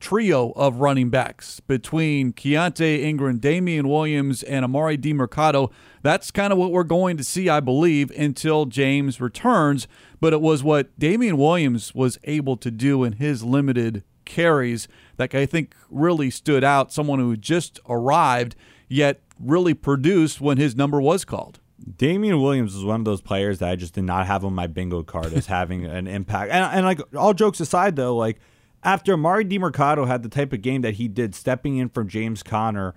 trio 0.00 0.50
of 0.50 0.80
running 0.80 1.10
backs 1.10 1.60
between 1.60 2.32
Keaontay 2.32 3.00
Ingram, 3.00 3.38
Damien 3.38 3.88
Williams, 3.88 4.42
and 4.42 4.64
Emari 4.64 4.98
Demercado. 4.98 5.70
That's 6.02 6.30
kind 6.30 6.52
of 6.52 6.58
what 6.58 6.70
we're 6.70 6.84
going 6.84 7.16
to 7.16 7.24
see, 7.24 7.48
I 7.48 7.60
believe, 7.60 8.10
until 8.12 8.66
James 8.66 9.20
returns. 9.20 9.88
But 10.20 10.32
it 10.32 10.40
was 10.40 10.62
what 10.62 10.98
Damien 10.98 11.36
Williams 11.36 11.94
was 11.94 12.18
able 12.24 12.56
to 12.58 12.70
do 12.70 13.04
in 13.04 13.14
his 13.14 13.42
limited 13.42 14.02
carries 14.24 14.88
that 15.16 15.34
I 15.34 15.46
think 15.46 15.74
really 15.90 16.30
stood 16.30 16.64
out. 16.64 16.92
Someone 16.92 17.18
who 17.18 17.36
just 17.36 17.80
arrived, 17.88 18.56
yet 18.88 19.20
really 19.40 19.74
produced 19.74 20.40
when 20.40 20.58
his 20.58 20.76
number 20.76 21.00
was 21.00 21.24
called. 21.24 21.60
Damien 21.98 22.40
Williams 22.40 22.74
was 22.74 22.84
one 22.84 23.00
of 23.00 23.04
those 23.04 23.20
players 23.20 23.58
that 23.58 23.68
I 23.68 23.76
just 23.76 23.94
did 23.94 24.04
not 24.04 24.26
have 24.26 24.44
on 24.44 24.54
my 24.54 24.66
bingo 24.66 25.02
card 25.02 25.32
as 25.32 25.46
having 25.46 25.84
an 25.84 26.06
impact. 26.06 26.50
And, 26.50 26.64
and 26.64 26.86
like 26.86 27.00
all 27.14 27.34
jokes 27.34 27.60
aside, 27.60 27.96
though, 27.96 28.16
like 28.16 28.40
after 28.82 29.16
Emari 29.16 29.48
Demercado 29.48 30.06
had 30.06 30.22
the 30.22 30.28
type 30.28 30.52
of 30.52 30.62
game 30.62 30.82
that 30.82 30.94
he 30.94 31.08
did, 31.08 31.34
stepping 31.34 31.76
in 31.76 31.88
for 31.88 32.04
James 32.04 32.42
Conner 32.42 32.94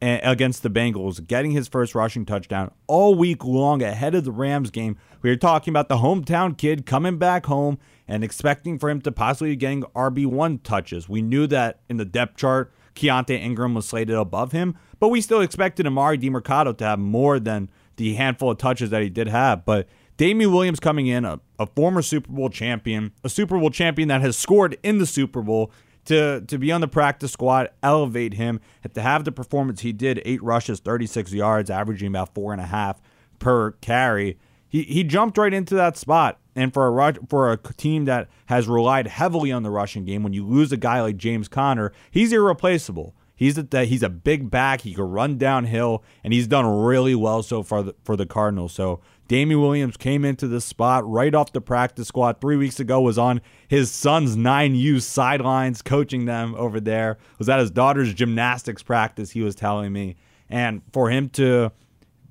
against 0.00 0.64
the 0.64 0.70
Bengals, 0.70 1.24
getting 1.24 1.52
his 1.52 1.68
first 1.68 1.94
rushing 1.94 2.26
touchdown 2.26 2.72
all 2.88 3.14
week 3.14 3.44
long 3.44 3.82
ahead 3.82 4.16
of 4.16 4.24
the 4.24 4.32
Rams 4.32 4.70
game. 4.70 4.96
We 5.22 5.30
were 5.30 5.36
talking 5.36 5.70
about 5.70 5.88
the 5.88 5.98
hometown 5.98 6.58
kid 6.58 6.86
coming 6.86 7.18
back 7.18 7.46
home 7.46 7.78
and 8.08 8.24
expecting 8.24 8.80
for 8.80 8.90
him 8.90 9.00
to 9.02 9.12
possibly 9.12 9.54
getting 9.54 9.82
RB1 9.94 10.64
touches. 10.64 11.08
We 11.08 11.22
knew 11.22 11.46
that 11.46 11.80
in 11.88 11.98
the 11.98 12.04
depth 12.04 12.36
chart, 12.36 12.72
Keaontay 12.96 13.40
Ingram 13.40 13.74
was 13.74 13.86
slated 13.86 14.16
above 14.16 14.50
him, 14.50 14.76
but 14.98 15.08
we 15.08 15.20
still 15.20 15.40
expected 15.40 15.86
Emari 15.86 16.20
Demercado 16.20 16.76
to 16.76 16.84
have 16.84 16.98
more 16.98 17.38
than 17.38 17.70
the 17.96 18.14
handful 18.14 18.50
of 18.50 18.58
touches 18.58 18.90
that 18.90 19.02
he 19.02 19.08
did 19.08 19.28
have. 19.28 19.64
But 19.64 19.86
Damien 20.16 20.52
Williams 20.52 20.80
coming 20.80 21.06
in, 21.06 21.24
a, 21.24 21.40
a 21.58 21.66
former 21.66 22.02
Super 22.02 22.30
Bowl 22.30 22.50
champion, 22.50 23.12
a 23.24 23.28
Super 23.28 23.58
Bowl 23.58 23.70
champion 23.70 24.08
that 24.08 24.20
has 24.20 24.36
scored 24.36 24.76
in 24.82 24.98
the 24.98 25.06
Super 25.06 25.42
Bowl, 25.42 25.72
to 26.04 26.40
to 26.42 26.58
be 26.58 26.72
on 26.72 26.80
the 26.80 26.88
practice 26.88 27.32
squad, 27.32 27.70
elevate 27.82 28.34
him, 28.34 28.60
and 28.82 28.92
to 28.94 29.00
have 29.00 29.24
the 29.24 29.32
performance 29.32 29.80
he 29.80 29.92
did, 29.92 30.20
eight 30.24 30.42
rushes, 30.42 30.80
36 30.80 31.32
yards, 31.32 31.70
averaging 31.70 32.08
about 32.08 32.34
four 32.34 32.52
and 32.52 32.60
a 32.60 32.66
half 32.66 33.00
per 33.38 33.72
carry. 33.72 34.38
He 34.68 34.82
he 34.82 35.04
jumped 35.04 35.38
right 35.38 35.52
into 35.52 35.74
that 35.74 35.96
spot. 35.96 36.38
And 36.54 36.72
for 36.74 37.00
a 37.00 37.14
for 37.28 37.52
a 37.52 37.56
team 37.56 38.04
that 38.06 38.28
has 38.46 38.68
relied 38.68 39.06
heavily 39.06 39.50
on 39.52 39.62
the 39.62 39.70
rushing 39.70 40.04
game, 40.04 40.22
when 40.22 40.32
you 40.32 40.46
lose 40.46 40.70
a 40.70 40.76
guy 40.76 41.00
like 41.00 41.16
James 41.16 41.48
Conner, 41.48 41.92
he's 42.10 42.32
irreplaceable. 42.32 43.14
He's 43.34 43.58
a 43.58 43.84
he's 43.84 44.02
a 44.02 44.08
big 44.08 44.50
back. 44.50 44.82
He 44.82 44.94
can 44.94 45.04
run 45.04 45.38
downhill, 45.38 46.04
and 46.22 46.32
he's 46.32 46.46
done 46.46 46.66
really 46.66 47.14
well 47.14 47.42
so 47.42 47.62
far 47.62 47.86
for 48.04 48.16
the 48.16 48.26
Cardinals. 48.26 48.72
So 48.72 49.00
Damien 49.32 49.62
Williams 49.62 49.96
came 49.96 50.26
into 50.26 50.46
this 50.46 50.62
spot 50.62 51.08
right 51.08 51.34
off 51.34 51.54
the 51.54 51.60
practice 51.62 52.08
squad 52.08 52.38
three 52.38 52.56
weeks 52.56 52.78
ago. 52.78 53.00
Was 53.00 53.16
on 53.16 53.40
his 53.66 53.90
son's 53.90 54.36
9U 54.36 55.00
sidelines, 55.00 55.80
coaching 55.80 56.26
them 56.26 56.54
over 56.58 56.78
there. 56.78 57.16
Was 57.38 57.48
at 57.48 57.58
his 57.58 57.70
daughter's 57.70 58.12
gymnastics 58.12 58.82
practice. 58.82 59.30
He 59.30 59.40
was 59.40 59.54
telling 59.54 59.90
me, 59.90 60.16
and 60.50 60.82
for 60.92 61.08
him 61.08 61.30
to 61.30 61.72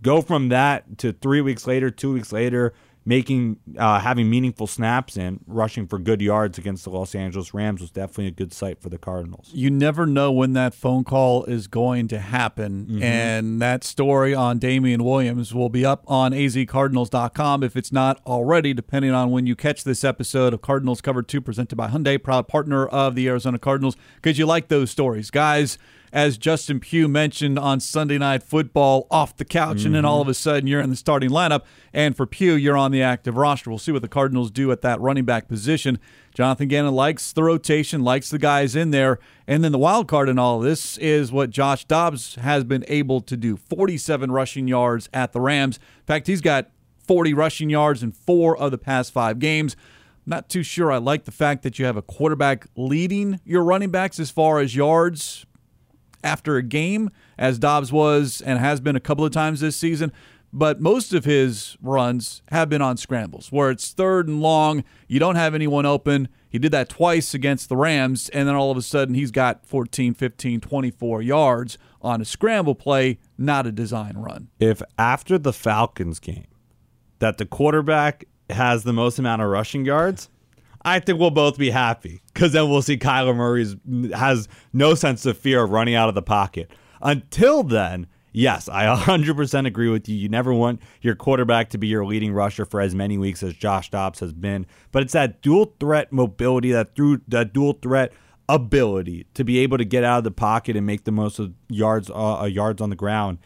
go 0.04 0.22
from 0.22 0.50
that 0.50 1.00
to 1.00 1.12
three 1.12 1.42
weeks 1.42 1.66
later, 1.66 1.90
two 1.90 2.14
weeks 2.14 2.32
later, 2.32 2.72
making 3.04 3.58
uh, 3.78 4.00
having 4.00 4.30
meaningful 4.30 4.68
snaps 4.68 5.18
and 5.18 5.40
rushing 5.48 5.88
for 5.88 5.98
good 5.98 6.22
yards 6.22 6.58
against 6.58 6.84
the 6.84 6.90
Los 6.90 7.16
Angeles 7.16 7.54
Rams 7.54 7.82
was 7.82 7.90
definitely 7.90 8.28
a 8.28 8.32
good 8.32 8.54
sight 8.54 8.80
for 8.80 8.90
the 8.90 8.98
Cardinals. 8.98 9.50
You 9.54 9.72
never 9.72 10.06
know 10.06 10.32
when 10.32 10.54
that 10.54 10.76
phone 10.76 11.04
call 11.04 11.44
is 11.46 11.68
going 11.68 12.08
to 12.10 12.20
happen, 12.20 12.86
mm-hmm. 12.86 13.04
and 13.04 13.62
that 13.62 13.84
story 13.84 14.36
on 14.36 14.60
Damien 14.60 15.04
Williams 15.04 15.54
will 15.54 15.70
be 15.70 15.84
up 15.84 16.04
on 16.08 16.32
azcardinals.com 16.32 17.64
if 17.64 17.76
it's 17.76 17.92
not 17.92 18.22
already, 18.26 18.74
depending 18.74 19.12
on 19.12 19.32
when 19.32 19.48
you 19.48 19.56
catch 19.56 19.84
this 19.84 20.04
episode 20.04 20.54
of 20.54 20.62
Cardinals 20.62 21.02
Cover 21.02 21.24
2 21.24 21.42
presented 21.42 21.76
by 21.76 21.88
Hyundai, 21.88 22.22
proud 22.22 22.48
partner 22.48 22.86
of 22.86 23.16
the 23.16 23.28
Arizona 23.28 23.58
Cardinals, 23.58 23.96
because 24.16 24.38
you 24.38 24.46
like 24.46 24.68
those 24.68 24.92
stories. 24.92 25.32
Guys, 25.32 25.80
as 26.13 26.38
Justin 26.38 26.80
Pugh 26.80 27.08
mentioned 27.08 27.58
on 27.58 27.80
Sunday 27.80 28.17
Night 28.17 28.43
Football, 28.43 29.08
off 29.10 29.38
the 29.38 29.45
couch, 29.45 29.78
mm-hmm. 29.78 29.88
and 29.88 29.95
then 29.95 30.06
all 30.06 30.21
of 30.21 30.28
a 30.28 30.34
sudden 30.34 30.67
you're 30.67 30.82
in 30.82 30.89
the 30.89 30.95
starting 30.95 31.30
lineup. 31.30 31.62
And 31.93 32.15
for 32.15 32.26
Pugh, 32.26 32.56
you're 32.56 32.78
on 32.78 32.91
the 32.91 33.02
active 33.02 33.38
roster. 33.38 33.69
We'll 33.69 33.80
see 33.80 33.91
what 33.91 34.02
the 34.02 34.08
Cardinals 34.08 34.52
do 34.52 34.71
at 34.71 34.82
that 34.82 35.00
running 35.00 35.26
back 35.26 35.47
position. 35.47 36.00
Jonathan 36.34 36.67
Gannon 36.67 36.93
likes 36.93 37.34
the 37.34 37.43
rotation, 37.43 38.04
likes 38.04 38.30
the 38.30 38.39
guys 38.39 38.76
in 38.76 38.91
there. 38.91 39.19
And 39.47 39.63
then 39.63 39.71
the 39.71 39.78
wild 39.78 40.08
card 40.08 40.30
in 40.30 40.39
all 40.39 40.58
of 40.58 40.63
this 40.63 40.97
is 40.97 41.32
what 41.32 41.50
Josh 41.50 41.86
Dobbs 41.86 42.36
has 42.36 42.63
been 42.63 42.86
able 42.88 43.21
to 43.21 43.36
do 43.36 43.58
47 43.58 44.32
rushing 44.32 44.67
yards 44.67 45.10
at 45.13 45.34
the 45.34 45.41
Rams. 45.41 45.78
In 45.78 46.06
fact, 46.06 46.28
he's 46.28 46.41
got 46.41 46.69
40 47.06 47.34
rushing 47.34 47.69
yards 47.69 48.04
in 48.04 48.12
four 48.12 48.58
of 48.58 48.71
the 48.71 48.78
past 48.78 49.12
five 49.12 49.39
games. 49.39 49.76
Not 50.26 50.50
too 50.50 50.63
sure 50.63 50.91
I 50.91 50.97
like 50.97 51.26
the 51.26 51.32
fact 51.32 51.63
that 51.63 51.80
you 51.80 51.86
have 51.86 51.97
a 51.97 52.02
quarterback 52.02 52.67
leading 52.76 53.39
your 53.43 53.63
running 53.63 53.89
backs 53.89 54.19
as 54.19 54.30
far 54.30 54.60
as 54.60 54.76
yards 54.76 55.45
after 56.24 56.58
a 56.58 56.64
game, 56.64 57.10
as 57.38 57.60
Dobbs 57.60 57.92
was 57.92 58.42
and 58.42 58.60
has 58.60 58.80
been 58.80 58.96
a 58.96 59.00
couple 59.00 59.26
of 59.26 59.32
times 59.32 59.60
this 59.60 59.76
season. 59.76 60.12
But 60.54 60.82
most 60.82 61.14
of 61.14 61.24
his 61.24 61.78
runs 61.82 62.42
have 62.50 62.70
been 62.70 62.82
on 62.82 62.98
scrambles 62.98 63.52
where 63.52 63.70
it's 63.70 63.92
third 63.92 64.28
and 64.28 64.42
long. 64.42 64.84
You 65.08 65.20
don't 65.20 65.36
have 65.36 65.56
anyone 65.56 65.86
open. 65.86 66.28
He 66.50 66.60
did 66.60 66.74
that 66.74 66.90
twice 66.90 67.34
against 67.34 67.70
the 67.70 67.78
Rams, 67.78 68.28
and 68.30 68.48
then 68.48 68.56
all 68.56 68.72
of 68.72 68.78
a 68.78 68.82
sudden 68.82 69.16
he's 69.16 69.32
got 69.32 69.66
14, 69.66 70.14
15, 70.14 70.60
24 70.60 71.22
yards 71.22 71.78
on 72.02 72.20
a 72.20 72.26
scramble 72.26 72.76
play, 72.76 73.20
not 73.38 73.66
a 73.66 73.72
design 73.72 74.18
run. 74.18 74.50
If 74.60 74.82
after 74.98 75.38
the 75.38 75.54
Falcons 75.54 76.20
game 76.20 76.48
that 77.20 77.38
the 77.38 77.46
quarterback 77.46 78.26
has 78.50 78.84
the 78.84 78.92
most 78.92 79.20
amount 79.20 79.42
of 79.42 79.50
rushing 79.50 79.86
yards, 79.86 80.30
I 80.84 81.00
think 81.00 81.20
we'll 81.20 81.32
both 81.32 81.58
be 81.58 81.70
happy 81.70 82.22
because 82.34 82.54
then 82.54 82.70
we'll 82.70 82.82
see 82.82 82.98
Kyler 82.98 83.36
Murray 83.36 83.65
has 84.13 84.48
no 84.74 84.96
sense 84.96 85.26
of 85.26 85.38
fear 85.38 85.63
of 85.63 85.70
running 85.72 85.96
out 85.96 86.10
of 86.10 86.15
the 86.15 86.22
pocket. 86.22 86.72
Until 87.02 87.63
then, 87.63 88.08
yes, 88.32 88.67
I 88.67 88.86
100% 88.96 89.67
agree 89.67 89.89
with 89.89 90.10
you. 90.10 90.15
You 90.15 90.30
never 90.30 90.54
want 90.54 90.82
your 91.02 91.15
quarterback 91.15 91.70
to 91.70 91.78
be 91.78 91.88
your 91.88 92.06
leading 92.06 92.34
rusher 92.34 92.65
for 92.65 92.82
as 92.82 92.96
many 92.96 93.17
weeks 93.17 93.44
as 93.44 93.54
Josh 93.54 93.89
Dobbs 93.89 94.20
has 94.20 94.34
been, 94.34 94.65
but 94.91 95.04
it's 95.04 95.13
that 95.13 95.41
dual 95.41 95.76
threat 95.80 96.12
mobility, 96.12 96.72
that 96.72 96.96
through 96.96 97.22
that 97.28 97.54
dual 97.54 97.74
threat 97.74 98.12
ability 98.50 99.26
to 99.34 99.44
be 99.44 99.60
able 99.60 99.78
to 99.78 99.86
get 99.86 100.04
out 100.04 100.17
of 100.17 100.24
the 100.24 100.32
pocket 100.32 100.76
and 100.76 100.86
make 100.86 101.06
the 101.06 101.12
most 101.12 101.39
of 101.39 101.54
yards 101.70 102.10
uh, 102.13 102.48
yards 102.52 102.82
on 102.82 102.89
the 102.89 102.96
ground 102.96 103.38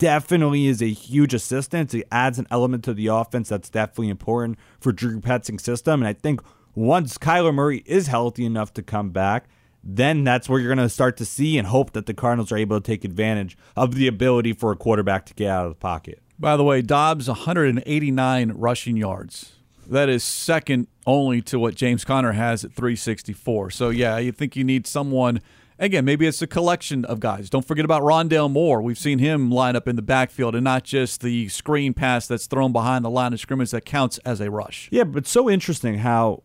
definitely 0.00 0.66
is 0.66 0.82
a 0.82 0.88
huge 0.88 1.34
assistance. 1.34 1.92
It 1.92 2.08
adds 2.10 2.38
an 2.38 2.46
element 2.50 2.82
to 2.84 2.94
the 2.94 3.08
offense 3.08 3.50
that's 3.50 3.68
definitely 3.68 4.08
important 4.08 4.58
for 4.80 4.92
Drew 4.92 5.20
Petzing's 5.20 5.62
system. 5.62 6.00
And 6.00 6.08
I 6.08 6.14
think 6.14 6.40
once 6.74 7.18
Kyler 7.18 7.54
Murray 7.54 7.82
is 7.86 8.06
healthy 8.06 8.44
enough 8.44 8.72
to 8.74 8.82
come 8.82 9.10
back, 9.10 9.48
then 9.82 10.24
that's 10.24 10.48
where 10.48 10.60
you're 10.60 10.74
going 10.74 10.86
to 10.86 10.92
start 10.92 11.16
to 11.18 11.24
see 11.24 11.56
and 11.58 11.66
hope 11.66 11.92
that 11.92 12.06
the 12.06 12.14
Cardinals 12.14 12.52
are 12.52 12.56
able 12.56 12.80
to 12.80 12.86
take 12.86 13.04
advantage 13.04 13.56
of 13.76 13.94
the 13.94 14.06
ability 14.06 14.52
for 14.52 14.72
a 14.72 14.76
quarterback 14.76 15.26
to 15.26 15.34
get 15.34 15.48
out 15.48 15.66
of 15.66 15.72
the 15.72 15.76
pocket. 15.76 16.22
By 16.38 16.56
the 16.56 16.64
way, 16.64 16.82
Dobbs 16.82 17.28
189 17.28 18.52
rushing 18.52 18.96
yards. 18.96 19.52
That 19.86 20.08
is 20.08 20.22
second 20.22 20.86
only 21.06 21.42
to 21.42 21.58
what 21.58 21.74
James 21.74 22.04
Conner 22.04 22.32
has 22.32 22.64
at 22.64 22.72
364. 22.72 23.70
So 23.70 23.90
yeah, 23.90 24.18
you 24.18 24.32
think 24.32 24.54
you 24.54 24.64
need 24.64 24.86
someone 24.86 25.40
again, 25.80 26.04
maybe 26.04 26.26
it's 26.26 26.40
a 26.42 26.46
collection 26.46 27.04
of 27.06 27.18
guys. 27.18 27.50
Don't 27.50 27.64
forget 27.64 27.84
about 27.84 28.02
Rondale 28.02 28.50
Moore. 28.50 28.82
We've 28.82 28.98
seen 28.98 29.18
him 29.18 29.50
line 29.50 29.74
up 29.74 29.88
in 29.88 29.96
the 29.96 30.02
backfield 30.02 30.54
and 30.54 30.62
not 30.62 30.84
just 30.84 31.22
the 31.22 31.48
screen 31.48 31.94
pass 31.94 32.28
that's 32.28 32.46
thrown 32.46 32.70
behind 32.70 33.04
the 33.04 33.10
line 33.10 33.32
of 33.32 33.40
scrimmage 33.40 33.70
that 33.72 33.84
counts 33.84 34.18
as 34.18 34.40
a 34.40 34.50
rush. 34.50 34.88
Yeah, 34.92 35.04
but 35.04 35.26
so 35.26 35.50
interesting 35.50 35.98
how 35.98 36.42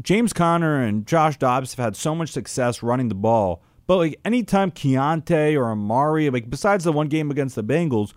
James 0.00 0.32
Conner 0.32 0.82
and 0.82 1.06
Josh 1.06 1.38
Dobbs 1.38 1.74
have 1.74 1.84
had 1.84 1.96
so 1.96 2.14
much 2.14 2.30
success 2.30 2.82
running 2.82 3.08
the 3.08 3.14
ball, 3.14 3.62
but 3.86 3.96
like 3.96 4.20
anytime 4.24 4.70
Keaontay 4.70 5.54
or 5.54 5.74
Emari, 5.74 6.32
like 6.32 6.50
besides 6.50 6.84
the 6.84 6.92
one 6.92 7.08
game 7.08 7.30
against 7.30 7.54
the 7.54 7.64
Bengals, 7.64 8.12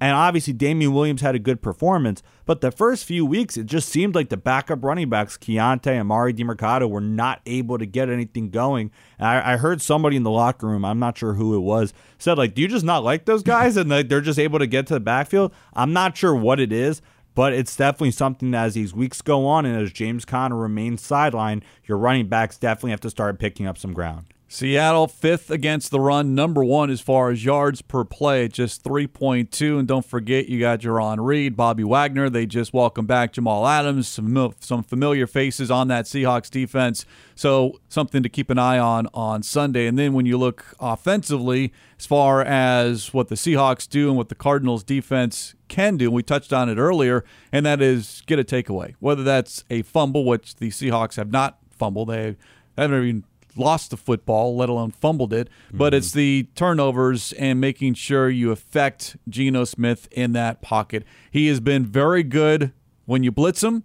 and 0.00 0.14
obviously 0.14 0.52
Damien 0.52 0.92
Williams 0.92 1.20
had 1.20 1.34
a 1.34 1.38
good 1.38 1.62
performance, 1.62 2.22
but 2.44 2.60
the 2.60 2.70
first 2.70 3.04
few 3.04 3.24
weeks 3.24 3.56
it 3.56 3.66
just 3.66 3.88
seemed 3.88 4.14
like 4.14 4.28
the 4.28 4.36
backup 4.36 4.82
running 4.84 5.08
backs, 5.08 5.38
Keaontay 5.38 6.00
and 6.00 6.10
Emari 6.10 6.36
Demercado, 6.36 6.90
were 6.90 7.00
not 7.00 7.40
able 7.46 7.78
to 7.78 7.86
get 7.86 8.10
anything 8.10 8.50
going. 8.50 8.90
I, 9.18 9.54
I, 9.54 9.56
heard 9.56 9.80
somebody 9.80 10.16
in 10.16 10.24
the 10.24 10.30
locker 10.30 10.66
room, 10.66 10.84
I'm 10.84 10.98
not 10.98 11.16
sure 11.16 11.34
who 11.34 11.54
it 11.54 11.60
was, 11.60 11.94
said 12.18 12.36
like, 12.36 12.54
"Do 12.54 12.62
you 12.62 12.68
just 12.68 12.84
not 12.84 13.04
like 13.04 13.24
those 13.24 13.42
guys?" 13.42 13.76
and 13.76 13.88
like, 13.88 14.08
they're 14.08 14.20
just 14.20 14.40
able 14.40 14.58
to 14.58 14.66
get 14.66 14.86
to 14.88 14.94
the 14.94 15.00
backfield. 15.00 15.52
I'm 15.72 15.92
not 15.92 16.16
sure 16.16 16.34
what 16.34 16.58
it 16.58 16.72
is, 16.72 17.00
but 17.34 17.52
it's 17.52 17.76
definitely 17.76 18.10
something 18.10 18.50
that 18.52 18.66
as 18.66 18.74
these 18.74 18.94
weeks 18.94 19.22
go 19.22 19.46
on 19.46 19.64
and 19.64 19.80
as 19.80 19.92
James 19.92 20.24
Conner 20.24 20.56
remains 20.56 21.02
sidelined, 21.02 21.62
your 21.84 21.98
running 21.98 22.28
backs 22.28 22.58
definitely 22.58 22.90
have 22.90 23.00
to 23.00 23.10
start 23.10 23.38
picking 23.38 23.66
up 23.66 23.78
some 23.78 23.92
ground. 23.92 24.26
Seattle 24.52 25.08
fifth 25.08 25.50
against 25.50 25.90
the 25.90 25.98
run, 25.98 26.34
number 26.34 26.62
one 26.62 26.90
as 26.90 27.00
far 27.00 27.30
as 27.30 27.42
yards 27.42 27.80
per 27.80 28.04
play, 28.04 28.48
just 28.48 28.84
3.2. 28.84 29.78
And 29.78 29.88
don't 29.88 30.04
forget, 30.04 30.46
you 30.46 30.60
got 30.60 30.80
Jarran 30.80 31.24
Reed, 31.24 31.56
Bobby 31.56 31.84
Wagner. 31.84 32.28
They 32.28 32.44
just 32.44 32.74
welcome 32.74 33.06
back 33.06 33.32
Jamal 33.32 33.66
Adams, 33.66 34.08
some, 34.08 34.54
some 34.60 34.82
familiar 34.82 35.26
faces 35.26 35.70
on 35.70 35.88
that 35.88 36.04
Seahawks 36.04 36.50
defense. 36.50 37.06
So 37.34 37.80
something 37.88 38.22
to 38.22 38.28
keep 38.28 38.50
an 38.50 38.58
eye 38.58 38.78
on 38.78 39.08
on 39.14 39.42
Sunday. 39.42 39.86
And 39.86 39.98
then 39.98 40.12
when 40.12 40.26
you 40.26 40.36
look 40.36 40.74
offensively, 40.78 41.72
as 41.98 42.04
far 42.04 42.42
as 42.42 43.14
what 43.14 43.28
the 43.28 43.36
Seahawks 43.36 43.88
do 43.88 44.08
and 44.08 44.18
what 44.18 44.28
the 44.28 44.34
Cardinals 44.34 44.84
defense 44.84 45.54
can 45.68 45.96
do, 45.96 46.10
we 46.10 46.22
touched 46.22 46.52
on 46.52 46.68
it 46.68 46.76
earlier, 46.76 47.24
and 47.52 47.64
that 47.64 47.80
is 47.80 48.22
get 48.26 48.38
a 48.38 48.44
takeaway. 48.44 48.96
Whether 49.00 49.22
that's 49.22 49.64
a 49.70 49.80
fumble, 49.80 50.26
which 50.26 50.56
the 50.56 50.68
Seahawks 50.68 51.16
have 51.16 51.32
not 51.32 51.56
fumbled, 51.70 52.10
they 52.10 52.36
haven't 52.76 53.02
even 53.02 53.24
lost 53.56 53.90
the 53.90 53.96
football, 53.96 54.56
let 54.56 54.68
alone 54.68 54.90
fumbled 54.90 55.32
it. 55.32 55.48
But 55.72 55.92
mm-hmm. 55.92 55.98
it's 55.98 56.12
the 56.12 56.48
turnovers 56.54 57.32
and 57.34 57.60
making 57.60 57.94
sure 57.94 58.28
you 58.28 58.50
affect 58.50 59.16
Geno 59.28 59.64
Smith 59.64 60.08
in 60.10 60.32
that 60.32 60.62
pocket. 60.62 61.04
He 61.30 61.48
has 61.48 61.60
been 61.60 61.84
very 61.84 62.22
good 62.22 62.72
when 63.04 63.22
you 63.22 63.32
blitz 63.32 63.62
him. 63.62 63.84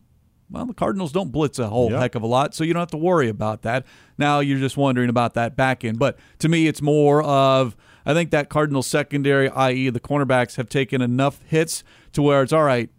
Well, 0.49 0.65
the 0.65 0.73
Cardinals 0.73 1.11
don't 1.11 1.31
blitz 1.31 1.59
a 1.59 1.67
whole 1.67 1.91
Yep. 1.91 1.99
heck 1.99 2.15
of 2.15 2.23
a 2.23 2.27
lot, 2.27 2.55
so 2.55 2.63
you 2.63 2.73
don't 2.73 2.79
have 2.81 2.91
to 2.91 2.97
worry 2.97 3.27
about 3.27 3.63
that. 3.63 3.85
Now 4.17 4.39
you're 4.39 4.59
just 4.59 4.77
wondering 4.77 5.09
about 5.09 5.33
that 5.33 5.57
back 5.57 5.83
end. 5.83 5.99
But 5.99 6.17
to 6.39 6.47
me, 6.47 6.67
it's 6.67 6.81
more 6.81 7.21
of 7.21 7.75
I 8.05 8.13
think 8.13 8.31
that 8.31 8.47
Cardinals 8.47 8.87
secondary, 8.87 9.49
i.e., 9.49 9.89
the 9.89 9.99
cornerbacks, 9.99 10.55
have 10.55 10.69
taken 10.69 11.01
enough 11.01 11.41
hits 11.45 11.83
to 12.13 12.21
where 12.21 12.41
it's 12.41 12.53
all 12.53 12.63
right. 12.63 12.89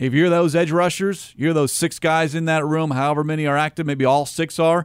If 0.00 0.12
you're 0.12 0.28
those 0.28 0.56
edge 0.56 0.72
rushers, 0.72 1.32
you're 1.36 1.52
those 1.52 1.70
six 1.70 2.00
guys 2.00 2.34
in 2.34 2.46
that 2.46 2.64
room, 2.64 2.90
however 2.90 3.22
many 3.22 3.46
are 3.46 3.56
active, 3.56 3.86
maybe 3.86 4.04
all 4.04 4.26
six 4.26 4.58
are. 4.58 4.84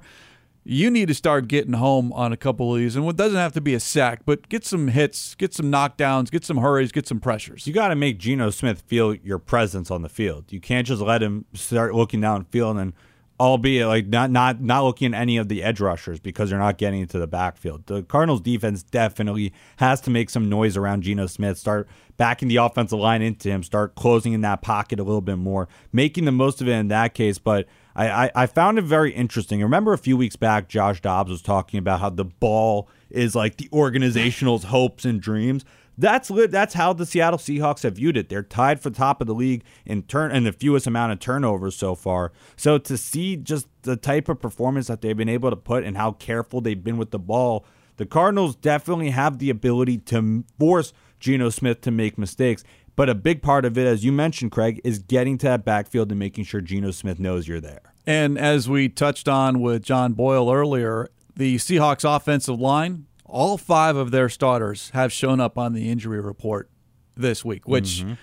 You 0.64 0.91
need 0.91 1.07
to 1.07 1.16
start 1.16 1.47
getting 1.47 1.74
home 1.74 2.14
on 2.14 2.32
a 2.32 2.38
couple 2.38 2.74
of 2.74 2.80
these, 2.80 2.95
and 2.95 3.07
it 3.07 3.16
doesn't 3.16 3.38
have 3.38 3.53
to 3.53 3.62
be 3.62 3.74
a 3.74 3.80
sack, 3.80 4.22
but 4.26 4.47
get 4.47 4.64
some 4.64 4.89
hits, 4.89 5.34
get 5.34 5.55
some 5.55 5.72
knockdowns, 5.72 6.30
get 6.30 6.45
some 6.45 6.57
hurries, 6.57 6.91
get 6.91 7.07
some 7.07 7.20
pressures. 7.20 7.66
You 7.66 7.74
got 7.74 7.88
to 7.88 7.95
make 7.95 8.20
Geno 8.20 8.51
Smith 8.51 8.82
feel 8.82 9.16
your 9.16 9.39
presence 9.39 9.89
on 9.89 10.03
the 10.03 10.09
field. 10.09 10.51
You 10.51 10.59
can't 10.59 10.86
just 10.86 11.01
let 11.01 11.24
him 11.24 11.45
start 11.55 11.95
looking 11.95 12.22
downfield 12.22 12.80
and 12.80 12.93
albeit 13.41 13.88
like 13.88 14.05
not 14.05 14.30
not 14.30 14.62
not 14.62 14.84
looking 14.84 15.16
at 15.16 15.22
any 15.22 15.36
of 15.38 15.47
the 15.47 15.64
edge 15.64 15.80
rushers 15.80 16.20
because 16.20 16.51
they're 16.51 16.59
not 16.59 16.78
getting 16.78 17.01
into 17.01 17.18
the 17.18 17.26
backfield. 17.26 17.88
The 17.88 18.03
Cardinals 18.03 18.39
defense 18.39 18.84
definitely 18.84 19.51
has 19.78 19.99
to 20.01 20.12
make 20.12 20.30
some 20.30 20.47
noise 20.47 20.78
around 20.78 21.01
Geno 21.01 21.26
Smith, 21.26 21.57
start 21.57 21.89
backing 22.18 22.49
the 22.49 22.57
offensive 22.57 22.99
line 22.99 23.24
into 23.24 23.49
him, 23.49 23.64
start 23.64 23.95
closing 23.95 24.34
in 24.34 24.41
that 24.41 24.62
pocket 24.62 24.99
a 24.99 25.03
little 25.03 25.22
bit 25.22 25.38
more, 25.38 25.68
making 25.91 26.26
the 26.26 26.32
most 26.32 26.62
of 26.62 26.68
it 26.68 26.74
in 26.74 26.89
that 26.89 27.16
case. 27.16 27.39
But 27.39 27.68
I, 27.95 28.25
I, 28.25 28.31
I 28.35 28.45
found 28.45 28.79
it 28.79 28.83
very 28.83 29.11
interesting. 29.11 29.61
Remember 29.61 29.93
a 29.93 29.97
few 29.97 30.17
weeks 30.17 30.35
back, 30.35 30.69
Josh 30.69 31.01
Dobbs 31.01 31.31
was 31.31 31.41
talking 31.41 31.77
about 31.77 31.99
how 31.99 32.09
the 32.09 32.25
ball 32.25 32.89
is 33.09 33.35
like 33.35 33.57
the 33.57 33.69
organizational's 33.73 34.65
hopes 34.65 35.05
and 35.05 35.21
dreams. 35.21 35.65
That's. 35.97 36.29
That's 36.29 36.73
how 36.73 36.93
the 36.93 37.05
Seattle 37.05 37.37
Seahawks 37.37 37.83
have 37.83 37.97
viewed 37.97 38.17
it. 38.17 38.29
They're 38.29 38.43
tied 38.43 38.79
for 38.79 38.89
top 38.89 39.21
of 39.21 39.27
the 39.27 39.35
league 39.35 39.63
in 39.85 40.03
turn 40.03 40.31
and 40.31 40.45
the 40.45 40.53
fewest 40.53 40.87
amount 40.87 41.11
of 41.11 41.19
turnovers 41.19 41.75
so 41.75 41.95
far. 41.95 42.31
So 42.55 42.77
to 42.77 42.97
see 42.97 43.35
just 43.35 43.67
the 43.83 43.97
type 43.97 44.29
of 44.29 44.41
performance 44.41 44.87
that 44.87 45.01
they've 45.01 45.15
been 45.15 45.29
able 45.29 45.49
to 45.49 45.55
put 45.55 45.83
and 45.83 45.97
how 45.97 46.13
careful 46.13 46.61
they've 46.61 46.81
been 46.81 46.97
with 46.97 47.11
the 47.11 47.19
ball, 47.19 47.65
the 47.97 48.05
Cardinals 48.05 48.55
definitely 48.55 49.09
have 49.11 49.37
the 49.37 49.49
ability 49.49 49.97
to 49.97 50.43
force 50.57 50.93
Geno 51.19 51.49
Smith 51.49 51.81
to 51.81 51.91
make 51.91 52.17
mistakes. 52.17 52.63
But 53.02 53.10
a 53.10 53.16
big 53.16 53.41
part 53.41 53.66
of 53.66 53.80
it, 53.80 53.88
as 53.88 54.06
you 54.06 54.12
mentioned, 54.12 54.52
Craig, 54.52 54.80
is 54.84 54.99
getting 54.99 55.39
to 55.39 55.47
that 55.47 55.66
backfield 55.66 56.12
and 56.12 56.20
making 56.20 56.43
sure 56.43 56.62
Geno 56.62 56.91
Smith 56.91 57.20
knows 57.20 57.47
you're 57.47 57.60
there. 57.60 57.82
And 58.06 58.38
as 58.38 58.70
we 58.70 58.89
touched 58.89 59.28
on 59.28 59.60
with 59.60 59.82
John 59.82 60.14
Boyle 60.14 60.54
earlier, 60.54 61.10
the 61.36 61.56
Seahawks 61.56 62.04
offensive 62.06 62.60
line, 62.60 63.08
all 63.26 63.58
five 63.58 63.95
of 63.95 64.12
their 64.12 64.30
starters 64.30 64.91
have 64.91 65.12
shown 65.12 65.39
up 65.39 65.58
on 65.58 65.74
the 65.74 65.89
injury 65.89 66.22
report 66.22 66.70
this 67.18 67.43
week, 67.43 67.68
which 67.68 68.04
mm-hmm. 68.04 68.14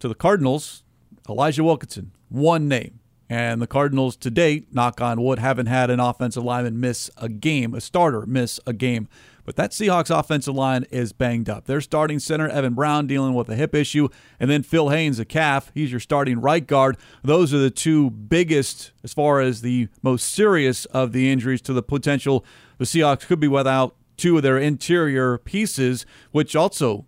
to 0.00 0.08
the 0.08 0.16
Cardinals, 0.16 0.82
Elijah 1.28 1.62
Wilkinson, 1.62 2.10
one 2.28 2.66
name. 2.66 2.98
And 3.30 3.62
the 3.62 3.68
Cardinals 3.68 4.16
to 4.16 4.30
date, 4.30 4.74
knock 4.74 5.00
on 5.00 5.22
wood, 5.22 5.38
haven't 5.38 5.66
had 5.66 5.90
an 5.90 6.00
offensive 6.00 6.42
lineman 6.42 6.80
miss 6.80 7.08
a 7.18 7.28
game, 7.28 7.72
a 7.72 7.80
starter 7.80 8.26
miss 8.26 8.58
a 8.66 8.72
game. 8.72 9.08
But 9.48 9.56
that 9.56 9.70
Seahawks 9.70 10.14
offensive 10.14 10.54
line 10.54 10.84
is 10.90 11.14
banged 11.14 11.48
up. 11.48 11.64
Their 11.64 11.80
starting 11.80 12.18
center, 12.18 12.50
Evan 12.50 12.74
Brown, 12.74 13.06
dealing 13.06 13.32
with 13.32 13.48
a 13.48 13.56
hip 13.56 13.74
issue, 13.74 14.10
and 14.38 14.50
then 14.50 14.62
Phil 14.62 14.90
Haynes, 14.90 15.18
a 15.18 15.24
calf. 15.24 15.72
He's 15.72 15.90
your 15.90 16.00
starting 16.00 16.38
right 16.38 16.66
guard. 16.66 16.98
Those 17.24 17.54
are 17.54 17.58
the 17.58 17.70
two 17.70 18.10
biggest, 18.10 18.92
as 19.02 19.14
far 19.14 19.40
as 19.40 19.62
the 19.62 19.88
most 20.02 20.28
serious 20.28 20.84
of 20.84 21.12
the 21.12 21.32
injuries 21.32 21.62
to 21.62 21.72
the 21.72 21.82
potential. 21.82 22.44
The 22.76 22.84
Seahawks 22.84 23.26
could 23.26 23.40
be 23.40 23.48
without 23.48 23.96
two 24.18 24.36
of 24.36 24.42
their 24.42 24.58
interior 24.58 25.38
pieces, 25.38 26.04
which 26.30 26.54
also 26.54 27.06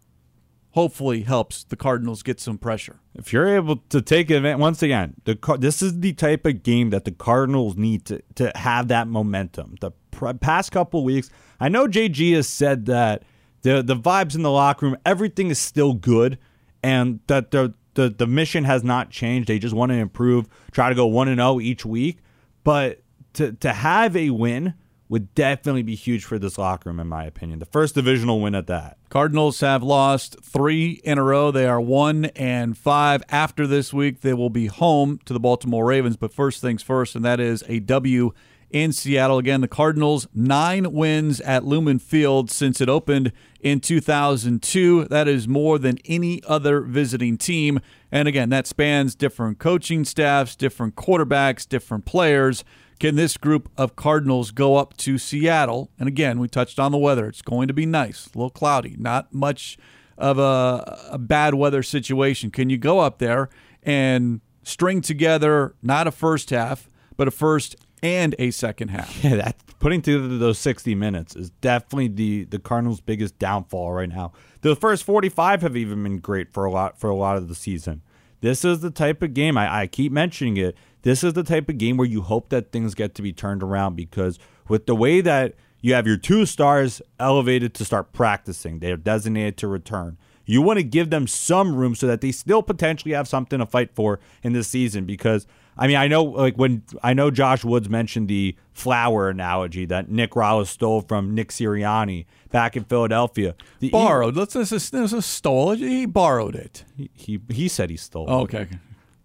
hopefully 0.73 1.23
helps 1.23 1.64
the 1.64 1.77
Cardinals 1.77 2.23
get 2.23 2.41
some 2.41 2.59
pressure. 2.59 3.01
If 3.14 3.33
you're 3.33 3.49
able 3.57 3.77
to 3.89 4.01
take 4.01 4.31
advantage, 4.31 4.61
once 4.61 4.83
again, 4.83 5.14
the 5.25 5.39
this 5.59 5.83
is 5.83 6.01
the 6.01 6.12
type 6.12 6.47
of 6.47 6.62
game 6.62 6.91
that 6.91 7.05
the 7.05 7.11
Cardinals 7.11 7.77
need 7.77 8.05
to, 8.07 8.23
to 8.37 8.53
have 8.55 8.89
that 8.89 9.09
momentum. 9.09 9.77
The 9.81 9.91
pr- 10.11 10.33
past 10.35 10.73
couple 10.73 11.03
weeks, 11.05 11.31
I 11.59 11.68
know 11.68 11.87
JG 11.87 12.35
has 12.35 12.49
said 12.49 12.87
that 12.87 13.25
the 13.62 13.83
the 13.83 13.97
vibes 13.97 14.35
in 14.35 14.43
the 14.43 14.51
locker 14.51 14.87
room, 14.87 14.97
everything 15.05 15.51
is 15.51 15.59
still 15.59 15.95
good, 15.95 16.39
and 16.83 17.21
that 17.27 17.51
the 17.51 17.75
the, 17.95 18.09
the 18.09 18.27
mission 18.27 18.64
has 18.64 18.85
not 18.85 19.11
changed. 19.11 19.49
They 19.49 19.59
just 19.59 19.75
want 19.75 19.91
to 19.91 19.97
improve, 19.97 20.49
try 20.71 20.89
to 20.89 20.95
go 20.95 21.07
one 21.07 21.29
and 21.29 21.39
zero 21.39 21.61
each 21.61 21.85
week. 21.85 22.18
But 22.62 23.03
to 23.35 23.53
to 23.55 23.73
have 23.73 24.16
a 24.16 24.31
win 24.31 24.75
would 25.11 25.35
definitely 25.35 25.83
be 25.83 25.97
huge 25.97 26.25
for 26.25 26.39
this 26.39 26.57
locker 26.57 26.89
room, 26.89 27.01
in 27.01 27.09
my 27.09 27.25
opinion. 27.25 27.59
The 27.59 27.67
first 27.67 27.97
divisional 27.97 28.41
win 28.41 28.55
at 28.55 28.69
that. 28.69 28.97
Cardinals 29.09 29.59
have 29.59 29.83
lost 29.83 30.37
three 30.41 31.01
in 31.03 31.19
a 31.19 31.25
row. 31.25 31.51
They 31.51 31.67
are 31.67 31.81
one 31.81 32.27
and 32.37 32.79
five. 32.79 33.25
After 33.29 33.67
this 33.67 33.93
week, 33.93 34.21
they 34.21 34.35
will 34.35 34.51
be 34.51 34.69
home 34.69 35.19
to 35.25 35.33
the 35.33 35.41
Baltimore 35.41 35.85
Ravens. 35.85 36.17
But 36.17 36.33
first 36.33 36.61
things 36.61 36.81
first, 36.85 37.17
and 37.17 37.25
that 37.25 37.41
is 37.41 37.65
a 37.67 37.81
W 37.81 38.31
in 38.71 38.93
Seattle. 38.93 39.39
Again, 39.39 39.63
the 39.63 39.69
Cardinals, 39.69 40.29
nine 40.33 40.93
wins 40.93 41.41
at 41.41 41.65
Lumen 41.65 41.99
Field 41.99 42.49
since 42.49 42.81
it 42.81 42.89
opened 42.89 43.33
in 43.61 43.81
2002. 43.81 45.07
That 45.07 45.27
is 45.27 45.49
more 45.49 45.81
than 45.81 45.99
any 46.05 46.41
other 46.45 46.83
visiting 46.83 47.37
team. 47.37 47.81
And 48.13 48.29
again, 48.29 48.49
that 48.51 48.69
spans 48.69 49.17
different 49.17 49.59
coaching 49.59 50.05
staffs, 50.05 50.55
different 50.55 50.95
quarterbacks, 50.95 51.69
different 51.69 52.05
players. 52.05 52.65
Can 53.01 53.16
this 53.16 53.38
group 53.38 53.70
of 53.78 53.96
Cardinals 53.96 54.51
go 54.51 54.76
up 54.76 54.94
to 54.98 55.16
Seattle? 55.16 55.90
And 55.98 56.07
again, 56.07 56.38
we 56.38 56.48
touched 56.48 56.78
on 56.78 56.92
the 56.92 56.98
weather. 56.98 57.26
It's 57.26 57.40
going 57.40 57.66
to 57.68 57.74
be 57.74 57.86
nice, 57.86 58.26
a 58.26 58.38
little 58.38 58.51
cloudy, 58.51 58.94
not 58.98 59.32
much 59.32 59.78
of 60.18 60.38
a, 60.38 61.09
a 61.11 61.18
bad 61.18 61.55
weather 61.55 61.82
situation. 61.82 62.51
Can 62.51 62.68
you 62.68 62.76
go 62.76 62.98
up 62.98 63.18
there 63.18 63.48
and 63.82 64.42
string 64.62 65.01
together 65.01 65.74
not 65.82 66.07
a 66.07 66.11
first 66.11 66.51
half, 66.51 66.90
but 67.16 67.26
a 67.26 67.30
first 67.30 67.74
and 68.03 68.34
a 68.38 68.51
second 68.51 68.88
half? 68.88 69.24
Yeah, 69.24 69.36
that 69.36 69.57
putting 69.78 70.03
together 70.03 70.36
those 70.36 70.59
60 70.59 70.94
minutes 70.94 71.34
is 71.34 71.48
definitely 71.62 72.09
the 72.09 72.44
the 72.44 72.59
Cardinals' 72.59 73.01
biggest 73.01 73.38
downfall 73.38 73.92
right 73.92 74.11
now. 74.11 74.32
The 74.61 74.76
first 74.76 75.05
45 75.05 75.62
have 75.62 75.74
even 75.74 76.03
been 76.03 76.18
great 76.18 76.53
for 76.53 76.66
a 76.66 76.70
lot 76.70 77.01
for 77.01 77.09
a 77.09 77.16
lot 77.16 77.38
of 77.38 77.48
the 77.48 77.55
season. 77.55 78.03
This 78.42 78.62
is 78.64 78.80
the 78.80 78.90
type 78.90 79.22
of 79.22 79.34
game 79.34 79.57
I, 79.57 79.82
I 79.82 79.86
keep 79.86 80.12
mentioning 80.12 80.59
it. 80.59 80.76
This 81.03 81.24
is 81.24 81.32
the 81.32 81.42
type 81.42 81.68
of 81.68 81.78
game 81.78 81.96
where 81.96 82.07
you 82.09 82.22
hope 82.22 82.48
that 82.51 82.72
things 82.72 82.94
get 82.94 83.14
to 83.16 83.22
be 83.22 83.32
turned 83.32 83.62
around 83.62 83.96
because 83.96 84.38
with 84.68 84.86
the 84.86 84.94
way 84.94 85.20
that 85.20 85.55
you 85.80 85.94
have 85.94 86.07
your 86.07 86.16
two 86.18 86.44
stars 86.46 87.01
elevated 87.18 87.72
to 87.74 87.84
start 87.84 88.12
practicing, 88.12 88.80
they're 88.80 88.96
designated 88.96 89.57
to 89.59 89.68
return. 89.68 90.18
You 90.44 90.62
want 90.62 90.78
to 90.78 90.82
give 90.82 91.11
them 91.11 91.26
some 91.26 91.76
room 91.76 91.94
so 91.94 92.07
that 92.07 92.20
they 92.20 92.32
still 92.32 92.62
potentially 92.62 93.14
have 93.14 93.28
something 93.28 93.61
to 93.61 93.66
fight 93.66 93.94
for 93.94 94.18
in 94.42 94.53
this 94.53 94.68
season 94.68 95.05
because 95.05 95.46
I 95.78 95.86
mean, 95.86 95.96
I 95.96 96.09
know 96.09 96.24
like 96.24 96.57
when 96.57 96.82
I 97.03 97.14
know 97.14 97.30
Josh 97.30 97.64
Woods 97.64 97.88
mentioned 97.88 98.28
the 98.28 98.55
flower 98.72 99.30
analogy 99.30 99.86
that 99.86 100.11
Nick 100.11 100.32
Rallis 100.32 100.66
stole 100.66 101.01
from 101.01 101.34
Nick 101.34 101.48
Sirianni 101.51 102.26
back 102.51 102.76
in 102.76 102.84
Philadelphia. 102.84 103.55
The 103.78 103.86
E- 103.86 103.90
Borrowed. 103.90 104.36
Let's 104.36 104.53
this 104.55 104.72
is 104.72 104.90
this 104.90 105.12
is 105.12 105.24
stole. 105.24 105.70
He 105.72 106.05
borrowed 106.05 106.57
it. 106.57 106.84
He, 106.96 107.11
he 107.14 107.40
he 107.48 107.68
said 107.68 107.88
he 107.88 107.96
stole. 107.96 108.26
it. 108.26 108.30
Oh, 108.30 108.40
okay. 108.40 108.68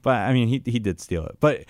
But 0.05 0.17
I 0.17 0.33
mean, 0.33 0.47
he 0.47 0.61
he 0.63 0.77
did 0.77 0.99
steal 0.99 1.25
it. 1.25 1.37
But 1.39 1.65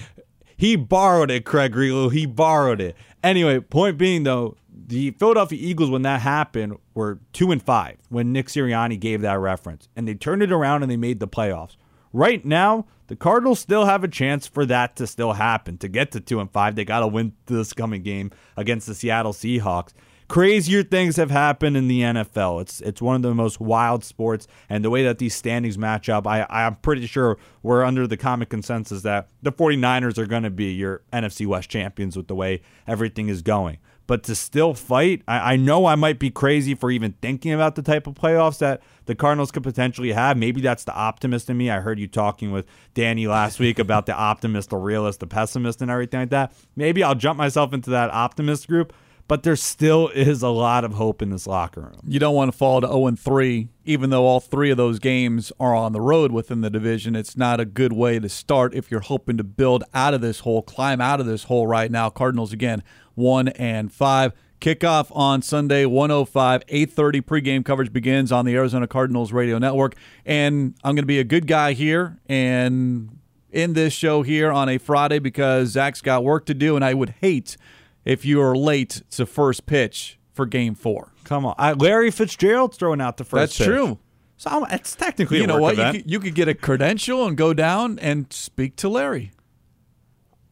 he 0.57 0.75
borrowed 0.75 1.31
it, 1.31 1.45
Craig 1.45 1.73
Grialou. 1.73 2.11
He 2.11 2.25
borrowed 2.25 2.81
it. 2.81 2.97
Anyway, 3.23 3.61
point 3.61 3.97
being 3.97 4.23
though, 4.23 4.57
the 4.69 5.11
Philadelphia 5.11 5.57
Eagles 5.61 5.89
when 5.89 6.01
that 6.01 6.19
happened 6.19 6.75
were 6.93 7.19
two 7.31 7.53
and 7.53 7.63
five 7.63 7.95
when 8.09 8.33
Nick 8.33 8.47
Sirianni 8.47 8.99
gave 8.99 9.21
that 9.21 9.39
reference, 9.39 9.87
and 9.95 10.05
they 10.05 10.15
turned 10.15 10.43
it 10.43 10.51
around 10.51 10.83
and 10.83 10.91
they 10.91 10.97
made 10.97 11.21
the 11.21 11.29
playoffs. 11.29 11.77
Right 12.11 12.43
now, 12.43 12.87
the 13.07 13.15
Cardinals 13.15 13.61
still 13.61 13.85
have 13.85 14.03
a 14.03 14.09
chance 14.09 14.47
for 14.47 14.65
that 14.65 14.97
to 14.97 15.07
still 15.07 15.31
happen. 15.31 15.77
To 15.77 15.87
get 15.87 16.11
to 16.11 16.19
two 16.19 16.41
and 16.41 16.51
five, 16.51 16.75
they 16.75 16.83
got 16.83 16.99
to 16.99 17.07
win 17.07 17.31
this 17.45 17.71
coming 17.71 18.03
game 18.03 18.31
against 18.57 18.85
the 18.85 18.95
Seattle 18.95 19.31
Seahawks. 19.31 19.93
Crazier 20.27 20.81
things 20.81 21.17
have 21.17 21.29
happened 21.29 21.77
in 21.77 21.87
the 21.87 22.01
NFL. 22.01 22.61
It's 22.61 22.81
it's 22.81 23.01
one 23.01 23.15
of 23.15 23.21
the 23.21 23.35
most 23.35 23.59
wild 23.59 24.03
sports, 24.03 24.47
and 24.69 24.83
the 24.83 24.89
way 24.89 25.03
that 25.03 25.19
these 25.19 25.35
standings 25.35 25.77
match 25.77 26.09
up, 26.09 26.25
I 26.25 26.47
I'm 26.49 26.75
pretty 26.75 27.05
sure 27.05 27.37
we're 27.61 27.83
under 27.83 28.07
the 28.07 28.17
common 28.17 28.47
consensus 28.47 29.03
that 29.03 29.29
the 29.43 29.51
49ers 29.51 30.17
are 30.17 30.25
going 30.25 30.43
to 30.43 30.49
be 30.49 30.73
your 30.73 31.01
NFC 31.13 31.45
West 31.45 31.69
champions 31.69 32.17
with 32.17 32.27
the 32.27 32.35
way 32.35 32.61
everything 32.87 33.29
is 33.29 33.43
going. 33.43 33.77
But 34.07 34.23
to 34.23 34.35
still 34.35 34.73
fight, 34.75 35.23
I, 35.27 35.53
I 35.53 35.55
know 35.55 35.87
I 35.87 35.95
might 35.95 36.19
be 36.19 36.29
crazy 36.29 36.75
for 36.75 36.91
even 36.91 37.13
thinking 37.21 37.53
about 37.53 37.75
the 37.75 37.81
type 37.81 38.05
of 38.05 38.13
playoffs 38.13 38.59
that 38.59 38.81
the 39.05 39.15
Cardinals 39.15 39.51
could 39.51 39.63
potentially 39.63 40.11
have. 40.11 40.37
Maybe 40.37 40.61
that's 40.61 40.83
the 40.83 40.93
optimist 40.93 41.49
in 41.49 41.57
me. 41.57 41.71
I 41.71 41.79
heard 41.79 41.99
you 41.99 42.07
talking 42.07 42.51
with 42.51 42.67
Danny 42.93 43.25
last 43.25 43.59
week 43.59 43.79
about 43.79 44.05
the 44.05 44.13
optimist, 44.13 44.69
the 44.69 44.77
realist, 44.77 45.21
the 45.21 45.27
pessimist, 45.27 45.81
and 45.81 45.89
everything 45.89 46.19
like 46.19 46.29
that. 46.29 46.53
Maybe 46.75 47.03
I'll 47.03 47.15
jump 47.15 47.37
myself 47.37 47.73
into 47.73 47.89
that 47.91 48.11
optimist 48.11 48.67
group 48.67 48.93
but 49.27 49.43
there 49.43 49.55
still 49.55 50.09
is 50.09 50.41
a 50.41 50.49
lot 50.49 50.83
of 50.83 50.93
hope 50.93 51.21
in 51.21 51.29
this 51.29 51.47
locker 51.47 51.81
room. 51.81 52.01
You 52.07 52.19
don't 52.19 52.35
want 52.35 52.51
to 52.51 52.57
fall 52.57 52.81
to 52.81 52.87
0 52.87 53.15
3, 53.15 53.67
even 53.85 54.09
though 54.09 54.25
all 54.25 54.39
three 54.39 54.69
of 54.69 54.77
those 54.77 54.99
games 54.99 55.51
are 55.59 55.75
on 55.75 55.93
the 55.93 56.01
road 56.01 56.31
within 56.31 56.61
the 56.61 56.69
division. 56.69 57.15
It's 57.15 57.35
not 57.35 57.59
a 57.59 57.65
good 57.65 57.93
way 57.93 58.19
to 58.19 58.29
start 58.29 58.75
if 58.75 58.91
you're 58.91 58.99
hoping 59.01 59.37
to 59.37 59.43
build 59.43 59.83
out 59.93 60.13
of 60.13 60.21
this 60.21 60.41
hole, 60.41 60.61
climb 60.61 61.01
out 61.01 61.19
of 61.19 61.25
this 61.25 61.45
hole 61.45 61.65
right 61.65 61.89
now. 61.89 62.09
Cardinals 62.09 62.53
again, 62.53 62.83
1 63.15 63.49
and 63.49 63.91
5. 63.91 64.33
Kickoff 64.61 65.07
on 65.15 65.41
Sunday, 65.41 65.85
105, 65.85 66.63
8:30 66.67 67.21
pregame 67.21 67.65
coverage 67.65 67.91
begins 67.91 68.31
on 68.31 68.45
the 68.45 68.55
Arizona 68.55 68.87
Cardinals 68.87 69.33
radio 69.33 69.57
network. 69.57 69.95
And 70.25 70.75
I'm 70.83 70.95
going 70.95 71.03
to 71.03 71.07
be 71.07 71.19
a 71.19 71.25
good 71.25 71.45
guy 71.45 71.73
here 71.73 72.19
and 72.27 73.19
in 73.51 73.73
this 73.73 73.93
show 73.93 74.21
here 74.21 74.51
on 74.51 74.69
a 74.69 74.77
Friday 74.77 75.19
because 75.19 75.69
Zach's 75.69 76.01
got 76.01 76.23
work 76.23 76.45
to 76.47 76.53
do, 76.53 76.75
and 76.75 76.83
I 76.83 76.93
would 76.93 77.15
hate 77.21 77.57
if 78.05 78.23
you 78.23 78.41
are 78.41 78.55
late 78.55 79.01
to 79.11 79.25
first 79.25 79.65
pitch 79.65 80.17
for 80.31 80.45
Game 80.45 80.75
Four. 80.75 81.11
Come 81.25 81.45
on, 81.45 81.55
I, 81.57 81.73
Larry 81.73 82.11
Fitzgerald's 82.11 82.77
throwing 82.77 83.01
out 83.01 83.17
the 83.17 83.23
first. 83.25 83.57
That's 83.57 83.57
pitch. 83.57 83.67
true. 83.67 83.99
So 84.37 84.49
I'm, 84.49 84.65
it's 84.71 84.95
technically 84.95 85.37
You 85.37 85.45
a 85.45 85.47
know 85.47 85.59
what? 85.59 85.77
You 85.77 85.91
could, 85.91 86.11
you 86.11 86.19
could 86.19 86.35
get 86.35 86.47
a 86.47 86.53
credential 86.53 87.25
and 87.25 87.35
go 87.37 87.53
down 87.53 87.97
and 87.99 88.31
speak 88.33 88.75
to 88.77 88.89
Larry. 88.89 89.31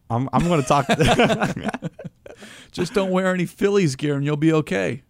I'm, 0.09 0.29
I'm 0.31 0.43
going 0.47 0.61
to 0.61 0.67
talk. 0.67 0.87
Just 2.71 2.93
don't 2.93 3.11
wear 3.11 3.33
any 3.33 3.45
Phillies 3.45 3.95
gear, 3.95 4.15
and 4.15 4.23
you'll 4.25 4.37
be 4.37 4.53
okay. 4.53 5.03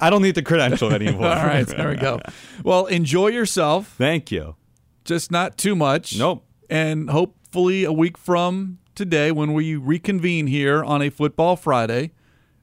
I 0.00 0.10
don't 0.10 0.22
need 0.22 0.34
the 0.34 0.42
credential 0.42 0.92
anymore. 0.92 1.26
All 1.26 1.46
right, 1.46 1.66
there 1.66 1.88
we 1.88 1.96
go. 1.96 2.20
Well, 2.62 2.86
enjoy 2.86 3.28
yourself. 3.28 3.94
Thank 3.98 4.30
you. 4.30 4.56
just 5.04 5.30
not 5.32 5.56
too 5.56 5.74
much. 5.74 6.16
Nope. 6.18 6.44
And 6.70 7.10
hopefully, 7.10 7.84
a 7.84 7.92
week 7.92 8.16
from 8.18 8.78
today, 8.98 9.30
when 9.30 9.54
we 9.54 9.76
reconvene 9.76 10.48
here 10.48 10.84
on 10.84 11.00
a 11.00 11.08
Football 11.08 11.56
Friday, 11.56 12.10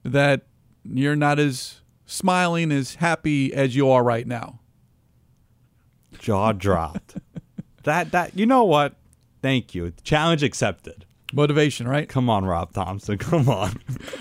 that 0.04 0.42
you're 0.84 1.16
not 1.16 1.38
as 1.38 1.80
smiling, 2.04 2.70
as 2.70 2.96
happy 2.96 3.52
as 3.52 3.74
you 3.74 3.90
are 3.90 4.04
right 4.04 4.26
now. 4.26 4.60
Jaw 6.18 6.52
dropped. 6.52 7.16
that 7.84 8.12
that 8.12 8.36
you 8.38 8.46
know 8.46 8.64
what? 8.64 8.94
Thank 9.42 9.74
you. 9.74 9.92
Challenge 10.04 10.42
accepted. 10.42 11.06
Motivation, 11.32 11.88
right? 11.88 12.08
Come 12.08 12.30
on, 12.30 12.44
Rob 12.44 12.72
Thompson. 12.72 13.18
Come 13.18 13.48
on. 13.48 13.78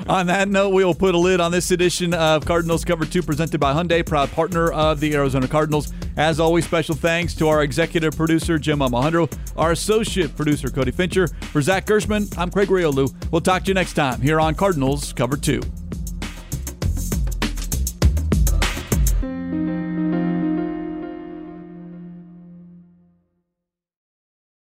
On 0.08 0.26
that 0.28 0.50
note, 0.50 0.70
we 0.70 0.84
will 0.84 0.96
put 0.96 1.14
a 1.16 1.18
lid 1.18 1.40
on 1.40 1.52
this 1.52 1.72
edition 1.72 2.14
of 2.14 2.46
Cardinals 2.46 2.84
Cover 2.84 3.06
2 3.06 3.22
presented 3.22 3.60
by 3.60 3.74
Hyundai, 3.74 4.06
proud 4.06 4.32
partner 4.32 4.72
of 4.72 5.00
the 5.00 5.14
Arizona 5.14 5.48
Cardinals. 5.48 5.94
As 6.18 6.40
always, 6.40 6.66
special 6.66 6.96
thanks 6.96 7.36
to 7.36 7.48
our 7.48 7.64
executive 7.64 8.16
producer, 8.18 8.58
Jim 8.58 8.82
Alejandro, 8.82 9.30
our 9.56 9.72
associate 9.72 10.36
producer, 10.36 10.70
Cody 10.70 10.92
Fincher. 10.92 11.28
For 11.28 11.62
Zach 11.62 11.86
Gershman, 11.86 12.28
I'm 12.38 12.50
Craig 12.50 12.70
Grialou. 12.70 13.14
We'll 13.32 13.42
talk 13.42 13.64
to 13.64 13.68
you 13.68 13.74
next 13.76 13.94
time 13.94 14.20
here 14.22 14.40
on 14.40 14.56
Cardinals 14.56 15.14
Cover 15.14 15.38
2. 15.38 15.62